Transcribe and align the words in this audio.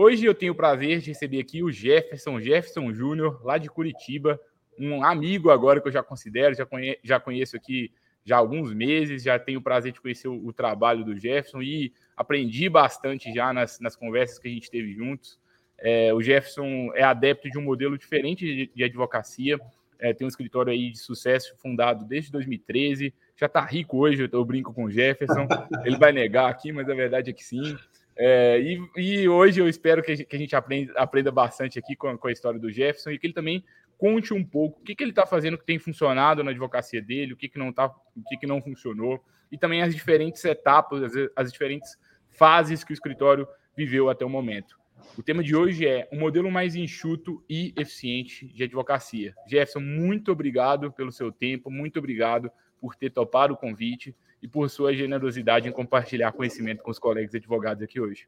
Hoje 0.00 0.24
eu 0.24 0.32
tenho 0.32 0.52
o 0.52 0.54
prazer 0.54 1.00
de 1.00 1.08
receber 1.08 1.40
aqui 1.40 1.60
o 1.60 1.72
Jefferson, 1.72 2.40
Jefferson 2.40 2.94
Júnior, 2.94 3.44
lá 3.44 3.58
de 3.58 3.68
Curitiba, 3.68 4.40
um 4.78 5.02
amigo 5.02 5.50
agora 5.50 5.80
que 5.80 5.88
eu 5.88 5.92
já 5.92 6.04
considero, 6.04 6.54
já, 6.54 6.64
conhe 6.64 6.96
já 7.02 7.18
conheço 7.18 7.56
aqui 7.56 7.90
já 8.24 8.36
há 8.36 8.38
alguns 8.38 8.72
meses, 8.72 9.24
já 9.24 9.36
tenho 9.40 9.58
o 9.58 9.62
prazer 9.62 9.90
de 9.90 10.00
conhecer 10.00 10.28
o, 10.28 10.46
o 10.46 10.52
trabalho 10.52 11.04
do 11.04 11.18
Jefferson 11.18 11.62
e 11.62 11.92
aprendi 12.16 12.68
bastante 12.68 13.34
já 13.34 13.52
nas, 13.52 13.80
nas 13.80 13.96
conversas 13.96 14.38
que 14.38 14.46
a 14.46 14.52
gente 14.52 14.70
teve 14.70 14.92
juntos. 14.92 15.36
É, 15.76 16.14
o 16.14 16.22
Jefferson 16.22 16.92
é 16.94 17.02
adepto 17.02 17.50
de 17.50 17.58
um 17.58 17.62
modelo 17.62 17.98
diferente 17.98 18.44
de, 18.46 18.70
de 18.72 18.84
advocacia, 18.84 19.58
é, 19.98 20.14
tem 20.14 20.24
um 20.24 20.28
escritório 20.28 20.72
aí 20.72 20.92
de 20.92 20.98
sucesso 21.00 21.56
fundado 21.56 22.04
desde 22.04 22.30
2013, 22.30 23.12
já 23.36 23.46
está 23.46 23.62
rico 23.62 23.98
hoje, 23.98 24.28
eu 24.30 24.44
brinco 24.44 24.72
com 24.72 24.84
o 24.84 24.90
Jefferson, 24.92 25.48
ele 25.84 25.98
vai 25.98 26.12
negar 26.12 26.48
aqui, 26.48 26.70
mas 26.70 26.88
a 26.88 26.94
verdade 26.94 27.30
é 27.30 27.32
que 27.32 27.42
sim. 27.42 27.76
É, 28.20 28.60
e, 28.60 28.90
e, 28.96 29.28
hoje 29.28 29.60
eu 29.60 29.68
espero 29.68 30.02
que 30.02 30.10
a 30.10 30.14
gente, 30.16 30.26
que 30.26 30.34
a 30.34 30.38
gente 30.38 30.56
aprenda, 30.56 30.92
aprenda, 30.96 31.30
bastante 31.30 31.78
aqui 31.78 31.94
com, 31.94 32.18
com, 32.18 32.26
a 32.26 32.32
história 32.32 32.58
do 32.58 32.68
Jefferson 32.68 33.10
e 33.12 33.18
que 33.18 33.28
ele 33.28 33.34
também 33.34 33.64
conte 33.96 34.34
um 34.34 34.44
pouco 34.44 34.80
o 34.80 34.82
que, 34.82 34.96
que 34.96 35.04
ele 35.04 35.12
está 35.12 35.24
fazendo 35.24 35.56
que 35.56 35.64
tem 35.64 35.78
funcionado 35.78 36.42
na 36.42 36.50
advocacia 36.50 37.00
dele, 37.00 37.32
o 37.32 37.36
que, 37.36 37.48
que 37.48 37.58
não 37.58 37.72
tá, 37.72 37.86
o 37.86 38.22
que, 38.28 38.36
que 38.36 38.46
não 38.46 38.60
funcionou, 38.60 39.24
e 39.52 39.56
também 39.56 39.82
as 39.82 39.94
diferentes 39.94 40.44
etapas, 40.44 41.02
as, 41.04 41.12
as 41.36 41.52
diferentes 41.52 41.96
fases 42.28 42.82
que 42.82 42.92
o 42.92 42.94
escritório 42.94 43.46
viveu 43.76 44.10
até 44.10 44.24
o 44.24 44.28
momento. 44.28 44.76
O 45.16 45.22
tema 45.22 45.42
de 45.42 45.54
hoje 45.54 45.86
é 45.86 46.08
um 46.12 46.18
modelo 46.18 46.50
mais 46.50 46.74
enxuto 46.74 47.42
e 47.48 47.72
eficiente 47.76 48.48
de 48.48 48.64
advocacia. 48.64 49.32
Jefferson, 49.46 49.80
muito 49.80 50.32
obrigado 50.32 50.92
pelo 50.92 51.12
seu 51.12 51.30
tempo, 51.30 51.70
muito 51.70 52.00
obrigado 52.00 52.50
por 52.80 52.94
ter 52.94 53.10
topado 53.10 53.54
o 53.54 53.56
convite 53.56 54.14
e 54.42 54.48
por 54.48 54.70
sua 54.70 54.94
generosidade 54.94 55.68
em 55.68 55.72
compartilhar 55.72 56.32
conhecimento 56.32 56.82
com 56.82 56.90
os 56.90 56.98
colegas 56.98 57.34
advogados 57.34 57.82
aqui 57.82 58.00
hoje. 58.00 58.26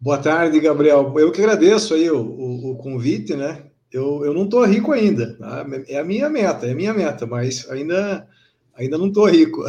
Boa 0.00 0.18
tarde, 0.18 0.58
Gabriel. 0.58 1.14
Eu 1.16 1.30
que 1.30 1.40
agradeço 1.40 1.94
aí 1.94 2.10
o, 2.10 2.20
o, 2.20 2.72
o 2.72 2.76
convite, 2.76 3.36
né? 3.36 3.66
Eu, 3.92 4.24
eu 4.24 4.34
não 4.34 4.44
estou 4.44 4.64
rico 4.64 4.90
ainda, 4.90 5.36
tá? 5.36 5.66
é 5.86 5.98
a 5.98 6.04
minha 6.04 6.28
meta, 6.28 6.66
é 6.66 6.72
a 6.72 6.74
minha 6.74 6.94
meta, 6.94 7.26
mas 7.26 7.70
ainda, 7.70 8.26
ainda 8.74 8.96
não 8.96 9.08
estou 9.08 9.28
rico. 9.28 9.62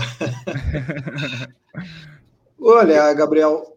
Olha, 2.58 3.14
Gabriel, 3.14 3.73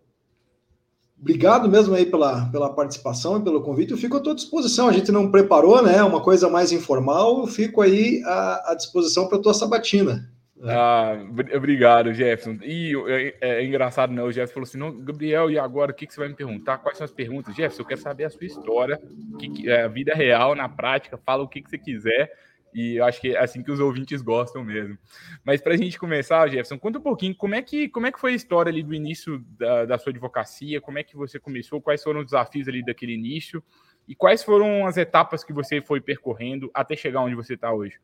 obrigado 1.21 1.69
mesmo 1.69 1.95
aí 1.95 2.07
pela, 2.07 2.47
pela 2.47 2.73
participação 2.73 3.39
e 3.39 3.43
pelo 3.43 3.63
convite. 3.63 3.93
Eu 3.93 3.99
fico 3.99 4.17
à 4.17 4.21
tua 4.21 4.35
disposição. 4.35 4.89
A 4.89 4.93
gente 4.93 5.11
não 5.11 5.31
preparou, 5.31 5.83
né? 5.83 6.03
Uma 6.03 6.21
coisa 6.21 6.49
mais 6.49 6.73
informal. 6.73 7.41
Eu 7.41 7.47
fico 7.47 7.83
aí 7.83 8.23
à, 8.25 8.73
à 8.73 8.75
disposição 8.75 9.29
para 9.29 9.39
tua 9.39 9.55
sabatina. 9.55 10.31
Ah, 10.63 11.19
obrigado, 11.55 12.15
Jefferson. 12.15 12.59
E 12.63 12.95
é, 13.09 13.35
é, 13.41 13.49
é, 13.61 13.65
engraçado, 13.65 14.13
né? 14.13 14.23
O 14.23 14.33
Jefferson 14.33 14.55
falou 14.55 14.67
assim: 14.67 14.79
não, 14.79 15.05
Gabriel, 15.05 15.51
e 15.51 15.59
agora 15.59 15.93
o 15.93 15.95
que, 15.95 16.07
que 16.07 16.15
você 16.15 16.21
vai 16.21 16.29
me 16.29 16.35
perguntar? 16.35 16.79
Quais 16.79 16.97
são 16.97 17.05
as 17.05 17.13
perguntas? 17.13 17.55
Jefferson, 17.55 17.83
eu 17.83 17.87
quero 17.87 18.01
saber 18.01 18.25
a 18.25 18.31
sua 18.31 18.47
história, 18.47 18.99
que, 19.39 19.51
que, 19.51 19.69
é 19.69 19.83
a 19.83 19.89
vida 19.89 20.15
real, 20.15 20.55
na 20.55 20.69
prática, 20.69 21.19
fala 21.19 21.43
o 21.43 21.49
que, 21.49 21.61
que 21.61 21.69
você 21.69 21.79
quiser. 21.79 22.33
E 22.77 22.97
eu 22.97 23.07
acho 23.07 23.23
que 23.23 23.35
é 23.35 23.43
assim 23.43 23.63
que 23.63 23.73
os 23.73 23.81
ouvintes 23.81 24.21
gostam 24.21 24.63
mesmo. 24.63 24.99
Mas 25.43 25.63
para 25.63 25.73
a 25.73 25.77
gente 25.79 25.99
começar, 25.99 26.47
Jefferson, 26.47 26.79
conta 26.79 26.99
um 26.99 27.03
pouquinho 27.03 27.35
como 27.35 27.55
é 27.55 27.63
que, 27.63 27.89
como 27.89 28.07
é 28.07 28.13
que 28.13 28.21
foi 28.21 28.33
a 28.33 28.37
história 28.37 28.69
ali 28.69 28.83
do 28.83 28.93
início 28.93 29.43
da, 29.59 29.87
da 29.87 29.99
sua 29.99 30.11
advocacia, 30.11 30.79
como 30.79 30.99
é 30.99 31.03
que 31.03 31.17
você 31.17 31.41
começou, 31.41 31.81
quais 31.81 32.03
foram 32.03 32.21
os 32.21 32.27
desafios 32.27 32.69
ali 32.69 32.85
daquele 32.85 33.15
início 33.15 33.65
e 34.07 34.15
quais 34.15 34.43
foram 34.43 34.87
as 34.87 34.99
etapas 34.99 35.43
que 35.43 35.55
você 35.55 35.81
foi 35.81 36.03
percorrendo 36.03 36.71
até 36.75 36.95
chegar 36.95 37.23
onde 37.23 37.35
você 37.35 37.55
está 37.55 37.73
hoje. 37.73 37.95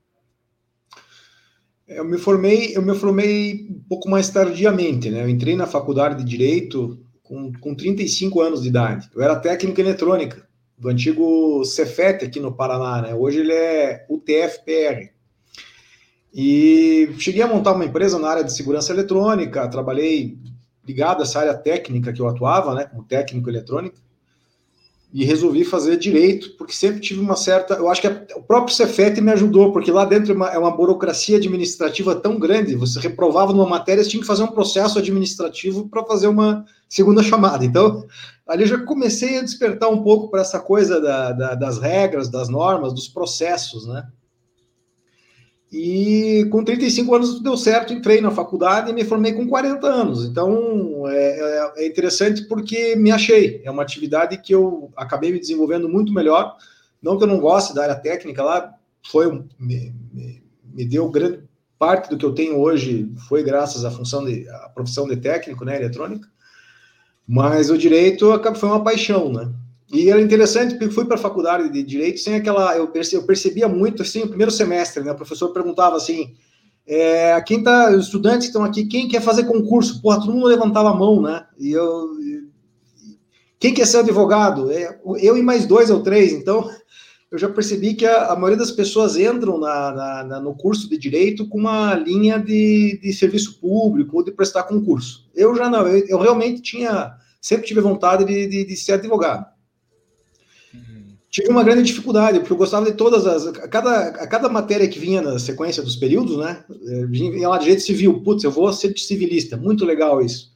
Eu 1.87 2.07
me 2.07 2.17
formei, 2.17 2.75
eu 2.75 2.81
me 2.81 2.95
formei 2.95 3.69
um 3.69 3.85
pouco 3.87 4.09
mais 4.09 4.31
tardiamente, 4.31 5.11
né? 5.11 5.23
Eu 5.23 5.29
entrei 5.29 5.55
na 5.55 5.67
faculdade 5.67 6.17
de 6.17 6.25
direito 6.25 6.99
com, 7.23 7.53
com 7.53 7.75
35 7.75 8.41
anos 8.41 8.63
de 8.63 8.69
idade. 8.69 9.11
Eu 9.15 9.21
era 9.21 9.37
técnico 9.37 9.79
em 9.79 9.85
eletrônica 9.85 10.51
do 10.83 10.89
antigo 10.89 11.65
Cefet 11.65 12.25
aqui 12.25 12.41
no 12.41 12.53
Paraná, 12.53 13.01
né? 13.01 13.15
Hoje 13.15 13.39
ele 13.39 13.53
é 13.53 14.05
UTFPR. 14.09 15.13
E 16.35 17.15
cheguei 17.21 17.41
a 17.41 17.47
montar 17.47 17.73
uma 17.73 17.85
empresa 17.85 18.19
na 18.19 18.29
área 18.29 18.43
de 18.43 18.53
segurança 18.53 18.93
eletrônica, 18.93 19.69
trabalhei 19.69 20.37
ligado 20.85 21.21
a 21.21 21.23
essa 21.23 21.39
área 21.39 21.55
técnica 21.55 22.13
que 22.13 22.21
eu 22.21 22.27
atuava, 22.27 22.75
né, 22.75 22.87
como 22.87 23.05
técnico 23.05 23.49
eletrônico 23.49 23.97
e 25.13 25.25
resolvi 25.25 25.63
fazer 25.63 25.99
direito, 25.99 26.57
porque 26.57 26.73
sempre 26.73 27.01
tive 27.01 27.21
uma 27.21 27.37
certa. 27.37 27.75
Eu 27.75 27.91
acho 27.91 28.01
que 28.01 28.07
a, 28.07 28.25
o 28.37 28.43
próprio 28.43 28.75
Cefet 28.75 29.21
me 29.21 29.31
ajudou, 29.33 29.71
porque 29.71 29.91
lá 29.91 30.07
dentro 30.07 30.33
é 30.33 30.35
uma, 30.35 30.49
é 30.49 30.59
uma, 30.59 30.75
burocracia 30.75 31.37
administrativa 31.37 32.15
tão 32.15 32.39
grande, 32.39 32.75
você 32.75 32.99
reprovava 32.99 33.53
numa 33.53 33.69
matéria, 33.69 34.03
você 34.03 34.09
tinha 34.09 34.23
que 34.23 34.27
fazer 34.27 34.43
um 34.43 34.53
processo 34.53 34.99
administrativo 34.99 35.87
para 35.89 36.05
fazer 36.05 36.29
uma 36.29 36.65
segunda 36.89 37.23
chamada. 37.23 37.63
Então, 37.65 38.07
ali 38.49 38.63
eu 38.63 38.69
já 38.69 38.79
comecei 38.79 39.39
a 39.39 39.43
despertar 39.43 39.91
um 39.91 40.03
pouco 40.03 40.31
para 40.31 40.41
essa 40.41 40.59
coisa 40.59 40.99
da, 40.99 41.33
da, 41.33 41.55
das 41.55 41.79
regras, 41.79 42.31
das 42.31 42.49
normas, 42.49 42.95
dos 42.95 43.09
processos, 43.09 43.87
né? 43.87 44.07
E 45.73 46.47
com 46.51 46.63
35 46.63 47.15
anos 47.15 47.41
deu 47.41 47.57
certo, 47.57 47.95
entrei 47.95 48.21
na 48.21 48.31
faculdade 48.31 48.91
e 48.91 48.93
me 48.93 49.05
formei 49.05 49.33
com 49.33 49.49
40 49.49 49.87
anos. 49.87 50.25
Então 50.27 51.09
é, 51.09 51.15
é, 51.17 51.73
é, 51.77 51.87
interessante 51.87 52.43
porque 52.43 52.95
me 52.95 53.11
achei. 53.11 53.63
É 53.65 53.71
uma 53.71 53.83
atividade 53.83 54.37
que 54.37 54.55
eu 54.55 54.93
acabei 54.95 55.33
me 55.33 55.41
desenvolvendo 55.41 55.89
muito 55.89 56.13
melhor. 56.13 56.57
Não 57.01 57.17
que 57.17 57.25
eu 57.25 57.29
não 57.29 57.41
goste 57.41 57.75
da 57.75 57.85
área 57.85 57.95
técnica 57.95 58.43
lá, 58.43 58.75
foi 59.11 59.33
me, 59.59 59.95
me, 60.13 60.43
me 60.75 60.85
deu 60.85 61.09
grande 61.09 61.41
parte 61.79 62.11
do 62.11 62.19
que 62.19 62.25
eu 62.25 62.35
tenho 62.35 62.61
hoje 62.61 63.11
foi 63.27 63.43
graças 63.43 63.85
à 63.85 63.91
função 63.91 64.25
de 64.25 64.49
à 64.51 64.69
profissão 64.69 65.09
de 65.09 65.17
técnico, 65.17 65.65
né, 65.65 65.77
eletrônica. 65.77 66.29
Mas 67.27 67.71
o 67.71 67.79
direito 67.79 68.31
foi 68.57 68.69
uma 68.69 68.85
paixão, 68.85 69.33
né? 69.33 69.51
E 69.93 70.09
era 70.09 70.23
interessante 70.23 70.75
porque 70.75 70.91
fui 70.91 71.05
para 71.05 71.17
a 71.17 71.21
faculdade 71.21 71.69
de 71.69 71.83
direito 71.83 72.19
sem 72.19 72.35
aquela. 72.35 72.75
Eu, 72.75 72.89
perce, 72.89 73.15
eu 73.15 73.25
percebia 73.25 73.69
muito 73.69 74.01
assim, 74.01 74.23
o 74.23 74.29
primeiro 74.29 74.51
semestre, 74.51 75.05
né? 75.05 75.13
O 75.13 75.17
professor 75.17 75.53
perguntava 75.53 75.97
assim: 75.97 76.35
é, 76.87 77.39
quem 77.43 77.63
tá, 77.63 77.91
os 77.91 78.07
estudantes 78.07 78.47
estão 78.47 78.65
aqui, 78.65 78.87
quem 78.87 79.07
quer 79.07 79.21
fazer 79.21 79.45
concurso? 79.45 80.01
Porra, 80.01 80.19
todo 80.19 80.33
mundo 80.33 80.47
levantava 80.47 80.91
a 80.91 80.95
mão, 80.95 81.21
né? 81.21 81.45
E 81.59 81.73
eu. 81.73 82.09
Quem 83.61 83.75
quer 83.75 83.87
ser 83.87 83.99
advogado? 83.99 84.73
É, 84.73 84.99
eu 85.21 85.37
e 85.37 85.43
mais 85.43 85.67
dois 85.67 85.91
ou 85.91 86.03
três. 86.03 86.33
Então, 86.33 86.71
eu 87.31 87.37
já 87.37 87.51
percebi 87.51 87.93
que 87.93 88.07
a, 88.07 88.33
a 88.33 88.35
maioria 88.35 88.57
das 88.57 88.73
pessoas 88.73 89.19
entram 89.19 89.59
na, 89.59 89.93
na, 89.93 90.25
na, 90.25 90.41
no 90.41 90.55
curso 90.55 90.89
de 90.89 90.97
direito 90.97 91.47
com 91.47 91.59
uma 91.59 91.95
linha 91.95 92.39
de, 92.39 92.99
de 93.01 93.13
serviço 93.13 93.61
público 93.61 94.17
ou 94.17 94.25
de 94.25 94.33
prestar 94.33 94.63
concurso. 94.63 95.29
Eu 95.35 95.55
já 95.55 95.69
não, 95.69 95.87
eu, 95.87 96.07
eu 96.09 96.19
realmente 96.19 96.63
tinha, 96.63 97.13
sempre 97.43 97.67
tive 97.67 97.83
vontade 97.83 98.25
de, 98.25 98.47
de, 98.47 98.65
de 98.65 98.77
ser 98.77 98.93
advogado 98.93 99.52
tive 101.33 101.49
uma 101.49 101.65
grande 101.65 101.85
dificuldade, 101.85 102.39
porque 102.39 102.53
eu 102.53 102.59
gostava 102.59 102.85
de 102.85 102.93
todas 102.93 103.27
as. 103.27 103.47
A 103.47 103.67
cada, 103.67 104.01
a 104.09 104.27
cada 104.27 104.49
matéria 104.51 104.87
que 104.87 104.99
vinha 104.99 105.23
na 105.23 105.39
sequência 105.39 105.83
dos 105.83 105.97
períodos, 105.97 106.37
né? 106.37 106.63
Eh, 106.71 107.07
vinha 107.07 107.49
lá 107.49 107.57
direito 107.57 107.81
civil, 107.81 108.21
putz, 108.21 108.45
eu 108.45 108.51
vou 108.51 108.71
ser 108.71 108.97
civilista, 108.99 109.57
muito 109.57 109.87
legal 109.87 110.21
isso. 110.21 110.53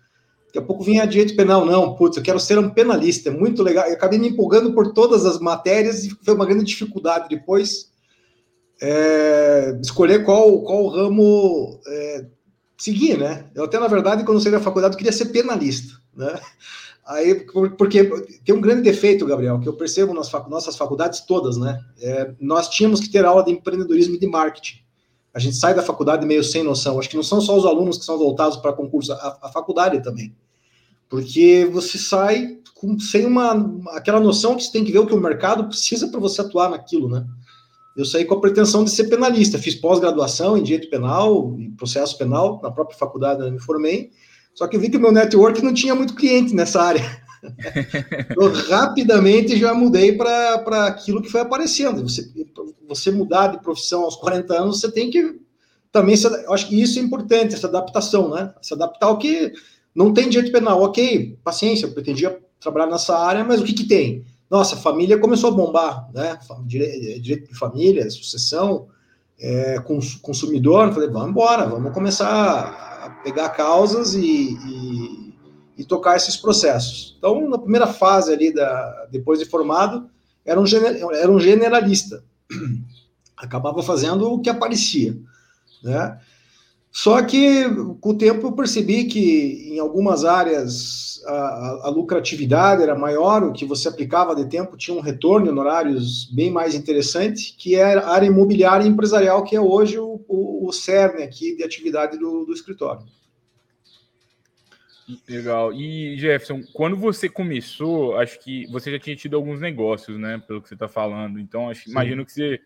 Daqui 0.46 0.58
a 0.58 0.62
pouco 0.62 0.84
vinha 0.84 1.06
direito 1.06 1.34
penal, 1.34 1.64
não, 1.64 1.96
putz, 1.96 2.19
eu 2.19 2.23
quero 2.23 2.38
ser 2.38 2.58
um 2.58 2.69
penalista, 2.69 3.31
muito 3.31 3.62
legal. 3.62 3.87
Eu 3.87 3.94
acabei 3.94 4.19
me 4.19 4.28
empolgando 4.28 4.75
por 4.75 4.93
todas 4.93 5.25
as 5.25 5.40
matérias 5.40 6.05
e 6.05 6.11
foi 6.23 6.34
uma 6.34 6.46
grande 6.46 6.64
dificuldade 6.64 7.31
depois 7.31 7.90
é, 8.81 9.79
escolher 9.82 10.25
qual, 10.25 10.62
qual 10.62 10.88
ramo 10.88 11.81
é, 11.87 12.26
seguir, 12.76 13.19
né? 13.19 13.46
Eu 13.55 13.64
até, 13.64 13.79
na 13.79 13.88
verdade, 13.88 14.25
quando 14.25 14.43
saí 14.43 14.52
da 14.52 14.61
faculdade, 14.61 14.93
eu 14.93 14.99
queria 14.99 15.12
ser 15.12 15.26
penalista, 15.26 15.94
né? 16.14 16.38
Aí, 17.06 17.47
porque 17.79 18.03
tem 18.44 18.53
um 18.53 18.61
grande 18.61 18.82
defeito, 18.82 19.25
Gabriel, 19.25 19.61
que 19.61 19.69
eu 19.69 19.75
percebo 19.75 20.12
nas 20.12 20.29
nossas 20.49 20.76
faculdades 20.76 21.20
todas, 21.20 21.56
né? 21.56 21.81
É, 22.00 22.35
nós 22.41 22.69
tínhamos 22.69 22.99
que 22.99 23.08
ter 23.08 23.25
aula 23.25 23.44
de 23.44 23.53
empreendedorismo 23.53 24.17
e 24.17 24.19
de 24.19 24.26
marketing. 24.26 24.79
A 25.32 25.38
gente 25.38 25.55
sai 25.55 25.73
da 25.73 25.82
faculdade 25.82 26.26
meio 26.26 26.43
sem 26.43 26.64
noção. 26.64 26.99
Acho 26.99 27.08
que 27.08 27.14
não 27.14 27.23
são 27.23 27.41
só 27.41 27.56
os 27.56 27.64
alunos 27.64 27.99
que 27.99 28.05
são 28.05 28.19
voltados 28.19 28.56
para 28.56 28.73
concurso, 28.73 29.12
a, 29.12 29.38
a, 29.43 29.49
faculdade 29.53 30.03
também. 30.03 30.35
Porque 31.08 31.69
você 31.73 31.97
sai 31.97 32.58
com, 32.75 32.99
sem 32.99 33.25
uma 33.25 33.55
aquela 33.91 34.19
noção 34.19 34.56
que 34.56 34.64
você 34.64 34.73
tem 34.73 34.85
que 34.85 34.91
ver 34.91 34.99
o 34.99 35.06
que 35.06 35.14
o 35.14 35.20
mercado 35.20 35.69
precisa 35.69 36.08
para 36.08 36.19
você 36.19 36.41
atuar 36.41 36.70
naquilo, 36.70 37.08
né? 37.08 37.25
Eu 37.97 38.05
saí 38.05 38.25
com 38.25 38.35
a 38.35 38.41
pretensão 38.41 38.82
de 38.82 38.91
ser 38.91 39.05
penalista. 39.05 39.58
Fiz 39.58 39.76
pós-graduação 39.76 40.58
em 40.58 40.62
direito 40.64 40.91
penal, 40.91 41.55
em 41.56 41.70
processo 41.70 42.19
penal, 42.19 42.61
na 42.61 42.70
própria 42.70 42.99
faculdade 42.99 43.43
eu 43.43 43.53
me 43.53 43.61
formei 43.61 44.11
só 44.56 44.67
que 44.67 44.75
eu 44.75 44.81
vi 44.81 44.88
que 44.88 44.97
o 44.97 45.00
meu 45.00 45.12
network 45.12 45.62
não 45.62 45.75
tinha 45.75 45.94
muito 45.94 46.14
cliente 46.14 46.55
nessa 46.55 46.82
área. 46.82 47.05
eu 48.35 48.50
rapidamente 48.70 49.56
já 49.58 49.75
mudei 49.75 50.17
para 50.17 50.87
aquilo 50.87 51.20
que 51.20 51.31
foi 51.31 51.43
aparecendo. 51.43 52.03
Você, 52.03 52.26
você 52.88 53.11
mudar 53.11 53.49
de 53.49 53.62
profissão 53.62 54.03
aos 54.03 54.17
40 54.17 54.55
anos, 54.55 54.81
você 54.81 54.91
tem 54.91 55.11
que 55.11 55.38
também, 55.93 56.14
eu 56.44 56.53
acho 56.53 56.69
que 56.69 56.81
isso 56.81 56.99
é 56.99 57.03
importante, 57.03 57.55
essa 57.55 57.67
adaptação, 57.67 58.31
né? 58.31 58.53
Se 58.62 58.73
adaptar 58.73 59.06
ao 59.06 59.19
que 59.19 59.53
não 59.94 60.12
tem 60.12 60.29
direito 60.29 60.53
penal. 60.53 60.81
Ok, 60.82 61.38
paciência, 61.44 61.87
eu 61.87 61.93
pretendia 61.93 62.38
trabalhar 62.58 62.87
nessa 62.87 63.17
área, 63.17 63.44
mas 63.44 63.61
o 63.61 63.64
que, 63.64 63.75
que 63.75 63.85
tem? 63.85 64.25
Nossa, 64.50 64.75
a 64.75 64.79
família 64.79 65.19
começou 65.19 65.50
a 65.50 65.55
bombar, 65.55 66.08
né? 66.14 66.38
Direito 66.64 67.49
de 67.49 67.58
família, 67.58 68.08
sucessão, 68.11 68.88
é, 69.38 69.79
consumidor. 70.23 70.94
Falei, 70.94 71.11
vamos 71.11 71.29
embora, 71.29 71.67
vamos 71.67 71.93
começar 71.93 72.85
pegar 73.26 73.49
causas 73.49 74.14
e, 74.14 74.56
e, 74.56 75.34
e, 75.78 75.84
tocar 75.84 76.14
esses 76.14 76.37
processos. 76.37 77.17
Então, 77.19 77.49
na 77.49 77.58
primeira 77.58 77.88
fase 77.88 78.32
ali, 78.32 78.55
da, 78.55 79.08
depois 79.11 79.40
de 79.40 79.44
formado, 79.44 80.08
era 80.44 80.61
um, 80.61 80.64
era 81.12 81.32
um 81.32 81.40
generalista. 81.40 82.23
Acabava 83.37 83.82
fazendo 83.82 84.32
o 84.32 84.40
que 84.40 84.49
aparecia, 84.49 85.19
né? 85.82 86.20
Só 86.90 87.22
que 87.22 87.64
com 88.00 88.10
o 88.10 88.18
tempo 88.18 88.46
eu 88.46 88.52
percebi 88.52 89.04
que 89.04 89.74
em 89.74 89.78
algumas 89.78 90.24
áreas 90.24 91.22
a, 91.26 91.80
a, 91.84 91.88
lucratividade 91.90 92.82
era 92.82 92.94
maior, 92.94 93.42
o 93.42 93.52
que 93.52 93.66
você 93.66 93.88
aplicava 93.88 94.34
de 94.34 94.46
tempo 94.46 94.76
tinha 94.76 94.96
um 94.96 95.00
retorno 95.00 95.50
em 95.50 95.58
horários 95.58 96.24
bem 96.32 96.50
mais 96.50 96.74
interessante, 96.74 97.54
que 97.58 97.74
é 97.74 97.94
a 97.94 98.08
área 98.08 98.26
imobiliária 98.26 98.84
e 98.84 98.88
empresarial, 98.88 99.44
que 99.44 99.54
é 99.54 99.60
hoje 99.60 99.98
o, 99.98 100.24
o, 100.26 100.68
o 100.68 100.72
cerne 100.72 101.22
aqui 101.22 101.54
de 101.54 101.62
atividade 101.62 102.18
do, 102.18 102.46
do 102.46 102.52
escritório. 102.52 103.04
Legal. 105.28 105.72
E 105.72 106.16
Jefferson, 106.18 106.62
quando 106.72 106.96
você 106.96 107.28
começou, 107.28 108.16
acho 108.16 108.40
que 108.40 108.66
você 108.66 108.90
já 108.90 108.98
tinha 108.98 109.14
tido 109.14 109.36
alguns 109.36 109.60
negócios, 109.60 110.18
né? 110.18 110.42
Pelo 110.46 110.60
que 110.60 110.68
você 110.68 110.74
está 110.74 110.88
falando. 110.88 111.38
Então, 111.38 111.70
acho, 111.70 111.88
imagino 111.88 112.24
que 112.24 112.32
você 112.32 112.60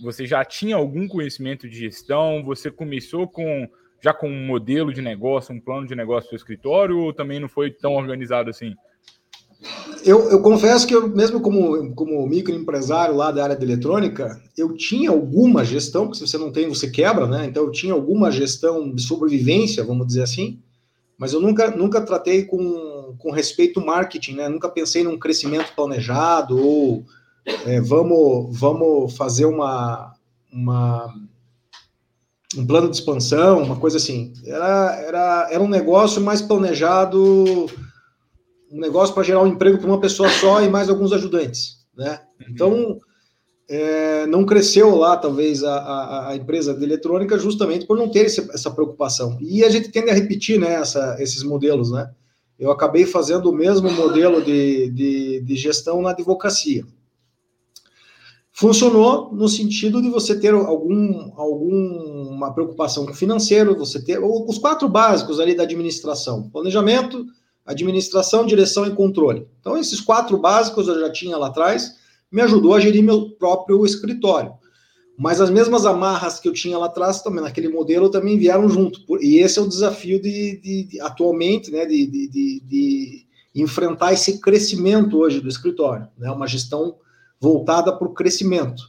você 0.00 0.26
já 0.26 0.44
tinha 0.44 0.76
algum 0.76 1.08
conhecimento 1.08 1.68
de 1.68 1.78
gestão? 1.78 2.42
Você 2.44 2.70
começou 2.70 3.26
com 3.26 3.68
já 4.00 4.14
com 4.14 4.28
um 4.28 4.46
modelo 4.46 4.92
de 4.92 5.02
negócio, 5.02 5.54
um 5.54 5.60
plano 5.60 5.86
de 5.86 5.94
negócio 5.94 6.28
para 6.28 6.36
o 6.36 6.38
escritório, 6.38 6.98
ou 6.98 7.12
também 7.12 7.40
não 7.40 7.48
foi 7.48 7.70
tão 7.70 7.94
organizado 7.94 8.48
assim? 8.48 8.74
Eu, 10.04 10.30
eu, 10.30 10.40
confesso 10.40 10.86
que 10.86 10.94
eu, 10.94 11.08
mesmo 11.08 11.40
como, 11.40 11.92
como 11.94 12.24
microempresário 12.28 13.16
lá 13.16 13.32
da 13.32 13.42
área 13.42 13.56
de 13.56 13.64
eletrônica, 13.64 14.40
eu 14.56 14.72
tinha 14.76 15.10
alguma 15.10 15.64
gestão, 15.64 16.04
porque 16.04 16.18
se 16.18 16.26
você 16.26 16.38
não 16.38 16.52
tem, 16.52 16.68
você 16.68 16.88
quebra, 16.88 17.26
né? 17.26 17.46
Então 17.46 17.64
eu 17.64 17.72
tinha 17.72 17.92
alguma 17.92 18.30
gestão 18.30 18.94
de 18.94 19.02
sobrevivência, 19.02 19.82
vamos 19.82 20.06
dizer 20.06 20.22
assim, 20.22 20.60
mas 21.18 21.32
eu 21.32 21.40
nunca, 21.40 21.72
nunca 21.72 22.00
tratei 22.00 22.44
com, 22.44 23.16
com 23.18 23.32
respeito 23.32 23.80
ao 23.80 23.86
marketing, 23.86 24.36
né? 24.36 24.48
Nunca 24.48 24.68
pensei 24.68 25.02
num 25.02 25.18
crescimento 25.18 25.74
planejado 25.74 26.56
ou 26.56 27.04
é, 27.66 27.80
vamos, 27.80 28.58
vamos 28.58 29.16
fazer 29.16 29.46
uma, 29.46 30.12
uma, 30.52 31.14
um 32.56 32.66
plano 32.66 32.88
de 32.88 32.96
expansão, 32.96 33.62
uma 33.62 33.76
coisa 33.76 33.96
assim. 33.96 34.32
Era, 34.44 34.96
era, 34.96 35.48
era 35.50 35.62
um 35.62 35.68
negócio 35.68 36.20
mais 36.20 36.42
planejado, 36.42 37.66
um 38.70 38.80
negócio 38.80 39.14
para 39.14 39.22
gerar 39.22 39.42
um 39.42 39.46
emprego 39.46 39.78
para 39.78 39.86
uma 39.86 40.00
pessoa 40.00 40.28
só 40.28 40.62
e 40.62 40.68
mais 40.68 40.88
alguns 40.88 41.12
ajudantes, 41.12 41.78
né? 41.96 42.20
Uhum. 42.40 42.46
Então, 42.50 42.98
é, 43.68 44.26
não 44.26 44.46
cresceu 44.46 44.94
lá, 44.96 45.16
talvez, 45.16 45.62
a, 45.62 45.76
a, 45.76 46.28
a, 46.30 46.36
empresa 46.36 46.74
de 46.74 46.82
eletrônica 46.82 47.38
justamente 47.38 47.86
por 47.86 47.98
não 47.98 48.08
ter 48.08 48.26
esse, 48.26 48.40
essa 48.50 48.70
preocupação. 48.70 49.36
E 49.40 49.62
a 49.62 49.68
gente 49.68 49.90
tende 49.90 50.10
a 50.10 50.14
repetir 50.14 50.58
né, 50.58 50.74
essa, 50.74 51.16
esses 51.20 51.42
modelos, 51.42 51.90
né? 51.90 52.10
Eu 52.58 52.72
acabei 52.72 53.06
fazendo 53.06 53.50
o 53.50 53.54
mesmo 53.54 53.90
modelo 53.92 54.42
de, 54.42 54.90
de, 54.90 55.40
de 55.42 55.56
gestão 55.56 56.02
na 56.02 56.10
advocacia. 56.10 56.84
Funcionou 58.58 59.32
no 59.32 59.48
sentido 59.48 60.02
de 60.02 60.10
você 60.10 60.36
ter 60.36 60.52
algum, 60.52 61.30
alguma 61.36 62.52
preocupação 62.52 63.06
com 63.06 63.12
o 63.12 63.14
financeiro, 63.14 63.78
você 63.78 64.02
ter 64.02 64.18
os 64.18 64.58
quatro 64.58 64.88
básicos 64.88 65.38
ali 65.38 65.54
da 65.54 65.62
administração: 65.62 66.50
planejamento, 66.50 67.24
administração, 67.64 68.44
direção 68.44 68.84
e 68.84 68.90
controle. 68.90 69.46
Então, 69.60 69.78
esses 69.78 70.00
quatro 70.00 70.36
básicos 70.38 70.88
eu 70.88 70.98
já 70.98 71.08
tinha 71.08 71.36
lá 71.36 71.46
atrás, 71.46 71.94
me 72.32 72.42
ajudou 72.42 72.74
a 72.74 72.80
gerir 72.80 73.00
meu 73.00 73.30
próprio 73.30 73.86
escritório. 73.86 74.52
Mas 75.16 75.40
as 75.40 75.50
mesmas 75.50 75.86
amarras 75.86 76.40
que 76.40 76.48
eu 76.48 76.52
tinha 76.52 76.76
lá 76.78 76.86
atrás, 76.86 77.22
também 77.22 77.44
naquele 77.44 77.68
modelo, 77.68 78.10
também 78.10 78.36
vieram 78.36 78.68
junto. 78.68 78.98
E 79.20 79.36
esse 79.36 79.60
é 79.60 79.62
o 79.62 79.68
desafio 79.68 80.20
de, 80.20 80.60
de, 80.60 80.82
de 80.82 81.00
atualmente, 81.00 81.70
né, 81.70 81.86
de, 81.86 82.06
de, 82.08 83.24
enfrentar 83.54 84.12
esse 84.12 84.40
crescimento 84.40 85.16
hoje 85.16 85.40
do 85.40 85.48
escritório, 85.48 86.08
né, 86.18 86.28
uma 86.28 86.48
gestão 86.48 86.96
voltada 87.40 87.92
para 87.92 88.06
o 88.06 88.14
crescimento. 88.14 88.82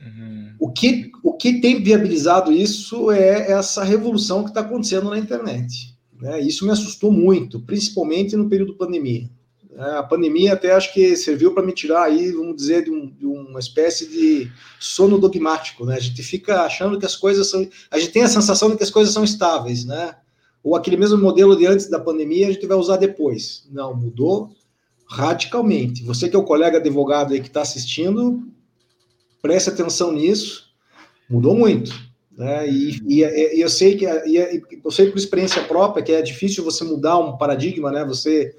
Uhum. 0.00 0.54
O, 0.58 0.70
que, 0.70 1.10
o 1.22 1.32
que 1.34 1.60
tem 1.60 1.82
viabilizado 1.82 2.52
isso 2.52 3.10
é 3.10 3.52
essa 3.52 3.84
revolução 3.84 4.42
que 4.42 4.50
está 4.50 4.60
acontecendo 4.60 5.10
na 5.10 5.18
internet. 5.18 5.96
Né? 6.20 6.40
Isso 6.40 6.64
me 6.64 6.72
assustou 6.72 7.10
muito, 7.10 7.60
principalmente 7.60 8.36
no 8.36 8.48
período 8.48 8.74
pandemia. 8.74 9.28
É, 9.76 9.96
a 9.96 10.02
pandemia 10.02 10.52
até 10.52 10.72
acho 10.72 10.92
que 10.92 11.16
serviu 11.16 11.54
para 11.54 11.62
me 11.62 11.72
tirar 11.72 12.04
aí, 12.04 12.30
vamos 12.30 12.56
dizer, 12.56 12.84
de, 12.84 12.90
um, 12.90 13.10
de, 13.10 13.24
uma 13.24 13.58
espécie 13.58 14.06
de 14.06 14.50
sono 14.78 15.18
dogmático, 15.18 15.86
né? 15.86 15.96
A 15.96 16.00
gente 16.00 16.22
fica 16.22 16.62
achando 16.62 16.98
que 16.98 17.06
as 17.06 17.16
coisas 17.16 17.48
são, 17.48 17.66
a 17.90 17.98
gente 17.98 18.12
tem 18.12 18.22
a 18.22 18.28
sensação 18.28 18.70
de 18.70 18.76
que 18.76 18.82
as 18.82 18.90
coisas 18.90 19.14
são 19.14 19.24
estáveis, 19.24 19.84
né? 19.84 20.14
Ou 20.62 20.76
aquele 20.76 20.96
mesmo 20.96 21.18
modelo 21.18 21.56
de 21.56 21.66
antes 21.66 21.88
da 21.88 21.98
pandemia 21.98 22.48
a 22.48 22.52
gente 22.52 22.66
vai 22.66 22.76
usar 22.76 22.98
depois. 22.98 23.66
Não, 23.70 23.96
mudou 23.96 24.50
radicalmente. 25.12 26.02
Você 26.04 26.26
que 26.26 26.34
é 26.34 26.38
o 26.38 26.44
colega 26.44 26.78
advogado 26.78 27.34
aí 27.34 27.40
que 27.40 27.48
está 27.48 27.60
assistindo, 27.60 28.42
preste 29.42 29.68
atenção 29.68 30.10
nisso, 30.10 30.70
mudou 31.28 31.54
muito. 31.54 31.92
Né? 32.36 32.66
E, 32.66 32.98
e, 33.06 33.20
e 33.20 33.60
eu 33.60 33.68
sei 33.68 33.94
que 33.94 34.06
e, 34.06 34.62
eu 34.82 34.90
sei 34.90 35.10
por 35.10 35.18
experiência 35.18 35.62
própria 35.64 36.02
que 36.02 36.12
é 36.12 36.22
difícil 36.22 36.64
você 36.64 36.82
mudar 36.82 37.18
um 37.18 37.36
paradigma, 37.36 37.92
né? 37.92 38.04
Você 38.06 38.56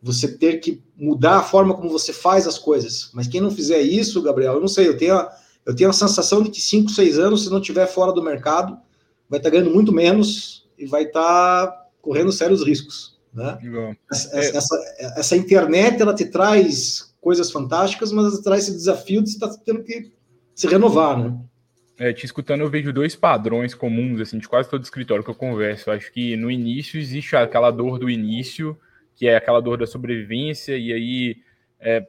você 0.00 0.28
ter 0.28 0.60
que 0.60 0.80
mudar 0.96 1.38
a 1.38 1.42
forma 1.42 1.74
como 1.74 1.88
você 1.90 2.12
faz 2.12 2.46
as 2.46 2.56
coisas. 2.56 3.10
Mas 3.12 3.26
quem 3.26 3.40
não 3.40 3.50
fizer 3.50 3.80
isso, 3.80 4.22
Gabriel, 4.22 4.54
eu 4.54 4.60
não 4.60 4.68
sei, 4.68 4.86
eu 4.86 4.96
tenho 4.96 5.14
a, 5.14 5.36
eu 5.64 5.74
tenho 5.74 5.90
a 5.90 5.92
sensação 5.92 6.40
de 6.40 6.50
que 6.50 6.60
5, 6.60 6.90
6 6.90 7.18
anos, 7.18 7.42
se 7.42 7.50
não 7.50 7.60
tiver 7.60 7.86
fora 7.88 8.12
do 8.12 8.22
mercado, 8.22 8.78
vai 9.28 9.40
estar 9.40 9.50
tá 9.50 9.56
ganhando 9.56 9.74
muito 9.74 9.92
menos 9.92 10.68
e 10.78 10.86
vai 10.86 11.04
estar 11.04 11.66
tá 11.66 11.86
correndo 12.00 12.30
sérios 12.30 12.64
riscos. 12.64 13.15
Né? 13.36 13.58
Essa, 14.10 14.34
é. 14.34 14.56
essa, 14.56 14.94
essa, 15.18 15.36
internet 15.36 16.00
ela 16.00 16.14
te 16.14 16.24
traz 16.24 17.14
coisas 17.20 17.50
fantásticas, 17.50 18.10
mas 18.10 18.32
ela 18.32 18.42
traz 18.42 18.62
esse 18.62 18.72
desafio 18.72 19.22
de 19.22 19.28
estar 19.28 19.48
tá 19.48 19.56
tendo 19.62 19.84
que 19.84 20.10
se 20.54 20.66
renovar, 20.66 21.18
né? 21.18 21.38
É, 21.98 22.12
te 22.14 22.24
escutando, 22.24 22.62
eu 22.62 22.70
vejo 22.70 22.92
dois 22.94 23.14
padrões 23.14 23.74
comuns, 23.74 24.20
assim, 24.20 24.38
de 24.38 24.48
quase 24.48 24.70
todo 24.70 24.82
escritório 24.82 25.22
que 25.22 25.30
eu 25.30 25.34
converso. 25.34 25.90
Acho 25.90 26.10
que 26.12 26.34
no 26.36 26.50
início 26.50 26.98
existe 26.98 27.36
aquela 27.36 27.70
dor 27.70 27.98
do 27.98 28.08
início, 28.08 28.78
que 29.14 29.26
é 29.26 29.36
aquela 29.36 29.60
dor 29.60 29.78
da 29.78 29.86
sobrevivência, 29.86 30.76
e 30.76 30.92
aí 30.92 31.36
é, 31.78 32.06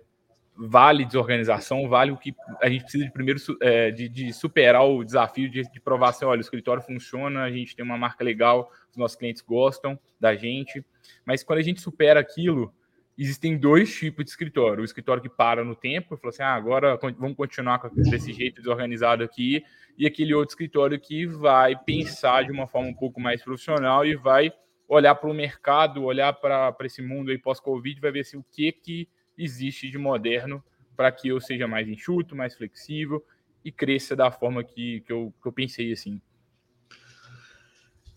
vale 0.57 1.05
desorganização, 1.05 1.89
vale 1.89 2.11
o 2.11 2.17
que 2.17 2.33
a 2.61 2.69
gente 2.69 2.83
precisa 2.83 3.03
de 3.03 3.11
primeiro 3.11 3.39
é, 3.61 3.91
de, 3.91 4.09
de, 4.09 4.33
superar 4.33 4.85
o 4.85 5.03
desafio 5.03 5.49
de, 5.49 5.61
de 5.63 5.79
provar 5.79 6.09
assim, 6.09 6.25
olha, 6.25 6.39
o 6.39 6.41
escritório 6.41 6.81
funciona, 6.81 7.43
a 7.43 7.51
gente 7.51 7.75
tem 7.75 7.83
uma 7.83 7.97
marca 7.97 8.23
legal, 8.23 8.71
os 8.89 8.97
nossos 8.97 9.17
clientes 9.17 9.41
gostam 9.41 9.99
da 10.19 10.35
gente. 10.35 10.83
Mas 11.25 11.43
quando 11.43 11.59
a 11.59 11.63
gente 11.63 11.81
supera 11.81 12.19
aquilo, 12.19 12.73
existem 13.17 13.57
dois 13.57 13.93
tipos 13.93 14.23
de 14.23 14.31
escritório. 14.31 14.81
O 14.81 14.85
escritório 14.85 15.21
que 15.21 15.29
para 15.29 15.63
no 15.63 15.75
tempo 15.75 16.13
e 16.13 16.17
fala 16.17 16.29
assim: 16.29 16.43
ah, 16.43 16.53
agora 16.53 16.99
vamos 17.17 17.35
continuar 17.35 17.81
desse 17.89 18.31
jeito 18.31 18.61
desorganizado 18.61 19.23
aqui, 19.23 19.63
e 19.97 20.05
aquele 20.05 20.33
outro 20.33 20.53
escritório 20.53 20.99
que 20.99 21.25
vai 21.25 21.75
pensar 21.75 22.43
de 22.43 22.51
uma 22.51 22.67
forma 22.67 22.89
um 22.89 22.93
pouco 22.93 23.19
mais 23.19 23.41
profissional 23.43 24.05
e 24.05 24.15
vai 24.15 24.51
olhar 24.87 25.15
para 25.15 25.29
o 25.29 25.33
mercado, 25.33 26.03
olhar 26.03 26.31
para 26.33 26.75
esse 26.83 27.01
mundo 27.01 27.31
aí 27.31 27.37
pós-Covid, 27.37 27.99
vai 27.99 28.11
ver 28.11 28.21
assim, 28.21 28.37
o 28.37 28.45
que, 28.51 28.71
que 28.71 29.09
existe 29.37 29.89
de 29.89 29.97
moderno 29.97 30.63
para 30.95 31.11
que 31.11 31.27
eu 31.27 31.39
seja 31.41 31.67
mais 31.67 31.87
enxuto, 31.87 32.35
mais 32.35 32.55
flexível 32.55 33.23
e 33.63 33.71
cresça 33.71 34.15
da 34.15 34.31
forma 34.31 34.63
que, 34.63 35.01
que, 35.01 35.11
eu, 35.11 35.33
que 35.41 35.47
eu 35.47 35.51
pensei 35.51 35.91
assim. 35.91 36.21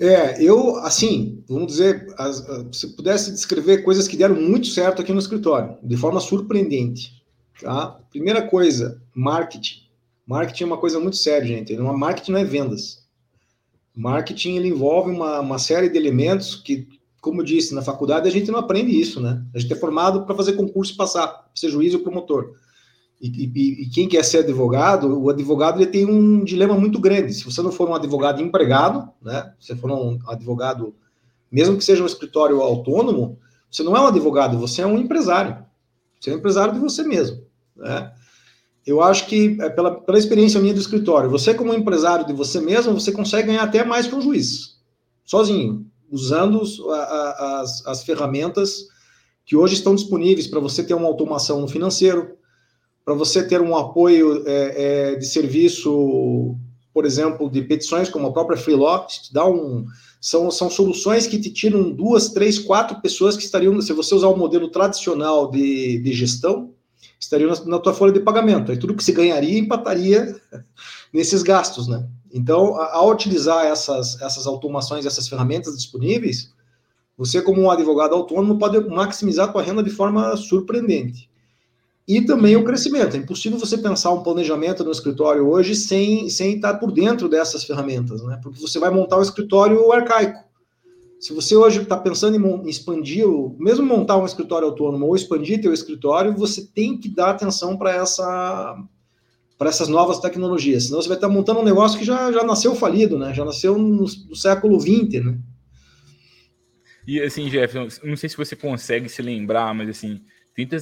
É, 0.00 0.42
eu, 0.42 0.76
assim, 0.76 1.44
vamos 1.46 1.66
dizer, 1.66 2.06
as, 2.16 2.42
se 2.72 2.96
pudesse 2.96 3.30
descrever 3.32 3.82
coisas 3.82 4.08
que 4.08 4.16
deram 4.16 4.34
muito 4.34 4.68
certo 4.68 5.02
aqui 5.02 5.12
no 5.12 5.18
escritório, 5.18 5.76
de 5.82 5.94
forma 5.94 6.18
surpreendente. 6.20 7.22
Tá? 7.60 8.00
Primeira 8.08 8.40
coisa, 8.40 9.02
marketing. 9.14 9.82
Marketing 10.26 10.62
é 10.62 10.66
uma 10.66 10.78
coisa 10.78 10.98
muito 10.98 11.18
séria, 11.18 11.46
gente. 11.46 11.76
Uma 11.76 11.92
marketing 11.96 12.32
não 12.32 12.40
é 12.40 12.44
vendas. 12.44 13.06
Marketing 13.94 14.56
ele 14.56 14.68
envolve 14.68 15.10
uma, 15.10 15.40
uma 15.40 15.58
série 15.58 15.90
de 15.90 15.98
elementos 15.98 16.54
que, 16.54 16.88
como 17.20 17.42
eu 17.42 17.44
disse, 17.44 17.74
na 17.74 17.82
faculdade 17.82 18.26
a 18.26 18.32
gente 18.32 18.50
não 18.50 18.58
aprende 18.58 18.98
isso, 18.98 19.20
né? 19.20 19.44
A 19.54 19.58
gente 19.58 19.72
é 19.72 19.76
formado 19.76 20.24
para 20.24 20.34
fazer 20.34 20.54
concurso 20.54 20.94
e 20.94 20.96
passar, 20.96 21.50
ser 21.54 21.68
juiz 21.68 21.92
ou 21.92 22.00
promotor. 22.00 22.54
E, 23.20 23.28
e, 23.28 23.82
e, 23.82 23.88
quem 23.90 24.08
quer 24.08 24.24
ser 24.24 24.38
advogado, 24.38 25.20
o 25.20 25.28
advogado 25.28 25.76
ele 25.78 25.90
tem 25.90 26.06
um 26.06 26.42
dilema 26.42 26.74
muito 26.74 26.98
grande. 26.98 27.34
Se 27.34 27.44
você 27.44 27.60
não 27.60 27.70
for 27.70 27.88
um 27.88 27.94
advogado 27.94 28.40
empregado, 28.40 29.10
né? 29.20 29.52
Se 29.60 29.76
for 29.76 29.90
um 29.90 30.18
advogado, 30.26 30.94
mesmo 31.52 31.76
que 31.76 31.84
seja 31.84 32.02
um 32.02 32.06
escritório 32.06 32.60
autônomo, 32.60 33.38
Você 33.70 33.82
não 33.82 33.96
é 33.96 34.00
um 34.00 34.06
advogado, 34.06 34.58
você 34.58 34.82
é 34.82 34.86
um 34.86 34.98
empresário. 34.98 35.64
Você 36.18 36.30
é 36.30 36.34
um 36.34 36.38
empresário 36.38 36.72
de 36.72 36.80
você 36.80 37.02
mesmo. 37.02 37.42
Né? 37.76 38.10
Eu 38.84 39.02
acho 39.02 39.26
que, 39.26 39.56
é 39.60 39.68
pela, 39.68 40.00
pela 40.00 40.18
experiência 40.18 40.60
minha 40.60 40.74
do 40.74 40.80
escritório, 40.80 41.30
você, 41.30 41.54
como 41.54 41.72
empresário 41.72 42.26
de 42.26 42.32
você 42.32 42.60
mesmo, 42.60 42.98
você 42.98 43.12
consegue 43.12 43.48
ganhar 43.48 43.62
até 43.62 43.84
mais 43.84 44.06
que 44.06 44.14
um 44.14 44.20
juiz, 44.20 44.78
sozinho, 45.24 45.86
usando 46.10 46.62
as, 46.90 47.86
as 47.86 48.02
ferramentas 48.02 48.86
que 49.44 49.54
hoje 49.56 49.74
estão 49.74 49.94
disponíveis 49.94 50.46
para 50.46 50.58
você 50.58 50.82
ter 50.82 50.94
uma 50.94 51.06
automação 51.06 51.60
no 51.60 51.68
financeiro, 51.68 52.36
para 53.10 53.18
você 53.18 53.42
ter 53.42 53.60
um 53.60 53.76
apoio 53.76 54.44
é, 54.46 54.84
é, 55.10 55.14
de 55.16 55.26
serviço, 55.26 56.56
por 56.94 57.04
exemplo, 57.04 57.50
de 57.50 57.60
petições 57.60 58.08
como 58.08 58.28
a 58.28 58.32
própria 58.32 58.56
Freelog, 58.56 59.08
te 59.08 59.34
dá 59.34 59.44
um, 59.44 59.84
são, 60.20 60.48
são 60.48 60.70
soluções 60.70 61.26
que 61.26 61.40
te 61.40 61.50
tiram 61.50 61.90
duas, 61.90 62.28
três, 62.28 62.56
quatro 62.56 63.00
pessoas 63.00 63.36
que 63.36 63.42
estariam, 63.42 63.80
se 63.80 63.92
você 63.92 64.14
usar 64.14 64.28
o 64.28 64.36
modelo 64.36 64.68
tradicional 64.68 65.50
de, 65.50 65.98
de 65.98 66.12
gestão, 66.12 66.72
estariam 67.18 67.50
na, 67.50 67.64
na 67.64 67.78
tua 67.80 67.92
folha 67.92 68.12
de 68.12 68.20
pagamento. 68.20 68.70
Aí 68.70 68.78
tudo 68.78 68.94
que 68.94 69.02
se 69.02 69.10
ganharia 69.10 69.58
empataria 69.58 70.40
nesses 71.12 71.42
gastos, 71.42 71.88
né? 71.88 72.06
Então, 72.32 72.76
ao 72.76 73.10
utilizar 73.10 73.66
essas, 73.66 74.22
essas 74.22 74.46
automações, 74.46 75.04
essas 75.04 75.26
ferramentas 75.26 75.76
disponíveis, 75.76 76.54
você, 77.18 77.42
como 77.42 77.60
um 77.60 77.72
advogado 77.72 78.14
autônomo, 78.14 78.56
pode 78.56 78.78
maximizar 78.88 79.48
a 79.48 79.52
tua 79.52 79.62
renda 79.62 79.82
de 79.82 79.90
forma 79.90 80.36
surpreendente. 80.36 81.29
E 82.08 82.20
também 82.22 82.56
o 82.56 82.64
crescimento. 82.64 83.16
É 83.16 83.18
impossível 83.18 83.58
você 83.58 83.78
pensar 83.78 84.10
um 84.10 84.22
planejamento 84.22 84.82
no 84.82 84.90
escritório 84.90 85.46
hoje 85.48 85.74
sem, 85.74 86.28
sem 86.28 86.56
estar 86.56 86.74
por 86.74 86.90
dentro 86.90 87.28
dessas 87.28 87.64
ferramentas, 87.64 88.22
né? 88.22 88.38
Porque 88.42 88.60
você 88.60 88.78
vai 88.78 88.90
montar 88.90 89.18
um 89.18 89.22
escritório 89.22 89.92
arcaico. 89.92 90.50
Se 91.20 91.34
você 91.34 91.54
hoje 91.54 91.82
está 91.82 91.98
pensando 91.98 92.36
em 92.36 92.68
expandir, 92.68 93.26
mesmo 93.58 93.84
montar 93.84 94.16
um 94.16 94.24
escritório 94.24 94.66
autônomo 94.68 95.06
ou 95.06 95.14
expandir 95.14 95.60
teu 95.60 95.72
escritório, 95.72 96.34
você 96.34 96.66
tem 96.66 96.96
que 96.96 97.10
dar 97.10 97.30
atenção 97.30 97.76
para 97.76 97.94
essa 97.94 98.76
para 99.58 99.68
essas 99.68 99.88
novas 99.88 100.18
tecnologias. 100.18 100.84
Senão 100.84 101.02
você 101.02 101.08
vai 101.08 101.18
estar 101.18 101.28
tá 101.28 101.32
montando 101.34 101.60
um 101.60 101.64
negócio 101.64 101.98
que 101.98 102.04
já, 102.04 102.32
já 102.32 102.42
nasceu 102.42 102.74
falido, 102.74 103.18
né? 103.18 103.34
Já 103.34 103.44
nasceu 103.44 103.76
no, 103.76 104.06
no 104.06 104.34
século 104.34 104.80
XX, 104.80 105.22
né? 105.22 105.38
E 107.06 107.20
assim, 107.20 107.50
Jeff, 107.50 107.74
não 108.02 108.16
sei 108.16 108.30
se 108.30 108.38
você 108.38 108.56
consegue 108.56 109.06
se 109.10 109.20
lembrar, 109.20 109.74
mas 109.74 109.90
assim, 109.90 110.22
Tenta 110.66 110.78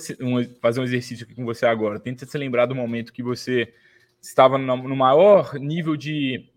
fazer 0.60 0.80
um 0.80 0.84
exercício 0.84 1.24
aqui 1.24 1.34
com 1.34 1.44
você 1.44 1.66
agora. 1.66 2.00
Tenta 2.00 2.26
se 2.26 2.36
lembrar 2.36 2.66
do 2.66 2.74
momento 2.74 3.12
que 3.12 3.22
você 3.22 3.72
estava 4.20 4.58
no 4.58 4.96
maior 4.96 5.54
nível 5.54 5.96
de. 5.96 6.50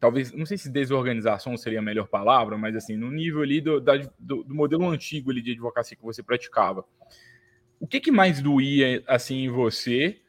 Talvez, 0.00 0.32
não 0.32 0.44
sei 0.44 0.58
se 0.58 0.68
desorganização 0.68 1.56
seria 1.56 1.78
a 1.78 1.82
melhor 1.82 2.08
palavra, 2.08 2.58
mas 2.58 2.74
assim, 2.74 2.96
no 2.96 3.10
nível 3.10 3.40
ali 3.40 3.60
do, 3.60 3.80
da, 3.80 3.96
do, 4.18 4.42
do 4.42 4.54
modelo 4.54 4.88
antigo 4.88 5.30
ali 5.30 5.40
de 5.40 5.52
advocacia 5.52 5.96
que 5.96 6.02
você 6.02 6.22
praticava. 6.22 6.84
O 7.78 7.86
que, 7.86 8.00
que 8.00 8.10
mais 8.10 8.42
doía 8.42 9.02
assim 9.06 9.44
em 9.44 9.48
você? 9.48 10.20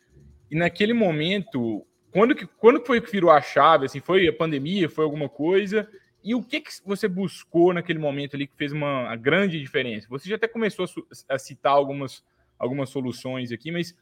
E 0.49 0.55
naquele 0.55 0.93
momento, 0.93 1.85
quando 2.11 2.35
que, 2.35 2.45
quando 2.45 2.85
foi 2.85 3.01
que 3.01 3.11
virou 3.11 3.31
a 3.31 3.41
chave? 3.41 3.87
Assim, 3.87 3.99
foi 3.99 4.27
a 4.27 4.33
pandemia? 4.33 4.87
Foi 4.87 5.03
alguma 5.03 5.27
coisa? 5.27 5.89
E 6.23 6.33
o 6.33 6.41
que, 6.41 6.61
que 6.61 6.71
você 6.85 7.07
buscou 7.07 7.73
naquele 7.73 7.99
momento 7.99 8.35
ali 8.35 8.47
que 8.47 8.55
fez 8.55 8.71
uma 8.71 9.15
grande 9.15 9.59
diferença? 9.59 10.07
Você 10.09 10.29
já 10.29 10.35
até 10.35 10.47
começou 10.47 10.85
a, 10.85 11.35
a 11.35 11.37
citar 11.37 11.73
algumas, 11.73 12.23
algumas 12.57 12.89
soluções 12.89 13.51
aqui, 13.51 13.71
mas 13.71 13.95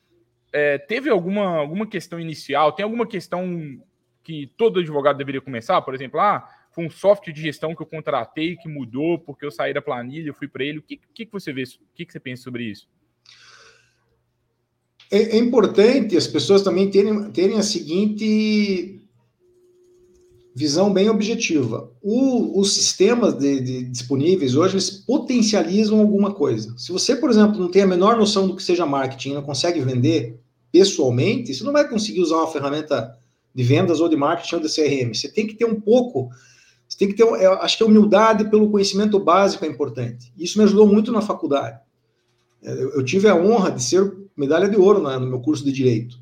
é, 0.54 0.78
teve 0.78 1.10
alguma, 1.10 1.58
alguma 1.58 1.88
questão 1.88 2.20
inicial? 2.20 2.74
Tem 2.74 2.84
alguma 2.84 3.08
questão 3.08 3.82
que 4.24 4.52
todo 4.56 4.80
advogado 4.80 5.18
deveria 5.18 5.42
começar? 5.42 5.82
Por 5.82 5.96
exemplo, 5.96 6.20
ah, 6.20 6.48
foi 6.72 6.86
um 6.86 6.90
software 6.90 7.34
de 7.34 7.42
gestão 7.42 7.76
que 7.76 7.82
eu 7.82 7.88
contratei 7.88 8.56
que 8.56 8.70
mudou 8.70 9.18
porque 9.18 9.44
eu 9.44 9.52
saí 9.52 9.74
da 9.74 9.82
planilha, 9.82 10.30
eu 10.30 10.34
fui 10.34 10.48
para 10.48 10.64
ele. 10.64 10.78
O 10.78 10.84
que, 10.84 11.00
que, 11.14 11.26
que 11.26 11.32
você 11.32 11.52
vê? 11.52 11.64
O 11.64 11.96
que, 11.96 12.06
que 12.06 12.12
você 12.12 12.20
pensa 12.20 12.44
sobre 12.44 12.66
isso? 12.66 12.88
É, 15.12 15.36
é 15.36 15.38
importante 15.38 16.16
as 16.16 16.28
pessoas 16.28 16.62
também 16.62 16.90
terem, 16.90 17.32
terem 17.32 17.58
a 17.58 17.64
seguinte 17.64 19.01
visão 20.54 20.92
bem 20.92 21.10
objetiva. 21.10 21.90
O, 22.02 22.60
os 22.60 22.74
sistemas 22.74 23.36
de, 23.36 23.62
de, 23.62 23.84
disponíveis 23.86 24.56
hoje 24.56 24.76
eles 24.76 24.90
potencializam 24.90 26.00
alguma 26.00 26.34
coisa. 26.34 26.74
Se 26.78 26.92
você, 26.92 27.16
por 27.16 27.30
exemplo, 27.30 27.60
não 27.60 27.72
tem 27.72 27.84
a 27.84 27.88
menor 27.88 28.18
noção 28.18 28.48
do 28.48 28.56
que 28.56 28.64
seja 28.64 28.86
marketing, 28.86 29.34
não 29.34 29.42
consegue 29.42 29.80
vender 29.80 30.40
pessoalmente, 30.72 31.54
você 31.54 31.64
não 31.64 31.74
vai 31.74 31.88
conseguir 31.88 32.22
usar 32.22 32.38
uma 32.38 32.52
ferramenta 32.52 33.18
de 33.54 33.64
vendas 33.64 34.00
ou 34.00 34.10
de 34.10 34.16
marketing 34.16 34.56
ou 34.56 34.62
de 34.62 34.74
CRM. 34.74 35.14
Você 35.14 35.30
tem 35.30 35.48
que 35.48 35.56
ter 35.56 35.66
um 35.66 35.80
pouco, 35.80 36.30
você 36.88 36.98
tem 36.98 37.08
que 37.08 37.16
ter, 37.16 37.24
acho 37.24 37.78
que 37.78 37.84
a 37.84 37.88
humildade 37.88 38.50
pelo 38.50 38.70
conhecimento 38.70 39.20
básico 39.20 39.66
é 39.66 39.68
importante. 39.68 40.34
Isso 40.38 40.58
me 40.58 40.64
ajudou 40.66 40.88
muito 40.88 41.12
na 41.12 41.22
faculdade. 41.22 41.80
Eu 42.62 43.04
tive 43.04 43.28
a 43.28 43.36
honra 43.36 43.72
de 43.72 43.82
ser 43.82 44.14
medalha 44.38 44.70
de 44.70 44.78
ouro 44.78 45.02
no 45.02 45.28
meu 45.28 45.40
curso 45.40 45.64
de 45.64 45.72
direito. 45.72 46.21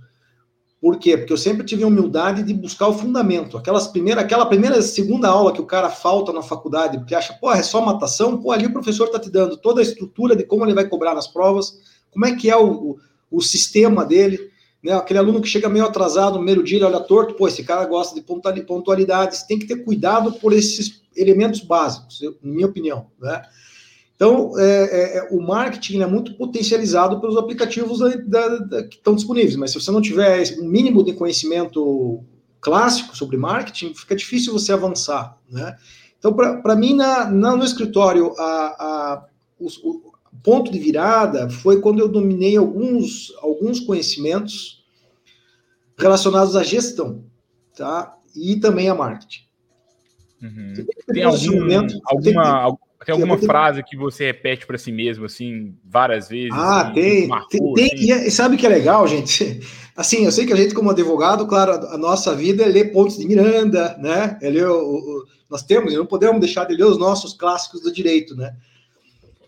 Por 0.81 0.97
quê? 0.97 1.17
Porque 1.17 1.33
eu 1.33 1.37
sempre 1.37 1.65
tive 1.65 1.83
a 1.83 1.87
humildade 1.87 2.41
de 2.41 2.53
buscar 2.53 2.87
o 2.87 2.93
fundamento. 2.93 3.57
Aquelas 3.57 3.87
primeira, 3.87 4.21
aquela 4.21 4.45
primeira, 4.45 4.81
segunda 4.81 5.27
aula 5.27 5.51
que 5.51 5.59
o 5.59 5.65
cara 5.65 5.89
falta 5.89 6.31
na 6.31 6.41
faculdade, 6.41 6.97
porque 6.97 7.13
acha, 7.13 7.33
pô, 7.33 7.51
é 7.51 7.61
só 7.61 7.81
matação, 7.81 8.41
pô, 8.41 8.51
ali 8.51 8.65
o 8.65 8.71
professor 8.71 9.07
está 9.07 9.19
te 9.19 9.29
dando 9.29 9.57
toda 9.57 9.81
a 9.81 9.83
estrutura 9.83 10.35
de 10.35 10.43
como 10.45 10.65
ele 10.65 10.73
vai 10.73 10.87
cobrar 10.87 11.13
nas 11.13 11.27
provas, 11.27 11.77
como 12.11 12.25
é 12.25 12.33
que 12.33 12.49
é 12.49 12.55
o, 12.55 12.71
o, 12.71 12.99
o 13.29 13.41
sistema 13.41 14.05
dele, 14.05 14.49
né? 14.81 14.93
Aquele 14.93 15.19
aluno 15.19 15.41
que 15.41 15.49
chega 15.49 15.67
meio 15.67 15.85
atrasado 15.85 16.31
no 16.31 16.37
primeiro 16.37 16.63
dia, 16.63 16.85
olha 16.85 17.01
torto, 17.01 17.33
pô, 17.33 17.47
esse 17.47 17.63
cara 17.63 17.85
gosta 17.85 18.15
de 18.15 18.61
pontualidade. 18.61 19.35
Você 19.35 19.47
tem 19.47 19.59
que 19.59 19.67
ter 19.67 19.83
cuidado 19.83 20.31
por 20.33 20.53
esses 20.53 21.01
elementos 21.13 21.59
básicos, 21.59 22.21
eu, 22.21 22.37
minha 22.41 22.67
opinião, 22.67 23.07
né? 23.19 23.41
Então, 24.19 24.59
é, 24.59 24.63
é, 24.65 25.17
é, 25.17 25.27
o 25.31 25.41
marketing 25.41 26.01
é 26.01 26.05
muito 26.05 26.33
potencializado 26.33 27.21
pelos 27.21 27.37
aplicativos 27.37 27.99
da, 27.99 28.09
da, 28.17 28.57
da, 28.57 28.83
que 28.83 28.97
estão 28.97 29.15
disponíveis, 29.15 29.55
mas 29.55 29.71
se 29.71 29.79
você 29.79 29.89
não 29.91 30.01
tiver 30.01 30.43
um 30.59 30.67
mínimo 30.67 31.05
de 31.05 31.13
conhecimento 31.13 32.21
clássico 32.59 33.15
sobre 33.15 33.37
marketing, 33.37 33.93
fica 33.93 34.13
difícil 34.13 34.51
você 34.51 34.73
avançar. 34.73 35.37
Né? 35.49 35.73
Então, 36.17 36.33
para 36.33 36.75
mim, 36.75 36.95
na, 36.95 37.31
na, 37.31 37.55
no 37.55 37.63
escritório, 37.63 38.33
a, 38.37 38.43
a, 38.43 39.25
o, 39.57 39.67
o, 39.89 40.13
ponto 40.43 40.69
de 40.69 40.79
virada 40.79 41.49
foi 41.49 41.79
quando 41.79 41.99
eu 41.99 42.09
dominei 42.09 42.57
alguns, 42.57 43.33
alguns 43.41 43.79
conhecimentos 43.79 44.83
relacionados 45.97 46.57
à 46.57 46.63
gestão 46.63 47.23
tá? 47.73 48.17
e 48.35 48.57
também 48.57 48.89
a 48.89 48.95
marketing. 48.95 49.47
Uhum. 50.43 50.73
Tem 51.07 51.23
algum, 51.23 51.87
alguma, 52.05 52.77
tem 53.05 53.13
alguma 53.13 53.37
frase 53.37 53.81
que 53.81 53.95
você 53.95 54.25
repete 54.25 54.67
para 54.67 54.77
si 54.77 54.91
mesmo, 54.91 55.25
assim, 55.25 55.73
várias 55.85 56.27
vezes? 56.27 56.51
Ah, 56.51 56.81
assim, 56.81 56.93
tem. 56.93 57.27
Marcou, 57.27 57.73
tem, 57.73 57.89
tem 57.89 58.11
assim? 58.11 58.27
E 58.27 58.31
sabe 58.31 58.57
que 58.57 58.65
é 58.65 58.69
legal, 58.69 59.07
gente? 59.07 59.59
Assim, 59.99 60.23
eu 60.23 60.31
sei 60.31 60.45
que 60.45 60.53
a 60.53 60.55
gente, 60.55 60.73
como 60.73 60.91
advogado, 60.91 61.45
claro, 61.45 61.73
a 61.73 61.97
nossa 61.97 62.33
vida 62.33 62.63
é 62.63 62.67
ler 62.69 62.93
Pontos 62.93 63.17
de 63.17 63.27
Miranda, 63.27 63.97
né? 63.99 64.37
É 64.41 64.49
ler 64.49 64.65
o, 64.65 64.79
o, 64.79 65.25
nós 65.49 65.61
temos, 65.61 65.93
não 65.93 66.05
podemos 66.05 66.39
deixar 66.39 66.63
de 66.63 66.73
ler 66.73 66.85
os 66.85 66.97
nossos 66.97 67.33
clássicos 67.33 67.81
do 67.81 67.91
direito, 67.91 68.33
né? 68.33 68.55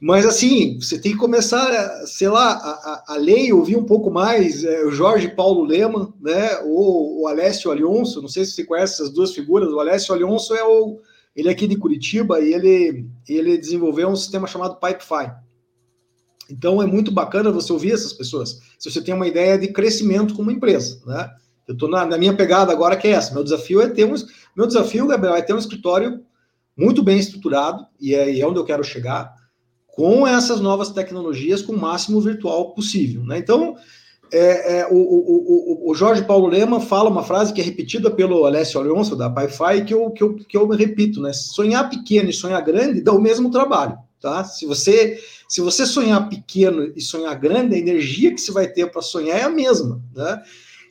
Mas, 0.02 0.26
assim, 0.26 0.78
você 0.78 1.00
tem 1.00 1.14
que 1.14 1.18
começar, 1.18 1.72
sei 2.06 2.28
lá, 2.28 2.52
a, 2.52 3.14
a, 3.14 3.14
a 3.14 3.18
ler 3.18 3.46
e 3.46 3.54
ouvir 3.54 3.78
um 3.78 3.86
pouco 3.86 4.12
mais 4.12 4.66
é, 4.66 4.84
o 4.84 4.92
Jorge 4.92 5.30
Paulo 5.30 5.64
Leman, 5.64 6.12
né? 6.20 6.58
Ou 6.66 7.22
o 7.22 7.28
Alessio 7.28 7.72
Alonso, 7.72 8.22
não 8.22 8.28
sei 8.28 8.44
se 8.44 8.52
você 8.52 8.66
conhece 8.66 8.96
essas 8.96 9.10
duas 9.10 9.34
figuras. 9.34 9.70
O 9.70 9.80
Alessio 9.80 10.14
Alonso 10.14 10.54
é 10.54 10.64
o 10.66 11.00
ele 11.36 11.50
é 11.50 11.52
aqui 11.52 11.68
de 11.68 11.78
Curitiba 11.78 12.40
e 12.40 12.54
ele, 12.54 13.10
ele 13.28 13.58
desenvolveu 13.58 14.10
um 14.10 14.16
sistema 14.16 14.48
chamado 14.48 14.80
Pipefy. 14.80 15.32
Então 16.50 16.82
é 16.82 16.86
muito 16.86 17.12
bacana 17.12 17.52
você 17.52 17.72
ouvir 17.72 17.94
essas 17.94 18.14
pessoas, 18.14 18.60
se 18.78 18.92
você 18.92 19.02
tem 19.02 19.14
uma 19.14 19.28
ideia 19.28 19.58
de 19.58 19.70
crescimento 19.70 20.34
como 20.34 20.52
empresa, 20.52 21.02
né? 21.06 21.30
Eu 21.68 21.74
estou 21.74 21.90
na, 21.90 22.06
na, 22.06 22.18
minha 22.18 22.36
pegada 22.36 22.72
agora 22.74 22.98
que 22.98 23.08
é 23.08 23.12
essa. 23.12 23.34
Meu 23.34 23.44
desafio 23.44 23.82
é 23.82 23.88
ter 23.88 24.04
um, 24.04 24.14
meu 24.58 24.68
desafio, 24.68 25.08
Gabriel, 25.08 25.36
é 25.36 25.42
ter 25.42 25.54
um 25.54 25.60
escritório 25.60 26.22
muito 26.76 27.02
bem 27.02 27.18
estruturado 27.18 27.86
e 28.00 28.14
é, 28.14 28.34
e 28.34 28.42
é 28.42 28.48
onde 28.48 28.60
eu 28.60 28.66
quero 28.66 28.84
chegar 28.84 29.34
com 29.88 30.28
essas 30.28 30.60
novas 30.60 30.90
tecnologias 30.90 31.62
com 31.62 31.74
o 31.74 31.80
máximo 31.80 32.20
virtual 32.20 32.74
possível, 32.74 33.24
né? 33.24 33.38
Então 33.38 33.78
é, 34.32 34.80
é, 34.80 34.88
o, 34.88 34.96
o, 34.96 35.86
o, 35.88 35.92
o, 35.92 35.96
Jorge 35.96 36.24
Paulo 36.24 36.48
Lema 36.48 36.80
fala 36.80 37.10
uma 37.10 37.24
frase 37.24 37.54
que 37.54 37.60
é 37.60 37.64
repetida 37.64 38.10
pelo 38.10 38.46
Alessio 38.46 38.80
Alonso, 38.80 39.16
da 39.16 39.30
PyFi, 39.30 39.84
que 39.86 39.94
eu, 39.94 40.10
que, 40.12 40.24
eu, 40.24 40.36
que 40.36 40.58
eu 40.58 40.68
repito, 40.70 41.22
né? 41.22 41.34
Sonhar 41.34 41.90
pequeno 41.90 42.30
e 42.30 42.34
sonhar 42.34 42.64
grande 42.64 43.02
dá 43.02 43.12
o 43.12 43.22
mesmo 43.22 43.52
trabalho, 43.52 43.98
tá? 44.22 44.44
Se 44.46 44.66
você, 44.66 45.20
se 45.50 45.60
você 45.60 45.86
sonhar 45.86 46.30
pequeno 46.30 46.94
e 46.96 47.02
sonhar 47.02 47.38
grande, 47.38 47.76
a 47.76 47.80
energia 47.80 48.34
que 48.34 48.40
você 48.40 48.54
vai 48.54 48.68
ter 48.68 48.90
para 48.90 49.02
sonhar 49.02 49.38
é 49.38 49.44
a 49.44 49.50
mesma, 49.50 50.02
né? 50.16 50.42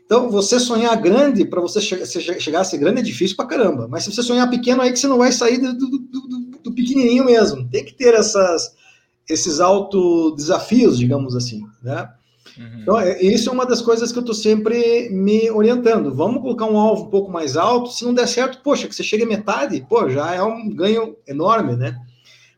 Então, 0.04 0.28
você 0.28 0.58
sonhar 0.58 1.00
grande, 1.00 1.44
para 1.44 1.60
você 1.60 1.80
che 1.80 2.04
chegar 2.40 2.60
a 2.60 2.64
ser 2.64 2.78
grande 2.78 2.98
é 2.98 3.02
difícil 3.02 3.36
para 3.36 3.46
caramba, 3.46 3.86
mas 3.88 4.04
se 4.04 4.12
você 4.12 4.22
sonhar 4.22 4.50
pequeno, 4.50 4.82
aí 4.82 4.92
que 4.92 4.98
você 4.98 5.06
não 5.06 5.18
vai 5.18 5.32
sair 5.32 5.58
do, 5.58 5.72
do, 5.72 5.88
do, 5.88 6.38
do 6.64 6.72
pequenininho 6.74 7.24
mesmo. 7.24 7.66
Tem 7.70 7.84
que 7.84 7.94
ter 7.94 8.12
essas, 8.14 8.74
esses 9.28 9.60
auto 9.60 10.32
desafios, 10.32 10.98
digamos 10.98 11.36
assim, 11.36 11.62
né? 11.82 12.10
Uhum. 12.58 12.80
Então, 12.80 12.98
é, 12.98 13.22
isso 13.22 13.48
é 13.48 13.52
uma 13.52 13.66
das 13.66 13.80
coisas 13.80 14.12
que 14.12 14.18
eu 14.18 14.22
estou 14.22 14.34
sempre 14.34 15.08
me 15.10 15.50
orientando. 15.50 16.14
Vamos 16.14 16.42
colocar 16.42 16.66
um 16.66 16.78
alvo 16.78 17.04
um 17.04 17.10
pouco 17.10 17.30
mais 17.30 17.56
alto. 17.56 17.90
Se 17.90 18.04
não 18.04 18.14
der 18.14 18.26
certo, 18.26 18.62
poxa, 18.62 18.88
que 18.88 18.94
você 18.94 19.02
chega 19.02 19.24
a 19.24 19.28
metade, 19.28 19.84
pô, 19.88 20.08
já 20.08 20.34
é 20.34 20.42
um 20.42 20.68
ganho 20.68 21.16
enorme, 21.26 21.76
né? 21.76 22.00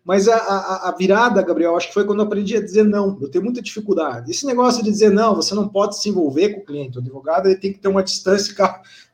Mas 0.05 0.27
a, 0.27 0.37
a, 0.37 0.89
a, 0.89 0.97
virada, 0.97 1.43
Gabriel, 1.43 1.77
acho 1.77 1.89
que 1.89 1.95
foi 1.95 2.05
quando 2.05 2.19
eu 2.19 2.27
aprendi 2.27 2.57
a 2.57 2.61
dizer 2.61 2.83
não. 2.83 3.17
Eu 3.21 3.29
tenho 3.29 3.45
muita 3.45 3.63
dificuldade. 3.63 4.31
Esse 4.31 4.45
negócio 4.45 4.83
de 4.83 4.91
dizer 4.91 5.11
não, 5.11 5.37
você 5.37 5.55
não 5.55 5.69
pode 5.69 6.01
se 6.01 6.09
envolver 6.09 6.51
com 6.51 6.61
o 6.61 6.65
cliente. 6.65 6.99
O 6.99 7.01
advogado 7.01 7.47
ele 7.47 7.57
tem 7.57 7.73
que 7.73 7.79
ter 7.79 7.89
uma 7.89 8.03
distância. 8.03 8.55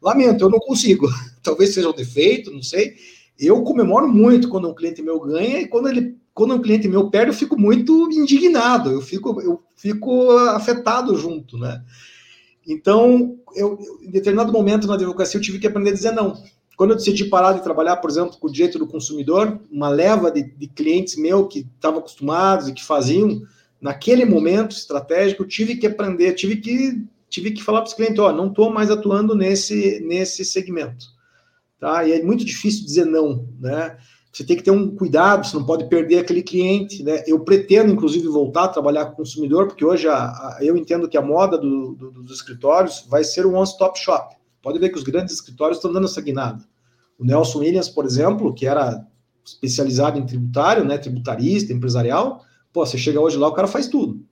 Lamento, 0.00 0.44
eu 0.44 0.48
não 0.48 0.58
consigo. 0.58 1.06
Talvez 1.42 1.74
seja 1.74 1.90
um 1.90 1.94
defeito, 1.94 2.50
não 2.50 2.62
sei. 2.62 2.94
Eu 3.38 3.62
comemoro 3.62 4.08
muito 4.08 4.48
quando 4.48 4.68
um 4.68 4.74
cliente 4.74 5.02
meu 5.02 5.20
ganha 5.20 5.60
e 5.60 5.68
quando 5.68 5.88
ele 5.88 6.16
quando 6.38 6.54
um 6.54 6.62
cliente 6.62 6.86
meu 6.86 7.10
perde, 7.10 7.32
eu 7.32 7.34
fico 7.34 7.58
muito 7.58 8.08
indignado, 8.12 8.92
eu 8.92 9.02
fico, 9.02 9.40
eu 9.40 9.60
fico 9.74 10.30
afetado 10.30 11.16
junto, 11.16 11.58
né? 11.58 11.82
Então, 12.64 13.36
eu, 13.56 13.76
em 14.00 14.08
determinado 14.08 14.52
momento 14.52 14.86
na 14.86 14.94
advocacia, 14.94 15.36
eu 15.36 15.42
tive 15.42 15.58
que 15.58 15.66
aprender 15.66 15.90
a 15.90 15.94
dizer 15.94 16.12
não. 16.12 16.40
Quando 16.76 16.90
eu 16.90 16.96
decidi 16.96 17.24
parar 17.24 17.54
de 17.54 17.64
trabalhar, 17.64 17.96
por 17.96 18.08
exemplo, 18.08 18.38
com 18.38 18.46
o 18.46 18.52
direito 18.52 18.78
do 18.78 18.86
consumidor, 18.86 19.60
uma 19.68 19.88
leva 19.88 20.30
de, 20.30 20.44
de 20.44 20.68
clientes 20.68 21.16
meu 21.16 21.48
que 21.48 21.66
estavam 21.74 21.98
acostumados 21.98 22.68
e 22.68 22.72
que 22.72 22.84
faziam, 22.84 23.42
naquele 23.80 24.24
momento 24.24 24.76
estratégico, 24.76 25.42
eu 25.42 25.48
tive 25.48 25.74
que 25.74 25.88
aprender, 25.88 26.34
tive 26.34 26.58
que, 26.58 27.04
tive 27.28 27.50
que 27.50 27.64
falar 27.64 27.80
para 27.80 27.88
os 27.88 27.94
clientes, 27.94 28.20
ó, 28.20 28.32
não 28.32 28.46
estou 28.46 28.72
mais 28.72 28.92
atuando 28.92 29.34
nesse, 29.34 29.98
nesse 30.06 30.44
segmento. 30.44 31.04
Tá? 31.80 32.06
E 32.06 32.12
é 32.12 32.22
muito 32.22 32.44
difícil 32.44 32.84
dizer 32.84 33.06
não, 33.06 33.44
né? 33.58 33.96
Você 34.32 34.44
tem 34.44 34.56
que 34.56 34.62
ter 34.62 34.70
um 34.70 34.94
cuidado, 34.94 35.46
você 35.46 35.56
não 35.56 35.64
pode 35.64 35.88
perder 35.88 36.18
aquele 36.18 36.42
cliente, 36.42 37.02
né? 37.02 37.24
Eu 37.26 37.40
pretendo, 37.40 37.92
inclusive, 37.92 38.28
voltar 38.28 38.64
a 38.64 38.68
trabalhar 38.68 39.06
com 39.06 39.12
o 39.12 39.16
consumidor, 39.16 39.66
porque 39.66 39.84
hoje 39.84 40.06
a, 40.06 40.16
a, 40.16 40.58
eu 40.60 40.76
entendo 40.76 41.08
que 41.08 41.16
a 41.16 41.22
moda 41.22 41.56
do, 41.56 41.94
do, 41.94 42.10
dos 42.10 42.36
escritórios 42.36 43.06
vai 43.08 43.24
ser 43.24 43.46
um 43.46 43.56
one-stop 43.56 43.98
shop. 43.98 44.36
Pode 44.62 44.78
ver 44.78 44.90
que 44.90 44.98
os 44.98 45.04
grandes 45.04 45.34
escritórios 45.34 45.78
estão 45.78 45.92
dando 45.92 46.04
essa 46.04 46.20
guinada. 46.20 46.62
O 47.18 47.24
Nelson 47.24 47.60
Williams, 47.60 47.88
por 47.88 48.04
exemplo, 48.04 48.54
que 48.54 48.66
era 48.66 49.04
especializado 49.44 50.18
em 50.18 50.26
tributário, 50.26 50.84
né, 50.84 50.98
tributarista, 50.98 51.72
empresarial, 51.72 52.44
pô, 52.72 52.84
você 52.84 52.98
chega 52.98 53.20
hoje 53.20 53.36
lá, 53.36 53.48
o 53.48 53.54
cara 53.54 53.66
faz 53.66 53.88
tudo, 53.88 54.22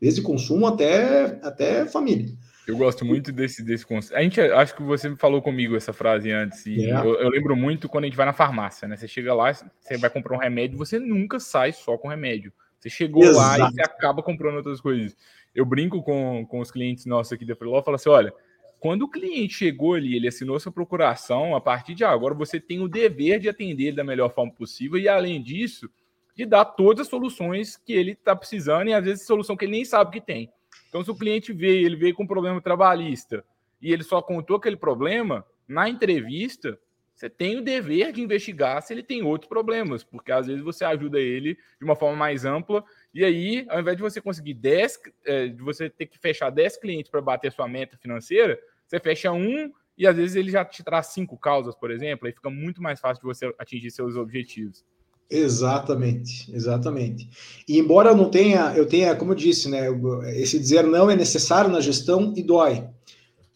desde 0.00 0.22
consumo 0.22 0.66
até, 0.66 1.38
até 1.42 1.86
família. 1.86 2.34
Eu 2.66 2.76
gosto 2.76 3.04
muito 3.04 3.32
desse, 3.32 3.62
desse 3.62 3.84
conceito. 3.84 4.16
A 4.16 4.22
gente, 4.22 4.40
acho 4.40 4.74
que 4.76 4.82
você 4.82 5.14
falou 5.16 5.42
comigo 5.42 5.76
essa 5.76 5.92
frase 5.92 6.30
antes, 6.30 6.64
e 6.66 6.90
é. 6.90 6.94
eu, 6.94 7.14
eu, 7.16 7.28
lembro 7.28 7.56
muito 7.56 7.88
quando 7.88 8.04
a 8.04 8.06
gente 8.06 8.16
vai 8.16 8.26
na 8.26 8.32
farmácia, 8.32 8.86
né? 8.86 8.96
Você 8.96 9.08
chega 9.08 9.34
lá, 9.34 9.52
você 9.52 9.96
vai 9.98 10.08
comprar 10.08 10.36
um 10.36 10.40
remédio, 10.40 10.78
você 10.78 10.98
nunca 10.98 11.40
sai 11.40 11.72
só 11.72 11.98
com 11.98 12.08
remédio. 12.08 12.52
Você 12.78 12.88
chegou 12.88 13.22
Exato. 13.22 13.60
lá 13.60 13.68
e 13.68 13.72
você 13.72 13.82
acaba 13.82 14.22
comprando 14.22 14.56
outras 14.56 14.80
coisas. 14.80 15.16
Eu 15.54 15.64
brinco 15.64 16.02
com, 16.02 16.46
com 16.46 16.60
os 16.60 16.70
clientes 16.70 17.06
nossos 17.06 17.32
aqui 17.32 17.44
da 17.44 17.54
Freeló 17.54 17.80
e 17.80 17.84
falo 17.84 17.96
assim: 17.96 18.08
olha, 18.08 18.32
quando 18.80 19.02
o 19.02 19.08
cliente 19.08 19.54
chegou 19.54 19.94
ali, 19.94 20.16
ele 20.16 20.26
assinou 20.26 20.58
sua 20.58 20.72
procuração, 20.72 21.54
a 21.54 21.60
partir 21.60 21.94
de 21.94 22.04
agora 22.04 22.34
você 22.34 22.58
tem 22.58 22.80
o 22.80 22.88
dever 22.88 23.38
de 23.38 23.48
atender 23.48 23.88
ele 23.88 23.96
da 23.96 24.04
melhor 24.04 24.32
forma 24.32 24.52
possível 24.52 24.98
e, 24.98 25.08
além 25.08 25.40
disso, 25.40 25.88
de 26.34 26.44
dar 26.44 26.64
todas 26.64 27.02
as 27.02 27.08
soluções 27.08 27.76
que 27.76 27.92
ele 27.92 28.12
está 28.12 28.34
precisando 28.34 28.88
e 28.88 28.94
às 28.94 29.04
vezes 29.04 29.26
solução 29.26 29.56
que 29.56 29.64
ele 29.64 29.72
nem 29.72 29.84
sabe 29.84 30.10
que 30.10 30.20
tem. 30.20 30.50
Então, 30.92 31.02
se 31.02 31.10
o 31.10 31.16
cliente 31.16 31.54
veio, 31.54 31.86
ele 31.86 31.96
veio 31.96 32.14
com 32.14 32.24
um 32.24 32.26
problema 32.26 32.60
trabalhista 32.60 33.42
e 33.80 33.94
ele 33.94 34.02
só 34.02 34.20
contou 34.20 34.58
aquele 34.58 34.76
problema, 34.76 35.42
na 35.66 35.88
entrevista, 35.88 36.78
você 37.14 37.30
tem 37.30 37.56
o 37.56 37.62
dever 37.62 38.12
de 38.12 38.20
investigar 38.20 38.82
se 38.82 38.92
ele 38.92 39.02
tem 39.02 39.22
outros 39.22 39.48
problemas, 39.48 40.04
porque 40.04 40.30
às 40.30 40.48
vezes 40.48 40.62
você 40.62 40.84
ajuda 40.84 41.18
ele 41.18 41.54
de 41.78 41.84
uma 41.86 41.96
forma 41.96 42.14
mais 42.14 42.44
ampla, 42.44 42.84
e 43.14 43.24
aí, 43.24 43.64
ao 43.70 43.80
invés 43.80 43.96
de 43.96 44.02
você 44.02 44.20
conseguir 44.20 44.52
10, 44.52 45.00
é, 45.24 45.48
de 45.48 45.62
você 45.62 45.88
ter 45.88 46.04
que 46.04 46.18
fechar 46.18 46.50
10 46.50 46.76
clientes 46.76 47.10
para 47.10 47.22
bater 47.22 47.50
sua 47.50 47.66
meta 47.66 47.96
financeira, 47.96 48.60
você 48.86 49.00
fecha 49.00 49.32
um 49.32 49.72
e 49.96 50.06
às 50.06 50.14
vezes 50.14 50.36
ele 50.36 50.50
já 50.50 50.62
te 50.62 50.84
traz 50.84 51.06
cinco 51.06 51.38
causas, 51.38 51.74
por 51.74 51.90
exemplo, 51.90 52.26
aí 52.26 52.34
fica 52.34 52.50
muito 52.50 52.82
mais 52.82 53.00
fácil 53.00 53.22
de 53.22 53.26
você 53.26 53.50
atingir 53.58 53.90
seus 53.90 54.14
objetivos. 54.14 54.84
Exatamente, 55.32 56.54
exatamente. 56.54 57.26
E 57.66 57.78
embora 57.78 58.10
eu 58.10 58.16
não 58.16 58.28
tenha, 58.28 58.74
eu 58.76 58.84
tenha, 58.84 59.16
como 59.16 59.32
eu 59.32 59.36
disse, 59.36 59.66
né, 59.66 59.86
esse 60.34 60.58
dizer 60.58 60.86
não 60.86 61.10
é 61.10 61.16
necessário 61.16 61.70
na 61.70 61.80
gestão 61.80 62.34
e 62.36 62.42
dói. 62.42 62.84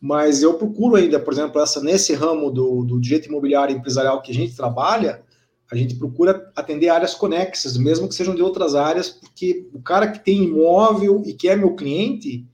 Mas 0.00 0.42
eu 0.42 0.54
procuro 0.54 0.96
ainda, 0.96 1.20
por 1.20 1.34
exemplo, 1.34 1.60
essa 1.60 1.82
nesse 1.82 2.14
ramo 2.14 2.50
do, 2.50 2.82
do 2.82 2.98
direito 2.98 3.28
imobiliário 3.28 3.76
empresarial 3.76 4.22
que 4.22 4.30
a 4.30 4.34
gente 4.34 4.56
trabalha, 4.56 5.22
a 5.70 5.76
gente 5.76 5.96
procura 5.96 6.50
atender 6.56 6.88
áreas 6.88 7.14
conexas, 7.14 7.76
mesmo 7.76 8.08
que 8.08 8.14
sejam 8.14 8.34
de 8.34 8.42
outras 8.42 8.74
áreas, 8.74 9.10
porque 9.10 9.68
o 9.74 9.82
cara 9.82 10.08
que 10.08 10.24
tem 10.24 10.44
imóvel 10.44 11.22
e 11.26 11.34
que 11.34 11.46
é 11.46 11.56
meu 11.56 11.74
cliente, 11.74 12.46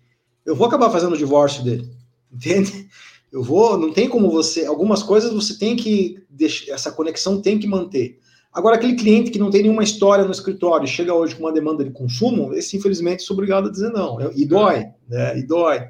eu 0.44 0.56
vou 0.56 0.66
acabar 0.66 0.90
fazendo 0.90 1.12
o 1.12 1.18
divórcio 1.18 1.62
dele, 1.62 1.88
entende? 2.32 2.88
Eu 3.30 3.42
vou, 3.42 3.78
não 3.78 3.92
tem 3.92 4.08
como 4.08 4.30
você, 4.30 4.66
algumas 4.66 5.00
coisas 5.00 5.32
você 5.32 5.56
tem 5.56 5.76
que 5.76 6.20
essa 6.68 6.90
conexão 6.90 7.40
tem 7.40 7.56
que 7.56 7.68
manter. 7.68 8.18
Agora, 8.52 8.76
aquele 8.76 8.94
cliente 8.94 9.30
que 9.30 9.38
não 9.38 9.50
tem 9.50 9.62
nenhuma 9.62 9.82
história 9.82 10.24
no 10.24 10.30
escritório, 10.30 10.86
chega 10.86 11.14
hoje 11.14 11.34
com 11.34 11.44
uma 11.44 11.52
demanda 11.52 11.82
de 11.82 11.90
consumo, 11.90 12.52
esse, 12.52 12.76
infelizmente, 12.76 13.22
sou 13.22 13.34
obrigado 13.34 13.68
a 13.68 13.70
dizer 13.70 13.90
não. 13.90 14.18
E 14.36 14.44
dói, 14.44 14.90
né? 15.08 15.38
E 15.38 15.46
dói. 15.46 15.88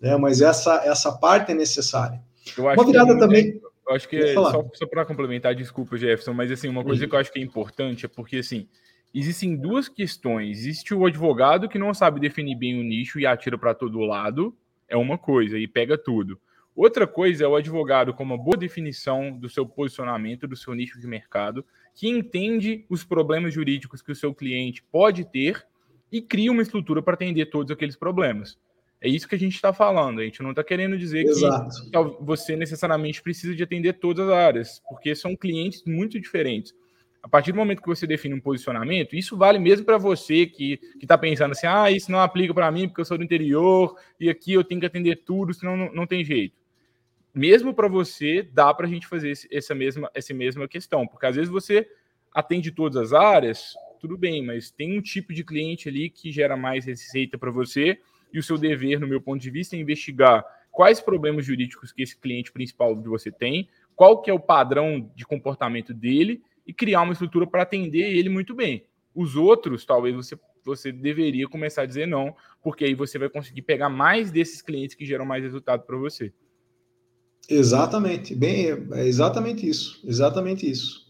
Né? 0.00 0.16
Mas 0.16 0.40
essa, 0.40 0.82
essa 0.84 1.10
parte 1.12 1.50
é 1.50 1.54
necessária. 1.54 2.22
uma 2.56 2.86
virada 2.86 3.18
também. 3.18 3.60
Eu 3.86 3.94
acho 3.94 4.08
que, 4.08 4.32
só, 4.32 4.64
só 4.72 4.86
para 4.86 5.04
complementar, 5.04 5.54
desculpa, 5.54 5.96
Jefferson, 5.96 6.32
mas 6.32 6.50
assim, 6.50 6.68
uma 6.68 6.84
coisa 6.84 7.02
Sim. 7.02 7.08
que 7.08 7.14
eu 7.14 7.18
acho 7.18 7.32
que 7.32 7.38
é 7.40 7.42
importante 7.42 8.06
é 8.06 8.08
porque, 8.08 8.36
assim, 8.36 8.68
existem 9.12 9.56
duas 9.56 9.88
questões. 9.88 10.60
Existe 10.60 10.94
o 10.94 11.04
advogado 11.04 11.68
que 11.68 11.78
não 11.78 11.92
sabe 11.92 12.20
definir 12.20 12.56
bem 12.56 12.80
o 12.80 12.84
nicho 12.84 13.18
e 13.18 13.26
atira 13.26 13.58
para 13.58 13.74
todo 13.74 13.98
lado, 13.98 14.56
é 14.88 14.96
uma 14.96 15.18
coisa, 15.18 15.58
e 15.58 15.66
pega 15.66 15.98
tudo. 15.98 16.38
Outra 16.74 17.06
coisa 17.06 17.44
é 17.44 17.46
o 17.46 17.56
advogado 17.56 18.14
com 18.14 18.22
uma 18.22 18.38
boa 18.38 18.56
definição 18.56 19.30
do 19.32 19.48
seu 19.48 19.66
posicionamento, 19.66 20.48
do 20.48 20.56
seu 20.56 20.74
nicho 20.74 21.00
de 21.00 21.06
mercado, 21.06 21.64
que 21.94 22.08
entende 22.08 22.84
os 22.88 23.04
problemas 23.04 23.54
jurídicos 23.54 24.02
que 24.02 24.12
o 24.12 24.16
seu 24.16 24.34
cliente 24.34 24.82
pode 24.90 25.24
ter 25.24 25.64
e 26.10 26.20
cria 26.20 26.50
uma 26.50 26.62
estrutura 26.62 27.00
para 27.02 27.14
atender 27.14 27.46
todos 27.46 27.70
aqueles 27.70 27.96
problemas. 27.96 28.58
É 29.00 29.08
isso 29.08 29.28
que 29.28 29.34
a 29.34 29.38
gente 29.38 29.54
está 29.54 29.72
falando. 29.72 30.20
A 30.20 30.24
gente 30.24 30.42
não 30.42 30.50
está 30.50 30.64
querendo 30.64 30.96
dizer 30.98 31.24
Exato. 31.24 31.90
que 31.90 32.24
você 32.24 32.56
necessariamente 32.56 33.22
precisa 33.22 33.54
de 33.54 33.62
atender 33.62 33.94
todas 33.94 34.28
as 34.28 34.34
áreas, 34.34 34.82
porque 34.88 35.14
são 35.14 35.36
clientes 35.36 35.84
muito 35.86 36.18
diferentes. 36.18 36.74
A 37.22 37.28
partir 37.28 37.52
do 37.52 37.58
momento 37.58 37.80
que 37.80 37.88
você 37.88 38.06
define 38.06 38.34
um 38.34 38.40
posicionamento, 38.40 39.16
isso 39.16 39.36
vale 39.36 39.58
mesmo 39.58 39.86
para 39.86 39.96
você 39.96 40.46
que 40.46 40.78
está 41.00 41.16
pensando 41.16 41.52
assim: 41.52 41.66
ah, 41.66 41.90
isso 41.90 42.10
não 42.10 42.20
aplica 42.20 42.52
para 42.52 42.70
mim 42.70 42.86
porque 42.86 43.00
eu 43.00 43.04
sou 43.04 43.16
do 43.16 43.24
interior 43.24 43.96
e 44.20 44.28
aqui 44.28 44.52
eu 44.52 44.64
tenho 44.64 44.80
que 44.80 44.86
atender 44.86 45.22
tudo, 45.24 45.54
senão 45.54 45.76
não, 45.76 45.92
não 45.92 46.06
tem 46.06 46.24
jeito 46.24 46.63
mesmo 47.34 47.74
para 47.74 47.88
você, 47.88 48.42
dá 48.42 48.72
para 48.72 48.86
a 48.86 48.88
gente 48.88 49.06
fazer 49.06 49.32
essa 49.50 49.74
mesma, 49.74 50.10
essa 50.14 50.32
mesma 50.32 50.68
questão, 50.68 51.06
porque 51.06 51.26
às 51.26 51.34
vezes 51.34 51.50
você 51.50 51.88
atende 52.32 52.70
todas 52.70 52.96
as 52.96 53.12
áreas, 53.12 53.74
tudo 54.00 54.16
bem, 54.16 54.44
mas 54.44 54.70
tem 54.70 54.96
um 54.96 55.02
tipo 55.02 55.32
de 55.32 55.42
cliente 55.42 55.88
ali 55.88 56.10
que 56.10 56.30
gera 56.30 56.56
mais 56.56 56.84
receita 56.84 57.36
para 57.36 57.50
você, 57.50 57.98
e 58.32 58.38
o 58.38 58.42
seu 58.42 58.58
dever, 58.58 59.00
no 59.00 59.06
meu 59.06 59.20
ponto 59.20 59.40
de 59.40 59.50
vista, 59.50 59.76
é 59.76 59.78
investigar 59.78 60.44
quais 60.70 61.00
problemas 61.00 61.46
jurídicos 61.46 61.92
que 61.92 62.02
esse 62.02 62.16
cliente 62.16 62.52
principal 62.52 62.94
de 62.96 63.08
você 63.08 63.30
tem, 63.30 63.68
qual 63.94 64.20
que 64.20 64.30
é 64.30 64.34
o 64.34 64.40
padrão 64.40 65.10
de 65.14 65.24
comportamento 65.24 65.94
dele, 65.94 66.42
e 66.66 66.72
criar 66.72 67.02
uma 67.02 67.12
estrutura 67.12 67.46
para 67.46 67.62
atender 67.62 68.16
ele 68.16 68.28
muito 68.28 68.54
bem. 68.54 68.84
Os 69.14 69.36
outros, 69.36 69.84
talvez 69.84 70.14
você, 70.14 70.38
você 70.64 70.90
deveria 70.90 71.46
começar 71.46 71.82
a 71.82 71.86
dizer 71.86 72.06
não, 72.06 72.34
porque 72.62 72.84
aí 72.84 72.94
você 72.94 73.18
vai 73.18 73.28
conseguir 73.28 73.62
pegar 73.62 73.88
mais 73.88 74.30
desses 74.30 74.62
clientes 74.62 74.96
que 74.96 75.04
geram 75.04 75.24
mais 75.24 75.42
resultado 75.42 75.82
para 75.82 75.96
você. 75.96 76.32
Exatamente, 77.48 78.34
bem, 78.34 78.68
é 78.92 79.06
exatamente 79.06 79.68
isso, 79.68 80.00
exatamente 80.04 80.68
isso. 80.68 81.04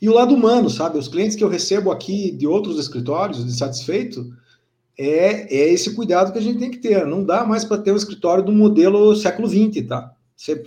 E 0.00 0.08
o 0.08 0.14
lado 0.14 0.34
humano, 0.34 0.68
sabe? 0.68 0.98
Os 0.98 1.08
clientes 1.08 1.36
que 1.36 1.44
eu 1.44 1.48
recebo 1.48 1.90
aqui 1.90 2.30
de 2.30 2.46
outros 2.46 2.78
escritórios, 2.78 3.44
de 3.44 3.52
satisfeito, 3.52 4.32
é, 4.98 5.54
é 5.54 5.72
esse 5.72 5.94
cuidado 5.94 6.32
que 6.32 6.38
a 6.38 6.42
gente 6.42 6.58
tem 6.58 6.70
que 6.70 6.78
ter. 6.78 7.06
Não 7.06 7.24
dá 7.24 7.44
mais 7.44 7.64
para 7.64 7.78
ter 7.78 7.92
um 7.92 7.96
escritório 7.96 8.44
do 8.44 8.52
modelo 8.52 9.14
século 9.16 9.48
XX, 9.48 9.86
tá? 9.86 10.12
Você 10.36 10.62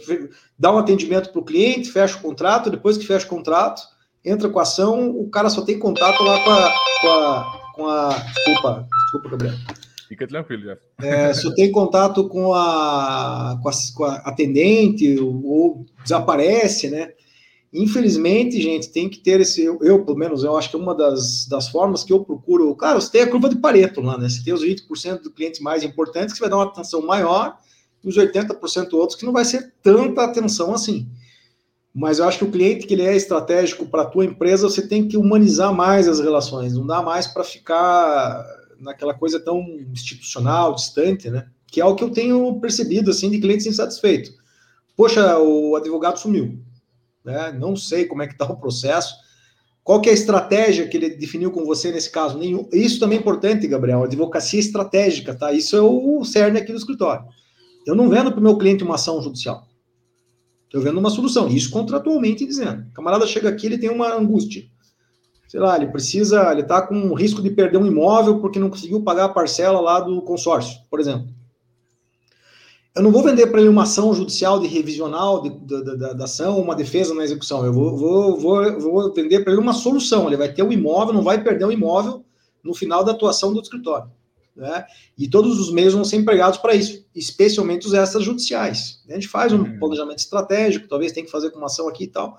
dá 0.58 0.74
um 0.74 0.78
atendimento 0.78 1.30
para 1.30 1.42
o 1.42 1.46
cliente, 1.46 1.92
fecha 1.92 2.18
o 2.18 2.22
contrato, 2.22 2.70
depois 2.70 2.98
que 2.98 3.06
fecha 3.06 3.26
o 3.26 3.30
contrato, 3.30 3.82
entra 4.24 4.50
com 4.50 4.60
a 4.60 4.64
ação, 4.64 5.10
o 5.10 5.30
cara 5.30 5.50
só 5.50 5.62
tem 5.62 5.78
contato 5.78 6.24
lá 6.24 6.44
com 6.44 6.52
a. 6.52 6.74
Com 7.02 7.08
a, 7.08 7.62
com 7.76 7.88
a 7.88 8.10
desculpa, 8.10 8.88
desculpa, 9.12 9.30
Gabriel 9.30 9.87
Fica 10.08 10.26
tranquilo, 10.26 10.64
já. 10.64 10.78
É, 11.02 11.34
se 11.34 11.54
tenho 11.54 11.72
contato 11.72 12.30
com 12.30 12.54
a, 12.54 13.60
com 13.62 13.70
a, 13.70 13.72
com 13.94 14.04
a 14.06 14.16
atendente 14.18 15.20
ou, 15.20 15.46
ou, 15.46 15.86
desaparece, 16.02 16.90
né? 16.90 17.12
Infelizmente, 17.74 18.62
gente, 18.62 18.90
tem 18.90 19.10
que 19.10 19.20
ter 19.20 19.42
esse. 19.42 19.62
Eu, 19.62 19.78
eu, 19.82 20.06
pelo 20.06 20.18
menos, 20.18 20.44
eu 20.44 20.56
acho 20.58 20.70
que 20.70 20.78
é 20.78 20.80
uma 20.80 20.96
das, 20.96 21.46
das 21.48 21.68
formas 21.68 22.06
que 22.06 22.14
eu 22.14 22.24
procuro. 22.24 22.74
Cara, 22.76 23.02
você 23.02 23.12
tem 23.12 23.22
a 23.22 23.30
curva 23.30 23.50
de 23.50 23.58
Pareto 23.58 24.00
lá, 24.00 24.18
né? 24.18 24.30
Você 24.30 24.42
tem 24.44 24.54
os 24.54 24.64
20% 24.64 25.22
dos 25.22 25.34
clientes 25.34 25.60
mais 25.60 25.84
importantes 25.84 26.34
que 26.34 26.40
vai 26.40 26.50
dar 26.50 26.56
uma 26.56 26.66
atenção 26.66 27.06
maior, 27.06 27.58
e 28.02 28.08
os 28.08 28.18
80% 28.18 28.94
outros 28.94 29.20
que 29.20 29.26
não 29.26 29.34
vai 29.34 29.44
ser 29.44 29.74
tanta 29.84 30.24
atenção 30.24 30.74
assim. 30.74 31.10
Mas 31.94 32.20
eu 32.20 32.26
acho 32.26 32.38
que 32.38 32.46
o 32.46 32.52
cliente 32.52 32.88
que 32.88 32.94
ele 32.94 33.04
é 33.04 33.16
estratégico 33.16 33.86
para 33.86 34.04
a 34.04 34.06
tua 34.06 34.24
empresa, 34.24 34.70
você 34.70 34.88
tem 34.88 35.08
que 35.08 35.18
humanizar 35.18 35.74
mais 35.74 36.08
as 36.08 36.20
relações. 36.20 36.76
Não 36.76 36.86
dá 36.86 37.02
mais 37.02 37.28
para 37.28 37.44
ficar 37.44 38.46
naquela 38.80 39.14
coisa 39.14 39.40
tão 39.40 39.62
institucional, 39.92 40.76
distante, 40.76 41.30
né? 41.30 41.48
Que 41.68 41.82
é 41.82 41.86
o 41.86 41.96
que 41.96 42.04
eu 42.04 42.10
tenho 42.10 42.60
percebido, 42.60 43.12
assim, 43.12 43.30
de 43.30 43.40
clientes 43.40 43.66
insatisfeitos. 43.66 44.34
Poxa, 44.96 45.38
o 45.38 45.76
advogado 45.76 46.18
sumiu, 46.18 46.60
né? 47.24 47.52
Não 47.52 47.76
sei 47.76 48.06
como 48.06 48.22
é 48.22 48.28
que 48.28 48.34
está 48.34 48.46
o 48.46 48.58
processo. 48.58 49.16
Qual 49.84 50.02
que 50.02 50.10
é 50.10 50.12
a 50.12 50.16
estratégia 50.16 50.88
que 50.88 50.98
ele 50.98 51.12
definiu 51.12 51.52
com 51.52 51.64
você 51.64 51.92
nesse 51.92 52.12
caso? 52.12 52.38
Nenhum. 52.38 52.68
Isso 52.74 53.00
também 53.00 53.18
é 53.18 53.22
importante, 53.22 53.68
Gabriel. 53.68 54.04
Advocacia 54.04 54.60
estratégica, 54.60 55.34
tá? 55.34 55.54
Isso 55.54 55.78
é 55.78 55.82
o 55.82 56.24
cerne 56.26 56.60
aqui 56.60 56.72
do 56.72 56.78
escritório. 56.78 57.26
Eu 57.86 57.96
não 57.96 58.10
vendo 58.10 58.32
para 58.32 58.40
o 58.40 58.44
meu 58.44 58.58
cliente 58.58 58.84
uma 58.84 58.96
ação 58.96 59.22
judicial. 59.22 59.66
Estou 60.66 60.82
vendo 60.82 61.00
uma 61.00 61.10
solução. 61.10 61.48
Isso 61.48 61.70
contratualmente 61.70 62.46
dizendo. 62.46 62.86
O 62.90 62.94
camarada 62.94 63.26
chega 63.26 63.48
aqui, 63.48 63.66
ele 63.66 63.78
tem 63.78 63.90
uma 63.90 64.14
angústia. 64.14 64.66
Sei 65.48 65.60
lá, 65.60 65.78
ele 65.78 65.88
precisa, 65.88 66.52
ele 66.52 66.62
está 66.62 66.82
com 66.82 67.14
risco 67.14 67.42
de 67.42 67.50
perder 67.50 67.78
um 67.78 67.86
imóvel 67.86 68.40
porque 68.40 68.60
não 68.60 68.70
conseguiu 68.70 69.02
pagar 69.02 69.26
a 69.26 69.30
parcela 69.30 69.80
lá 69.80 70.00
do 70.00 70.22
consórcio, 70.22 70.80
por 70.90 71.00
exemplo. 71.00 71.28
Eu 72.94 73.04
não 73.04 73.12
vou 73.12 73.24
vender 73.24 73.48
para 73.48 73.62
ele 73.62 73.70
uma 73.70 73.84
ação 73.84 74.12
judicial 74.14 74.60
de 74.60 74.68
revisional 74.68 75.42
de, 75.44 75.50
de, 75.50 75.84
de, 75.84 75.98
da 76.16 76.24
ação, 76.24 76.60
uma 76.60 76.76
defesa 76.76 77.14
na 77.14 77.24
execução. 77.24 77.64
Eu 77.64 77.72
vou, 77.72 77.96
vou, 77.96 78.38
vou, 78.40 78.80
vou 78.80 79.14
vender 79.14 79.42
para 79.42 79.54
ele 79.54 79.62
uma 79.62 79.74
solução. 79.74 80.26
Ele 80.26 80.36
vai 80.36 80.52
ter 80.52 80.64
o 80.64 80.68
um 80.68 80.72
imóvel, 80.72 81.14
não 81.14 81.22
vai 81.22 81.42
perder 81.42 81.66
o 81.66 81.68
um 81.68 81.72
imóvel 81.72 82.26
no 82.64 82.74
final 82.74 83.04
da 83.04 83.12
atuação 83.12 83.54
do 83.54 83.62
escritório. 83.62 84.10
Né? 84.56 84.84
E 85.16 85.30
todos 85.30 85.60
os 85.60 85.72
meios 85.72 85.94
vão 85.94 86.04
ser 86.04 86.18
empregados 86.18 86.58
para 86.58 86.74
isso, 86.74 87.06
especialmente 87.14 87.86
os 87.86 87.94
extrajudiciais. 87.94 89.04
A 89.08 89.14
gente 89.14 89.28
faz 89.28 89.54
um 89.54 89.60
uhum. 89.60 89.78
planejamento 89.78 90.18
estratégico, 90.18 90.88
talvez 90.88 91.12
tenha 91.12 91.24
que 91.24 91.32
fazer 91.32 91.52
com 91.52 91.60
uma 91.60 91.68
ação 91.68 91.88
aqui 91.88 92.06
e 92.06 92.08
tal. 92.08 92.36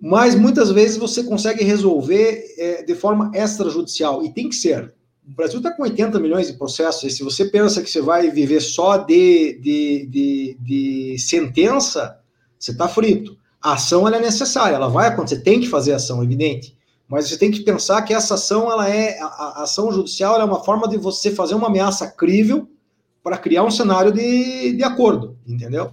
Mas 0.00 0.34
muitas 0.34 0.70
vezes 0.70 0.96
você 0.96 1.22
consegue 1.22 1.62
resolver 1.62 2.44
é, 2.56 2.82
de 2.82 2.94
forma 2.94 3.30
extrajudicial, 3.34 4.24
e 4.24 4.32
tem 4.32 4.48
que 4.48 4.54
ser. 4.54 4.94
O 5.28 5.34
Brasil 5.34 5.58
está 5.58 5.70
com 5.70 5.82
80 5.82 6.18
milhões 6.18 6.46
de 6.46 6.54
processos, 6.54 7.04
e 7.04 7.10
se 7.14 7.22
você 7.22 7.44
pensa 7.44 7.82
que 7.82 7.90
você 7.90 8.00
vai 8.00 8.30
viver 8.30 8.60
só 8.60 8.96
de, 8.96 9.58
de, 9.60 10.06
de, 10.06 10.56
de 10.60 11.18
sentença, 11.18 12.18
você 12.58 12.72
está 12.72 12.88
frito. 12.88 13.36
A 13.62 13.74
ação 13.74 14.08
é 14.08 14.18
necessária, 14.18 14.74
ela 14.74 14.88
vai 14.88 15.08
acontecer, 15.08 15.42
tem 15.42 15.60
que 15.60 15.68
fazer 15.68 15.92
ação, 15.92 16.24
evidente. 16.24 16.74
Mas 17.06 17.28
você 17.28 17.36
tem 17.36 17.50
que 17.50 17.60
pensar 17.60 18.00
que 18.02 18.14
essa 18.14 18.34
ação, 18.34 18.70
ela 18.70 18.88
é 18.88 19.20
a, 19.20 19.26
a 19.26 19.62
ação 19.64 19.92
judicial 19.92 20.40
é 20.40 20.44
uma 20.44 20.64
forma 20.64 20.88
de 20.88 20.96
você 20.96 21.30
fazer 21.30 21.54
uma 21.54 21.66
ameaça 21.66 22.06
crível 22.06 22.68
para 23.22 23.36
criar 23.36 23.64
um 23.64 23.70
cenário 23.70 24.12
de, 24.12 24.72
de 24.72 24.82
acordo, 24.82 25.36
entendeu? 25.46 25.92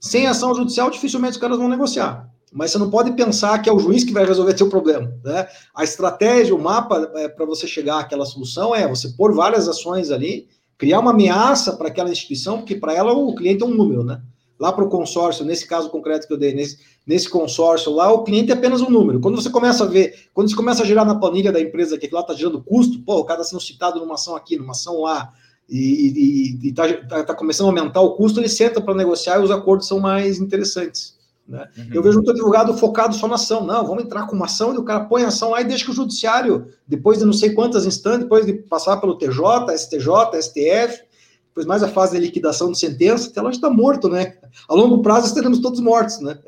Sem 0.00 0.26
ação 0.26 0.54
judicial, 0.54 0.90
dificilmente 0.90 1.32
os 1.32 1.38
caras 1.38 1.58
vão 1.58 1.68
negociar. 1.68 2.30
Mas 2.52 2.70
você 2.70 2.78
não 2.78 2.90
pode 2.90 3.12
pensar 3.12 3.58
que 3.60 3.68
é 3.68 3.72
o 3.72 3.78
juiz 3.78 4.04
que 4.04 4.12
vai 4.12 4.24
resolver 4.24 4.56
seu 4.56 4.68
problema. 4.68 5.12
Né? 5.24 5.46
A 5.74 5.84
estratégia, 5.84 6.54
o 6.54 6.62
mapa 6.62 7.10
é, 7.16 7.28
para 7.28 7.44
você 7.44 7.66
chegar 7.66 8.00
àquela 8.00 8.24
solução 8.24 8.74
é 8.74 8.86
você 8.88 9.08
pôr 9.10 9.34
várias 9.34 9.68
ações 9.68 10.10
ali, 10.10 10.48
criar 10.76 11.00
uma 11.00 11.10
ameaça 11.10 11.76
para 11.76 11.88
aquela 11.88 12.10
instituição, 12.10 12.58
porque 12.58 12.76
para 12.76 12.94
ela 12.94 13.12
o 13.12 13.34
cliente 13.34 13.62
é 13.62 13.66
um 13.66 13.74
número, 13.74 14.02
né? 14.02 14.20
lá 14.58 14.72
para 14.72 14.84
o 14.84 14.88
consórcio, 14.88 15.44
nesse 15.44 15.66
caso 15.66 15.88
concreto 15.88 16.26
que 16.26 16.32
eu 16.32 16.36
dei, 16.36 16.52
nesse, 16.52 16.78
nesse 17.06 17.28
consórcio 17.28 17.92
lá, 17.92 18.10
o 18.10 18.24
cliente 18.24 18.50
é 18.50 18.54
apenas 18.54 18.80
um 18.80 18.90
número. 18.90 19.20
Quando 19.20 19.40
você 19.40 19.48
começa 19.48 19.84
a 19.84 19.86
ver, 19.86 20.28
quando 20.34 20.50
você 20.50 20.56
começa 20.56 20.82
a 20.82 20.86
gerar 20.86 21.04
na 21.04 21.14
planilha 21.14 21.52
da 21.52 21.60
empresa 21.60 21.96
que 21.96 22.12
lá 22.12 22.20
está 22.20 22.34
gerando 22.34 22.62
custo, 22.62 23.00
pô, 23.00 23.18
o 23.18 23.24
cara 23.24 23.40
está 23.40 23.50
sendo 23.50 23.62
citado 23.62 24.00
numa 24.00 24.14
ação 24.14 24.34
aqui, 24.34 24.56
numa 24.56 24.72
ação 24.72 25.02
lá, 25.02 25.32
e 25.68 26.58
está 26.64 26.92
tá, 27.04 27.24
tá 27.24 27.34
começando 27.34 27.66
a 27.66 27.70
aumentar 27.70 28.00
o 28.00 28.14
custo, 28.14 28.40
ele 28.40 28.48
senta 28.48 28.80
para 28.80 28.94
negociar 28.94 29.38
e 29.38 29.44
os 29.44 29.50
acordos 29.50 29.86
são 29.86 30.00
mais 30.00 30.40
interessantes. 30.40 31.17
Né? 31.48 31.66
Uhum. 31.76 31.88
Eu 31.94 32.02
vejo 32.02 32.16
muito 32.16 32.30
advogado 32.30 32.76
focado 32.76 33.14
só 33.14 33.26
na 33.26 33.36
ação. 33.36 33.64
Não, 33.64 33.86
vamos 33.86 34.04
entrar 34.04 34.26
com 34.26 34.36
uma 34.36 34.44
ação 34.44 34.74
e 34.74 34.78
o 34.78 34.84
cara 34.84 35.04
põe 35.04 35.24
a 35.24 35.28
ação 35.28 35.50
lá 35.50 35.60
e 35.62 35.64
deixa 35.64 35.84
que 35.84 35.90
o 35.90 35.94
judiciário, 35.94 36.66
depois 36.86 37.18
de 37.18 37.24
não 37.24 37.32
sei 37.32 37.54
quantas 37.54 37.86
instantes, 37.86 38.24
depois 38.24 38.44
de 38.44 38.52
passar 38.52 38.98
pelo 38.98 39.16
TJ, 39.16 39.76
STJ, 39.76 40.42
STF, 40.42 41.02
depois 41.48 41.66
mais 41.66 41.82
a 41.82 41.88
fase 41.88 42.18
de 42.18 42.24
liquidação 42.24 42.70
de 42.70 42.78
sentença, 42.78 43.30
até 43.30 43.40
lá 43.40 43.50
está 43.50 43.70
morto, 43.70 44.08
né? 44.08 44.36
A 44.68 44.74
longo 44.74 45.00
prazo 45.00 45.26
estaremos 45.26 45.60
todos 45.60 45.80
mortos, 45.80 46.20
né? 46.20 46.38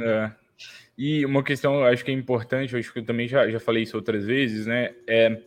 É. 0.00 0.30
E 0.98 1.24
uma 1.24 1.44
questão, 1.44 1.84
acho 1.84 2.04
que 2.04 2.10
é 2.10 2.14
importante, 2.14 2.76
acho 2.76 2.92
que 2.92 2.98
eu 2.98 3.04
também 3.04 3.28
já, 3.28 3.48
já 3.48 3.60
falei 3.60 3.84
isso 3.84 3.96
outras 3.96 4.24
vezes, 4.26 4.66
né? 4.66 4.90
É, 5.06 5.40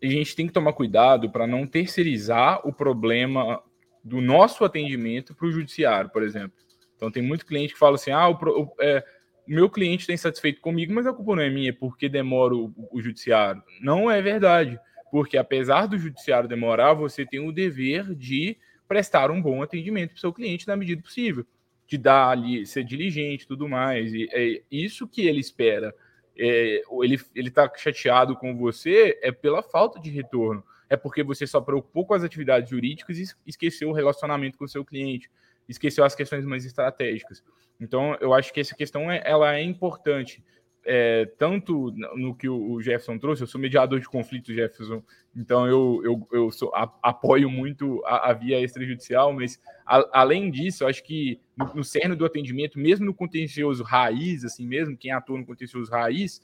a 0.00 0.06
gente 0.06 0.36
tem 0.36 0.46
que 0.46 0.52
tomar 0.52 0.72
cuidado 0.72 1.28
para 1.30 1.46
não 1.46 1.66
terceirizar 1.66 2.60
o 2.64 2.72
problema 2.72 3.60
do 4.04 4.20
nosso 4.20 4.64
atendimento 4.64 5.34
para 5.34 5.46
o 5.46 5.50
judiciário, 5.50 6.10
por 6.10 6.22
exemplo. 6.22 6.63
Então 6.96 7.10
tem 7.10 7.22
muito 7.22 7.46
cliente 7.46 7.72
que 7.72 7.78
fala 7.78 7.96
assim: 7.96 8.10
ah, 8.10 8.28
o, 8.28 8.34
o, 8.34 8.74
é, 8.80 9.04
meu 9.46 9.68
cliente 9.68 10.02
está 10.02 10.12
insatisfeito 10.12 10.60
comigo, 10.60 10.92
mas 10.92 11.06
a 11.06 11.12
culpa 11.12 11.36
não 11.36 11.42
é 11.42 11.50
minha, 11.50 11.72
porque 11.72 12.08
demora 12.08 12.54
o, 12.54 12.72
o 12.90 13.00
judiciário. 13.00 13.62
Não 13.80 14.10
é 14.10 14.20
verdade 14.22 14.78
porque 15.14 15.36
apesar 15.36 15.86
do 15.86 15.96
judiciário 15.96 16.48
demorar, 16.48 16.92
você 16.92 17.24
tem 17.24 17.38
o 17.38 17.52
dever 17.52 18.16
de 18.16 18.56
prestar 18.88 19.30
um 19.30 19.40
bom 19.40 19.62
atendimento 19.62 20.08
para 20.10 20.16
o 20.16 20.20
seu 20.20 20.32
cliente 20.32 20.66
na 20.66 20.74
medida 20.74 21.00
possível, 21.00 21.46
de 21.86 21.96
dar 21.96 22.30
ali, 22.30 22.66
ser 22.66 22.82
diligente, 22.82 23.46
tudo 23.46 23.68
mais. 23.68 24.12
E 24.12 24.28
é 24.32 24.62
isso 24.68 25.06
que 25.06 25.24
ele 25.24 25.38
espera. 25.38 25.94
É, 26.36 26.82
ele 27.00 27.16
está 27.36 27.70
chateado 27.76 28.34
com 28.34 28.56
você 28.56 29.16
é 29.22 29.30
pela 29.30 29.62
falta 29.62 30.00
de 30.00 30.10
retorno. 30.10 30.64
É 30.90 30.96
porque 30.96 31.22
você 31.22 31.46
só 31.46 31.60
preocupou 31.60 32.04
com 32.04 32.14
as 32.14 32.24
atividades 32.24 32.68
jurídicas 32.68 33.16
e 33.16 33.24
esqueceu 33.46 33.90
o 33.90 33.94
relacionamento 33.94 34.58
com 34.58 34.64
o 34.64 34.68
seu 34.68 34.84
cliente, 34.84 35.30
esqueceu 35.68 36.04
as 36.04 36.14
questões 36.14 36.44
mais 36.44 36.64
estratégicas. 36.64 37.42
Então, 37.80 38.16
eu 38.20 38.32
acho 38.32 38.52
que 38.52 38.60
essa 38.60 38.74
questão 38.74 39.10
é, 39.10 39.22
ela 39.24 39.54
é 39.54 39.62
importante 39.62 40.42
é, 40.86 41.24
tanto 41.38 41.90
no 42.14 42.34
que 42.34 42.48
o 42.48 42.80
Jefferson 42.80 43.18
trouxe, 43.18 43.42
eu 43.42 43.46
sou 43.46 43.60
mediador 43.60 43.98
de 43.98 44.08
conflitos, 44.08 44.54
Jefferson, 44.54 45.02
então 45.34 45.66
eu, 45.66 46.00
eu, 46.04 46.28
eu 46.30 46.50
sou, 46.50 46.70
apoio 46.74 47.50
muito 47.50 48.02
a, 48.04 48.30
a, 48.30 48.32
via 48.34 48.60
extrajudicial, 48.60 49.32
mas 49.32 49.60
a, 49.86 50.20
além 50.20 50.50
disso, 50.50 50.84
eu 50.84 50.88
acho 50.88 51.02
que 51.02 51.40
no, 51.56 51.76
no 51.76 51.84
cerne 51.84 52.14
do 52.14 52.26
atendimento, 52.26 52.78
mesmo 52.78 53.06
no 53.06 53.14
contencioso 53.14 53.82
raiz, 53.82 54.44
assim 54.44 54.66
mesmo, 54.66 54.96
quem 54.96 55.10
atua 55.10 55.38
no 55.38 55.46
contencioso 55.46 55.90
raiz, 55.90 56.42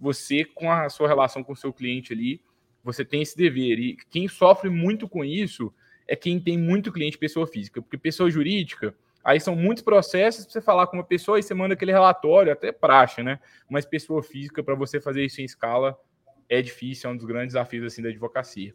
você, 0.00 0.44
com 0.44 0.70
a 0.70 0.88
sua 0.88 1.06
relação 1.06 1.44
com 1.44 1.52
o 1.52 1.56
seu 1.56 1.72
cliente 1.72 2.12
ali, 2.12 2.40
você 2.82 3.04
tem 3.04 3.22
esse 3.22 3.36
dever. 3.36 3.78
E 3.78 3.96
quem 4.10 4.28
sofre 4.28 4.68
muito 4.68 5.08
com 5.08 5.24
isso 5.24 5.72
é 6.06 6.14
quem 6.14 6.40
tem 6.40 6.58
muito 6.58 6.92
cliente 6.92 7.18
pessoa 7.18 7.46
física, 7.46 7.80
porque 7.80 7.96
pessoa 7.96 8.30
jurídica 8.30 8.94
Aí 9.24 9.40
são 9.40 9.56
muitos 9.56 9.82
processos 9.82 10.44
para 10.44 10.52
você 10.52 10.60
falar 10.60 10.86
com 10.86 10.98
uma 10.98 11.04
pessoa 11.04 11.38
e 11.38 11.42
você 11.42 11.54
manda 11.54 11.72
aquele 11.72 11.90
relatório, 11.90 12.52
até 12.52 12.70
praxe, 12.70 13.22
né? 13.22 13.40
Mas 13.70 13.86
pessoa 13.86 14.22
física, 14.22 14.62
para 14.62 14.74
você 14.74 15.00
fazer 15.00 15.24
isso 15.24 15.40
em 15.40 15.44
escala, 15.44 15.98
é 16.46 16.60
difícil, 16.60 17.08
é 17.08 17.12
um 17.12 17.16
dos 17.16 17.24
grandes 17.24 17.54
desafios 17.54 17.86
assim, 17.86 18.02
da 18.02 18.10
advocacia. 18.10 18.74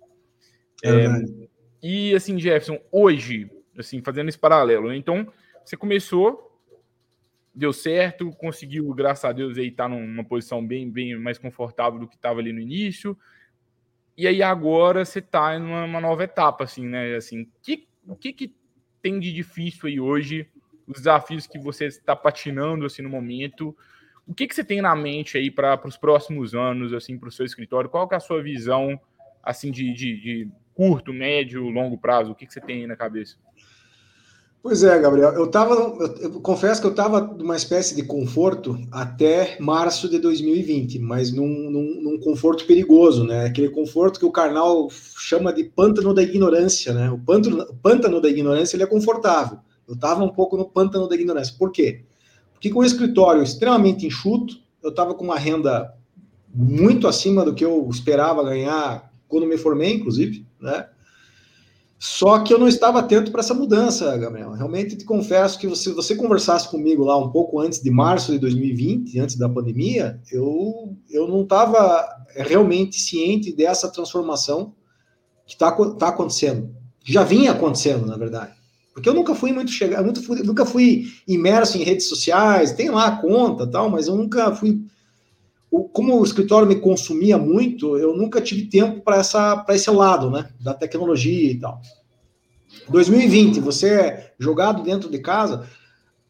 É, 0.84 0.90
é, 0.90 1.08
e 1.84 2.16
assim, 2.16 2.40
Jefferson, 2.40 2.80
hoje, 2.92 3.48
assim, 3.78 4.02
fazendo 4.02 4.30
esse 4.30 4.40
paralelo, 4.40 4.90
né? 4.90 4.96
então 4.96 5.32
você 5.64 5.78
começou, 5.78 6.60
deu 7.54 7.72
certo, 7.72 8.32
conseguiu, 8.32 8.92
graças 8.92 9.26
a 9.26 9.32
Deus, 9.32 9.56
aí 9.56 9.68
estar 9.68 9.84
tá 9.84 9.90
numa 9.90 10.24
posição 10.24 10.66
bem, 10.66 10.90
bem 10.90 11.16
mais 11.16 11.38
confortável 11.38 12.00
do 12.00 12.08
que 12.08 12.16
estava 12.16 12.40
ali 12.40 12.52
no 12.52 12.60
início. 12.60 13.16
E 14.20 14.28
aí 14.28 14.44
agora 14.44 15.06
você 15.06 15.20
está 15.20 15.56
em 15.56 15.62
uma, 15.62 16.02
nova 16.02 16.26
etapa, 16.26 16.66
assim, 16.66 16.86
né? 16.86 17.16
Assim, 17.16 17.50
que, 17.62 17.88
o 18.06 18.18
que 18.18 18.34
que 18.34 18.54
tem 19.02 19.18
de 19.18 19.32
difícil 19.32 19.88
aí 19.88 19.98
hoje, 19.98 20.46
os 20.86 20.98
desafios 20.98 21.48
que 21.48 21.58
você 21.58 21.86
está 21.86 22.18
patinando 22.18 22.86
assim 22.86 23.02
no 23.02 23.08
momento. 23.08 23.74
O 24.28 24.34
que, 24.34 24.46
que 24.46 24.54
você 24.54 24.62
tem 24.62 24.82
na 24.82 24.94
mente 24.94 25.38
aí 25.38 25.50
para 25.50 25.80
os 25.88 25.96
próximos 25.96 26.54
anos, 26.54 26.92
assim, 26.92 27.18
para 27.18 27.30
o 27.30 27.32
seu 27.32 27.46
escritório? 27.46 27.90
Qual 27.90 28.10
que 28.10 28.14
é 28.14 28.18
a 28.18 28.20
sua 28.20 28.44
visão, 28.44 29.00
assim, 29.42 29.72
de, 29.72 29.94
de, 29.94 30.20
de 30.20 30.52
curto, 30.74 31.14
médio, 31.14 31.70
longo 31.70 31.98
prazo? 31.98 32.34
O 32.34 32.36
que, 32.36 32.46
que 32.46 32.52
você 32.52 32.60
tem 32.60 32.82
aí 32.82 32.88
na 32.88 32.98
cabeça? 32.98 33.38
Pois 34.62 34.84
é, 34.84 35.00
Gabriel. 35.00 35.32
Eu 35.32 35.48
tava, 35.48 35.74
eu, 35.74 36.16
eu 36.20 36.42
confesso 36.42 36.82
que 36.82 36.88
eu 36.88 36.92
estava 36.92 37.22
numa 37.22 37.56
espécie 37.56 37.96
de 37.96 38.04
conforto 38.04 38.78
até 38.92 39.56
março 39.58 40.10
de 40.10 40.20
2020, 40.20 41.00
mas 41.00 41.32
num, 41.32 41.48
num, 41.48 42.02
num, 42.02 42.20
conforto 42.20 42.66
perigoso, 42.66 43.24
né? 43.24 43.46
Aquele 43.46 43.70
conforto 43.70 44.20
que 44.20 44.26
o 44.26 44.32
Karnal 44.32 44.90
chama 44.92 45.54
de 45.54 45.64
pântano 45.64 46.14
da 46.14 46.22
ignorância, 46.22 46.94
né? 46.94 47.10
O 47.10 47.18
pântano, 47.18 47.66
pântano 47.82 48.20
da 48.20 48.28
ignorância 48.28 48.76
ele 48.76 48.84
é 48.84 48.88
confortável. 48.88 49.60
Eu 49.88 49.96
estava 49.96 50.24
um 50.24 50.30
pouco 50.30 50.58
no 50.58 50.66
pântano 50.66 51.08
da 51.08 51.16
ignorância. 51.16 51.56
Por 51.58 51.72
quê? 51.72 52.04
Porque 52.54 52.70
com 52.70 52.80
o 52.80 52.86
escritório 52.86 53.42
extremamente 53.42 54.06
enxuto, 54.06 54.56
eu 54.84 54.90
estava 54.90 55.14
com 55.14 55.24
uma 55.24 55.40
renda 55.40 55.94
muito 56.54 57.08
acima 57.08 57.46
do 57.46 57.54
que 57.54 57.64
eu 57.64 57.88
esperava 57.90 58.44
ganhar 58.44 59.10
quando 59.26 59.48
me 59.48 59.58
formei, 59.58 59.94
inclusive, 59.94 60.46
né? 60.60 60.86
Só 62.00 62.40
que 62.40 62.54
eu 62.54 62.58
não 62.58 62.70
estava 62.70 63.00
atento 63.00 63.30
para 63.30 63.42
essa 63.42 63.54
mudança, 63.54 64.16
Gabriel. 64.18 64.54
Realmente 64.54 64.96
te 64.96 65.04
confesso 65.04 65.60
que 65.60 65.76
se 65.76 65.92
você 65.92 66.16
conversasse 66.16 66.70
comigo 66.70 67.04
lá 67.04 67.18
um 67.18 67.30
pouco 67.30 67.60
antes 67.60 67.84
de 67.84 67.92
março 67.92 68.32
de 68.32 68.40
2020, 68.40 69.20
antes 69.20 69.36
da 69.36 69.50
pandemia, 69.50 70.18
eu, 70.32 70.96
eu 71.10 71.28
não 71.28 71.42
estava 71.42 72.08
realmente 72.34 72.98
ciente 72.98 73.52
dessa 73.52 73.90
transformação 73.90 74.74
que 75.46 75.56
está 75.56 75.72
tá 75.72 76.08
acontecendo. 76.08 76.74
Já 77.04 77.24
vinha 77.24 77.52
acontecendo, 77.52 78.06
na 78.06 78.16
verdade. 78.16 78.54
Porque 78.94 79.10
eu 79.10 79.14
nunca 79.14 79.36
fui 79.36 79.52
muito 79.52 79.72
fui, 80.24 80.42
nunca 80.42 80.66
fui 80.66 81.08
imerso 81.28 81.78
em 81.78 81.84
redes 81.84 82.08
sociais, 82.08 82.72
tem 82.72 82.90
lá 82.90 83.08
a 83.08 83.18
conta 83.18 83.68
tal, 83.68 83.90
mas 83.90 84.08
eu 84.08 84.16
nunca 84.16 84.56
fui. 84.56 84.82
Como 85.94 86.20
o 86.20 86.24
escritório 86.24 86.68
me 86.68 86.76
consumia 86.76 87.38
muito, 87.38 87.98
eu 87.98 88.16
nunca 88.16 88.42
tive 88.42 88.66
tempo 88.66 89.02
para 89.02 89.22
esse 89.70 89.92
lado, 89.92 90.32
né? 90.32 90.50
Da 90.60 90.74
tecnologia 90.74 91.52
e 91.52 91.60
tal. 91.60 91.80
2020, 92.90 93.60
você 93.60 93.90
é 93.90 94.34
jogado 94.40 94.84
dentro 94.84 95.10
de 95.10 95.20
casa. 95.20 95.68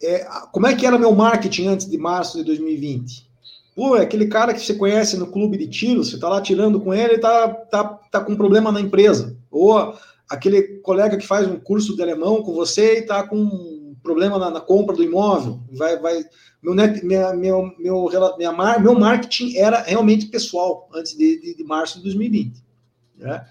É, 0.01 0.25
como 0.51 0.67
é 0.67 0.75
que 0.75 0.85
era 0.85 0.97
meu 0.97 1.13
marketing 1.13 1.67
antes 1.67 1.89
de 1.89 1.97
março 1.97 2.37
de 2.37 2.43
2020? 2.43 3.29
Pô, 3.75 3.95
é 3.95 4.01
aquele 4.01 4.27
cara 4.27 4.53
que 4.53 4.59
você 4.59 4.73
conhece 4.73 5.17
no 5.17 5.27
clube 5.27 5.57
de 5.57 5.67
tiro, 5.67 6.03
você 6.03 6.19
tá 6.19 6.27
lá 6.27 6.41
tirando 6.41 6.81
com 6.81 6.93
ele 6.93 7.13
e 7.13 7.19
tá, 7.19 7.47
tá, 7.47 7.83
tá 8.11 8.19
com 8.19 8.35
problema 8.35 8.71
na 8.71 8.81
empresa. 8.81 9.37
Ou 9.49 9.95
aquele 10.29 10.79
colega 10.79 11.17
que 11.17 11.25
faz 11.25 11.47
um 11.47 11.57
curso 11.57 11.95
de 11.95 12.01
alemão 12.01 12.43
com 12.43 12.53
você 12.53 12.99
e 12.99 13.01
tá 13.03 13.23
com 13.23 13.68
problema 14.01 14.37
na, 14.37 14.49
na 14.49 14.61
compra 14.61 14.95
do 14.95 15.03
imóvel. 15.03 15.59
Vai, 15.71 15.97
vai, 15.99 16.25
meu, 16.61 16.73
net, 16.73 17.05
minha, 17.05 17.33
meu, 17.33 17.71
meu, 17.77 18.09
minha, 18.37 18.79
meu 18.79 18.97
marketing 18.97 19.55
era 19.57 19.81
realmente 19.81 20.27
pessoal 20.27 20.89
antes 20.93 21.17
de, 21.17 21.39
de, 21.39 21.55
de 21.55 21.63
março 21.63 21.97
de 21.97 22.03
2020. 22.03 22.63
Né? 23.17 23.45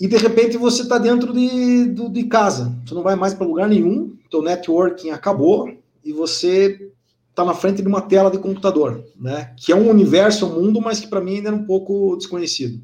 E 0.00 0.08
de 0.08 0.16
repente 0.16 0.56
você 0.56 0.82
está 0.82 0.98
dentro 0.98 1.32
de, 1.32 1.88
de, 1.88 2.08
de, 2.08 2.24
casa, 2.24 2.76
você 2.84 2.94
não 2.94 3.02
vai 3.02 3.14
mais 3.14 3.34
para 3.34 3.46
lugar 3.46 3.68
nenhum, 3.68 4.16
teu 4.30 4.42
networking 4.42 5.10
acabou 5.10 5.72
e 6.04 6.12
você 6.12 6.90
está 7.30 7.44
na 7.44 7.54
frente 7.54 7.80
de 7.80 7.88
uma 7.88 8.00
tela 8.00 8.30
de 8.30 8.38
computador, 8.38 9.04
né? 9.18 9.54
Que 9.56 9.72
é 9.72 9.76
um 9.76 9.88
universo, 9.88 10.46
um 10.46 10.60
mundo, 10.60 10.80
mas 10.80 11.00
que 11.00 11.06
para 11.06 11.20
mim 11.20 11.36
ainda 11.36 11.48
era 11.48 11.56
um 11.56 11.64
pouco 11.64 12.16
desconhecido. 12.16 12.82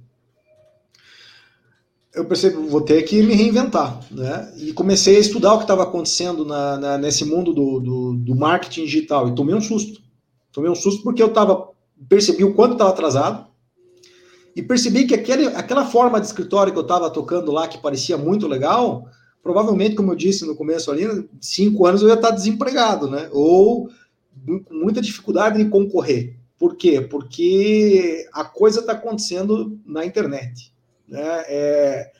Eu 2.18 2.24
percebi, 2.24 2.56
vou 2.56 2.80
ter 2.80 3.00
que 3.04 3.22
me 3.22 3.32
reinventar, 3.32 4.00
né? 4.10 4.52
E 4.56 4.72
comecei 4.72 5.16
a 5.16 5.20
estudar 5.20 5.54
o 5.54 5.58
que 5.58 5.62
estava 5.62 5.84
acontecendo 5.84 6.44
na, 6.44 6.76
na, 6.76 6.98
nesse 6.98 7.24
mundo 7.24 7.52
do, 7.52 7.78
do, 7.78 8.14
do, 8.14 8.34
marketing 8.34 8.86
digital 8.86 9.28
e 9.28 9.36
tomei 9.36 9.54
um 9.54 9.60
susto. 9.60 10.02
Tomei 10.52 10.68
um 10.68 10.74
susto 10.74 11.04
porque 11.04 11.22
eu 11.22 11.32
tava, 11.32 11.68
percebi 12.08 12.42
o 12.42 12.54
quanto 12.54 12.72
estava 12.72 12.90
atrasado 12.90 13.46
e 14.56 14.60
percebi 14.60 15.06
que 15.06 15.14
aquele, 15.14 15.46
aquela 15.46 15.86
forma 15.86 16.18
de 16.18 16.26
escritório 16.26 16.72
que 16.72 16.78
eu 16.80 16.82
estava 16.82 17.08
tocando 17.08 17.52
lá, 17.52 17.68
que 17.68 17.78
parecia 17.78 18.18
muito 18.18 18.48
legal, 18.48 19.06
provavelmente, 19.40 19.94
como 19.94 20.10
eu 20.10 20.16
disse 20.16 20.44
no 20.44 20.56
começo 20.56 20.90
ali, 20.90 21.04
cinco 21.40 21.86
anos 21.86 22.02
eu 22.02 22.08
ia 22.08 22.14
estar 22.14 22.32
desempregado, 22.32 23.08
né? 23.08 23.28
Ou 23.30 23.88
com 24.44 24.74
muita 24.74 25.00
dificuldade 25.00 25.62
de 25.62 25.70
concorrer. 25.70 26.36
Por 26.58 26.74
quê? 26.74 27.00
Porque 27.00 28.26
a 28.32 28.42
coisa 28.42 28.80
está 28.80 28.94
acontecendo 28.94 29.78
na 29.86 30.04
internet. 30.04 30.76
Né? 31.08 31.44
É, 31.48 32.10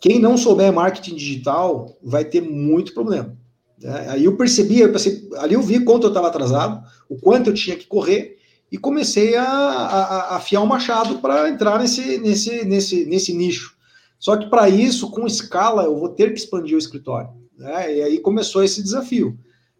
quem 0.00 0.18
não 0.18 0.36
souber 0.36 0.72
marketing 0.72 1.16
digital 1.16 1.96
vai 2.02 2.24
ter 2.24 2.40
muito 2.40 2.94
problema. 2.94 3.36
Né? 3.80 4.06
Aí 4.10 4.24
eu 4.24 4.36
percebi, 4.36 4.80
eu 4.80 4.92
pensei, 4.92 5.28
ali 5.38 5.54
eu 5.54 5.62
vi 5.62 5.84
quanto 5.84 6.04
eu 6.04 6.08
estava 6.08 6.28
atrasado, 6.28 6.82
o 7.08 7.16
quanto 7.16 7.50
eu 7.50 7.54
tinha 7.54 7.76
que 7.76 7.86
correr, 7.86 8.38
e 8.70 8.78
comecei 8.78 9.36
a, 9.36 9.44
a, 9.44 10.02
a 10.02 10.36
afiar 10.36 10.62
o 10.62 10.66
machado 10.66 11.18
para 11.18 11.48
entrar 11.50 11.78
nesse, 11.78 12.18
nesse, 12.18 12.64
nesse, 12.64 13.04
nesse 13.04 13.34
nicho. 13.34 13.76
Só 14.18 14.36
que 14.36 14.48
para 14.48 14.68
isso, 14.68 15.10
com 15.10 15.26
escala, 15.26 15.84
eu 15.84 15.98
vou 15.98 16.08
ter 16.08 16.32
que 16.32 16.38
expandir 16.38 16.76
o 16.76 16.78
escritório. 16.78 17.30
Né? 17.58 17.96
E 17.96 18.02
aí 18.02 18.18
começou 18.18 18.64
esse 18.64 18.82
desafio 18.82 19.38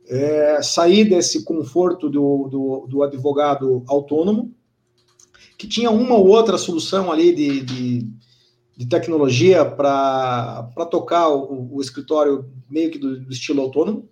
é, 0.08 0.60
sair 0.62 1.08
desse 1.08 1.44
conforto 1.44 2.08
do, 2.08 2.48
do, 2.48 2.86
do, 2.88 3.02
advogado 3.02 3.84
autônomo, 3.86 4.54
que 5.56 5.66
tinha 5.66 5.90
uma 5.90 6.16
ou 6.16 6.26
outra 6.26 6.58
solução 6.58 7.10
ali 7.10 7.34
de, 7.34 7.60
de, 7.60 8.10
de 8.82 8.88
tecnologia 8.88 9.64
para 9.64 10.66
tocar 10.90 11.28
o, 11.28 11.76
o, 11.76 11.80
escritório 11.80 12.50
meio 12.68 12.90
que 12.90 12.98
do, 12.98 13.20
do 13.20 13.32
estilo 13.32 13.62
autônomo, 13.62 14.08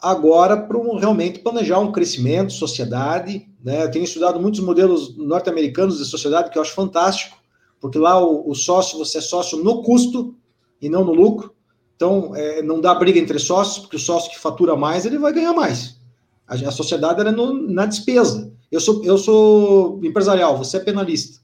agora 0.00 0.56
para 0.56 0.78
um, 0.78 0.96
realmente 0.96 1.40
planejar 1.40 1.78
um 1.78 1.92
crescimento, 1.92 2.54
sociedade. 2.54 3.46
Né? 3.62 3.84
Eu 3.84 3.90
tenho 3.90 4.04
estudado 4.04 4.40
muitos 4.40 4.60
modelos 4.60 5.14
norte-americanos 5.18 5.98
de 5.98 6.06
sociedade 6.06 6.48
que 6.48 6.56
eu 6.56 6.62
acho 6.62 6.72
fantástico, 6.72 7.36
porque 7.78 7.98
lá 7.98 8.18
o, 8.18 8.48
o 8.48 8.54
sócio, 8.54 8.96
você 8.96 9.18
é 9.18 9.20
sócio 9.20 9.62
no 9.62 9.82
custo 9.82 10.34
e 10.80 10.88
não 10.88 11.04
no 11.04 11.12
lucro. 11.12 11.54
Então, 11.94 12.34
é, 12.34 12.62
não 12.62 12.80
dá 12.80 12.94
briga 12.94 13.18
entre 13.18 13.38
sócios, 13.38 13.80
porque 13.80 13.96
o 13.96 14.00
sócio 14.00 14.30
que 14.30 14.38
fatura 14.38 14.74
mais, 14.74 15.04
ele 15.04 15.18
vai 15.18 15.34
ganhar 15.34 15.52
mais. 15.52 16.00
A, 16.48 16.54
a 16.54 16.70
sociedade 16.70 17.20
é 17.20 17.30
no, 17.30 17.52
na 17.52 17.84
despesa. 17.84 18.50
Eu 18.70 18.80
sou, 18.80 19.04
eu 19.04 19.18
sou 19.18 20.00
empresarial, 20.02 20.56
você 20.56 20.78
é 20.78 20.80
penalista. 20.80 21.42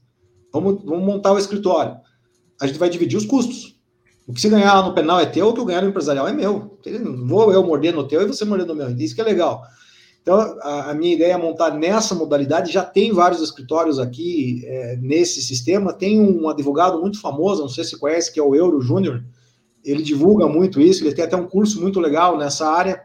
Vamos, 0.51 0.83
vamos 0.83 1.05
montar 1.05 1.31
o 1.31 1.37
escritório. 1.37 1.95
A 2.59 2.67
gente 2.67 2.79
vai 2.79 2.89
dividir 2.89 3.17
os 3.17 3.25
custos. 3.25 3.77
O 4.27 4.33
que 4.33 4.41
você 4.41 4.49
ganhar 4.49 4.83
no 4.83 4.93
penal 4.93 5.19
é 5.19 5.25
teu, 5.25 5.49
o 5.49 5.53
que 5.53 5.59
eu 5.59 5.65
ganhar 5.65 5.81
no 5.81 5.89
empresarial 5.89 6.27
é 6.27 6.33
meu. 6.33 6.77
Vou 7.25 7.51
eu 7.51 7.65
morder 7.65 7.93
no 7.93 8.07
teu 8.07 8.21
e 8.21 8.25
você 8.25 8.45
morder 8.45 8.67
no 8.67 8.75
meu. 8.75 8.89
Isso 8.97 9.15
que 9.15 9.21
é 9.21 9.23
legal. 9.23 9.63
Então, 10.21 10.37
a, 10.61 10.91
a, 10.91 10.93
minha 10.93 11.15
ideia 11.15 11.33
é 11.33 11.37
montar 11.37 11.71
nessa 11.71 12.13
modalidade. 12.13 12.71
Já 12.71 12.83
tem 12.83 13.11
vários 13.11 13.41
escritórios 13.41 13.97
aqui 13.97 14.61
é, 14.65 14.97
nesse 14.97 15.41
sistema. 15.41 15.93
Tem 15.93 16.21
um 16.21 16.47
advogado 16.47 16.99
muito 16.99 17.19
famoso, 17.19 17.61
não 17.61 17.69
sei 17.69 17.83
se 17.83 17.97
conhece, 17.97 18.31
que 18.31 18.39
é 18.39 18.43
o 18.43 18.53
Euro 18.53 18.81
Júnior 18.81 19.23
ele 19.83 20.03
divulga 20.03 20.47
muito 20.47 20.81
isso, 20.81 21.03
ele 21.03 21.15
tem 21.15 21.25
até 21.25 21.35
um 21.35 21.47
curso 21.47 21.81
muito 21.81 21.99
legal 21.99 22.37
nessa 22.37 22.69
área. 22.69 23.03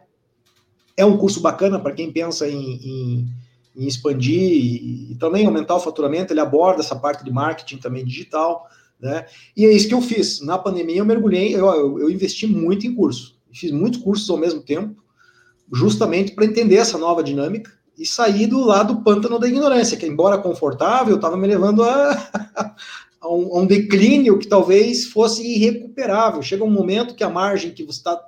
É 0.96 1.04
um 1.04 1.16
curso 1.16 1.40
bacana 1.40 1.78
para 1.78 1.92
quem 1.92 2.12
pensa 2.12 2.48
em, 2.48 2.56
em, 2.56 3.28
em 3.76 3.86
expandir 3.86 4.40
e, 4.40 5.12
e, 5.12 5.14
também 5.16 5.46
aumentar 5.46 5.74
o 5.74 5.80
faturamento. 5.80 6.32
Ele 6.32 6.40
aborda 6.40 6.80
essa 6.80 6.96
parte 6.96 7.24
de 7.24 7.32
marketing 7.32 7.78
também 7.78 8.04
digital, 8.04 8.68
né? 9.00 9.26
E 9.56 9.64
é 9.66 9.72
isso 9.72 9.88
que 9.88 9.94
eu 9.94 10.00
fiz. 10.00 10.40
Na 10.40 10.58
pandemia, 10.58 10.98
eu 10.98 11.04
mergulhei, 11.04 11.54
eu, 11.54 11.66
eu, 11.66 11.98
eu 12.00 12.10
investi 12.10 12.46
muito 12.46 12.86
em 12.86 12.94
curso, 12.94 13.36
fiz 13.52 13.70
muitos 13.70 14.00
cursos 14.00 14.28
ao 14.30 14.36
mesmo 14.36 14.60
tempo, 14.60 15.02
justamente 15.72 16.32
para 16.32 16.44
entender 16.44 16.76
essa 16.76 16.98
nova 16.98 17.22
dinâmica 17.22 17.72
e 17.98 18.04
sair 18.04 18.46
do 18.46 18.60
lado 18.60 18.94
do 18.94 19.02
pântano 19.02 19.38
da 19.38 19.48
ignorância, 19.48 19.96
que 19.96 20.06
embora 20.06 20.38
confortável, 20.38 21.16
estava 21.16 21.36
me 21.36 21.46
levando 21.46 21.82
a, 21.82 22.74
a 23.20 23.28
um, 23.28 23.56
a 23.56 23.60
um, 23.60 23.66
declínio 23.66 24.38
que 24.38 24.46
talvez 24.46 25.06
fosse 25.06 25.46
irrecuperável. 25.46 26.42
Chega 26.42 26.64
um 26.64 26.70
momento 26.70 27.14
que 27.14 27.24
a 27.24 27.30
margem 27.30 27.72
que 27.72 27.84
você 27.84 27.98
está 27.98 28.20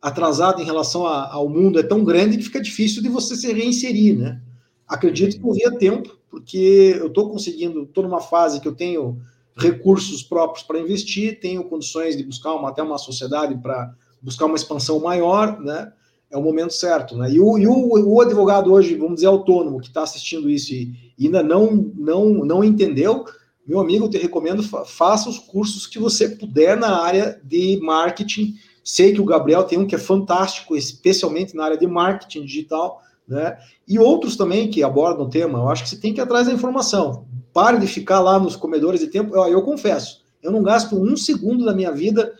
atrasado 0.00 0.60
em 0.60 0.64
relação 0.64 1.06
a, 1.06 1.32
ao 1.32 1.48
mundo 1.48 1.78
é 1.78 1.82
tão 1.82 2.04
grande 2.04 2.36
que 2.36 2.44
fica 2.44 2.60
difícil 2.60 3.02
de 3.02 3.08
você 3.08 3.34
se 3.34 3.52
reinserir, 3.52 4.16
né? 4.16 4.40
Acredito 4.86 5.36
que 5.36 5.42
não 5.42 5.52
via 5.52 5.70
tempo, 5.72 6.16
porque 6.30 6.96
eu 6.98 7.08
estou 7.08 7.30
conseguindo, 7.30 7.82
estou 7.82 8.04
numa 8.04 8.20
fase 8.20 8.60
que 8.60 8.68
eu 8.68 8.74
tenho 8.74 9.20
recursos 9.58 10.22
próprios 10.22 10.64
para 10.64 10.78
investir, 10.78 11.40
tenho 11.40 11.64
condições 11.64 12.16
de 12.16 12.22
buscar 12.22 12.54
uma, 12.54 12.68
até 12.68 12.82
uma 12.82 12.96
sociedade 12.96 13.56
para 13.56 13.92
buscar 14.22 14.46
uma 14.46 14.56
expansão 14.56 15.00
maior, 15.00 15.60
né? 15.60 15.92
É 16.30 16.36
o 16.36 16.42
momento 16.42 16.74
certo, 16.74 17.16
né? 17.16 17.30
E 17.30 17.40
o, 17.40 17.58
e 17.58 17.66
o, 17.66 18.14
o 18.14 18.20
advogado 18.20 18.72
hoje, 18.72 18.94
vamos 18.94 19.16
dizer, 19.16 19.26
autônomo, 19.26 19.80
que 19.80 19.88
está 19.88 20.02
assistindo 20.02 20.48
isso 20.48 20.72
e, 20.74 20.92
ainda 21.18 21.42
não, 21.42 21.72
não, 21.96 22.26
não 22.44 22.62
entendeu, 22.62 23.24
meu 23.66 23.80
amigo, 23.80 24.06
eu 24.06 24.10
te 24.10 24.18
recomendo, 24.18 24.62
faça 24.62 25.28
os 25.28 25.38
cursos 25.38 25.86
que 25.86 25.98
você 25.98 26.28
puder 26.28 26.76
na 26.76 27.02
área 27.02 27.40
de 27.44 27.78
marketing. 27.82 28.54
Sei 28.82 29.12
que 29.12 29.20
o 29.20 29.24
Gabriel 29.24 29.64
tem 29.64 29.78
um 29.78 29.86
que 29.86 29.94
é 29.94 29.98
fantástico, 29.98 30.74
especialmente 30.74 31.54
na 31.54 31.64
área 31.64 31.76
de 31.76 31.86
marketing 31.86 32.44
digital, 32.44 33.02
né? 33.26 33.58
E 33.86 33.98
outros 33.98 34.36
também 34.36 34.70
que 34.70 34.82
abordam 34.82 35.26
o 35.26 35.30
tema. 35.30 35.58
Eu 35.58 35.68
acho 35.68 35.82
que 35.82 35.90
você 35.90 35.96
tem 35.98 36.14
que 36.14 36.20
ir 36.20 36.22
atrás 36.22 36.46
da 36.46 36.52
informação. 36.52 37.26
Pare 37.52 37.78
de 37.78 37.86
ficar 37.86 38.20
lá 38.20 38.38
nos 38.38 38.56
comedores 38.56 39.00
de 39.00 39.08
tempo. 39.08 39.34
Eu, 39.34 39.46
eu 39.48 39.62
confesso, 39.62 40.22
eu 40.42 40.50
não 40.50 40.62
gasto 40.62 40.96
um 40.96 41.16
segundo 41.16 41.64
da 41.64 41.74
minha 41.74 41.92
vida 41.92 42.32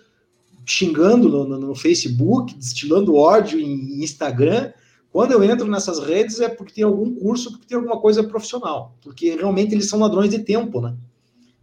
xingando 0.65 1.29
no, 1.29 1.45
no, 1.45 1.59
no 1.59 1.75
Facebook, 1.75 2.55
destilando 2.55 3.17
ódio 3.17 3.59
em 3.59 4.03
Instagram. 4.03 4.71
Quando 5.11 5.33
eu 5.33 5.43
entro 5.43 5.67
nessas 5.67 5.99
redes 5.99 6.41
é 6.41 6.49
porque 6.49 6.75
tem 6.75 6.85
algum 6.85 7.15
curso, 7.15 7.51
porque 7.51 7.67
tem 7.67 7.77
alguma 7.77 7.99
coisa 7.99 8.23
profissional, 8.23 8.95
porque 9.01 9.35
realmente 9.35 9.75
eles 9.75 9.89
são 9.89 9.99
ladrões 9.99 10.31
de 10.31 10.41
tempo, 10.41 10.81
né? 10.81 10.95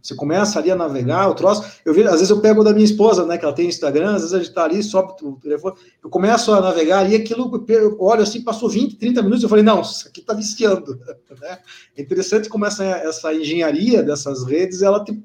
Você 0.06 0.14
começa 0.14 0.60
ali 0.60 0.70
a 0.70 0.76
navegar, 0.76 1.28
o 1.28 1.34
troço. 1.34 1.64
Eu 1.84 1.92
vejo, 1.92 2.06
às 2.06 2.14
vezes 2.14 2.30
eu 2.30 2.40
pego 2.40 2.62
da 2.62 2.72
minha 2.72 2.84
esposa, 2.84 3.26
né? 3.26 3.36
Que 3.36 3.44
ela 3.44 3.54
tem 3.54 3.66
Instagram, 3.66 4.14
às 4.14 4.22
vezes 4.22 4.34
a 4.34 4.38
gente 4.38 4.54
tá 4.54 4.64
ali, 4.64 4.80
sobe 4.82 5.14
o 5.20 5.32
telefone. 5.32 5.74
Eu 6.02 6.08
começo 6.08 6.52
a 6.52 6.60
navegar 6.60 7.10
e 7.10 7.16
aquilo, 7.16 7.64
eu 7.68 7.96
olho 8.00 8.22
assim, 8.22 8.40
passou 8.40 8.68
20, 8.68 8.96
30 8.96 9.20
minutos, 9.22 9.42
eu 9.42 9.48
falei, 9.48 9.64
não, 9.64 9.80
isso 9.80 10.06
aqui 10.06 10.20
tá 10.22 10.32
viciando. 10.34 10.98
Né? 11.38 11.58
É 11.94 12.00
interessante 12.00 12.48
como 12.48 12.64
essa, 12.64 12.82
essa 12.82 13.34
engenharia 13.34 14.02
dessas 14.02 14.42
redes, 14.46 14.80
ela 14.80 15.04
te 15.04 15.22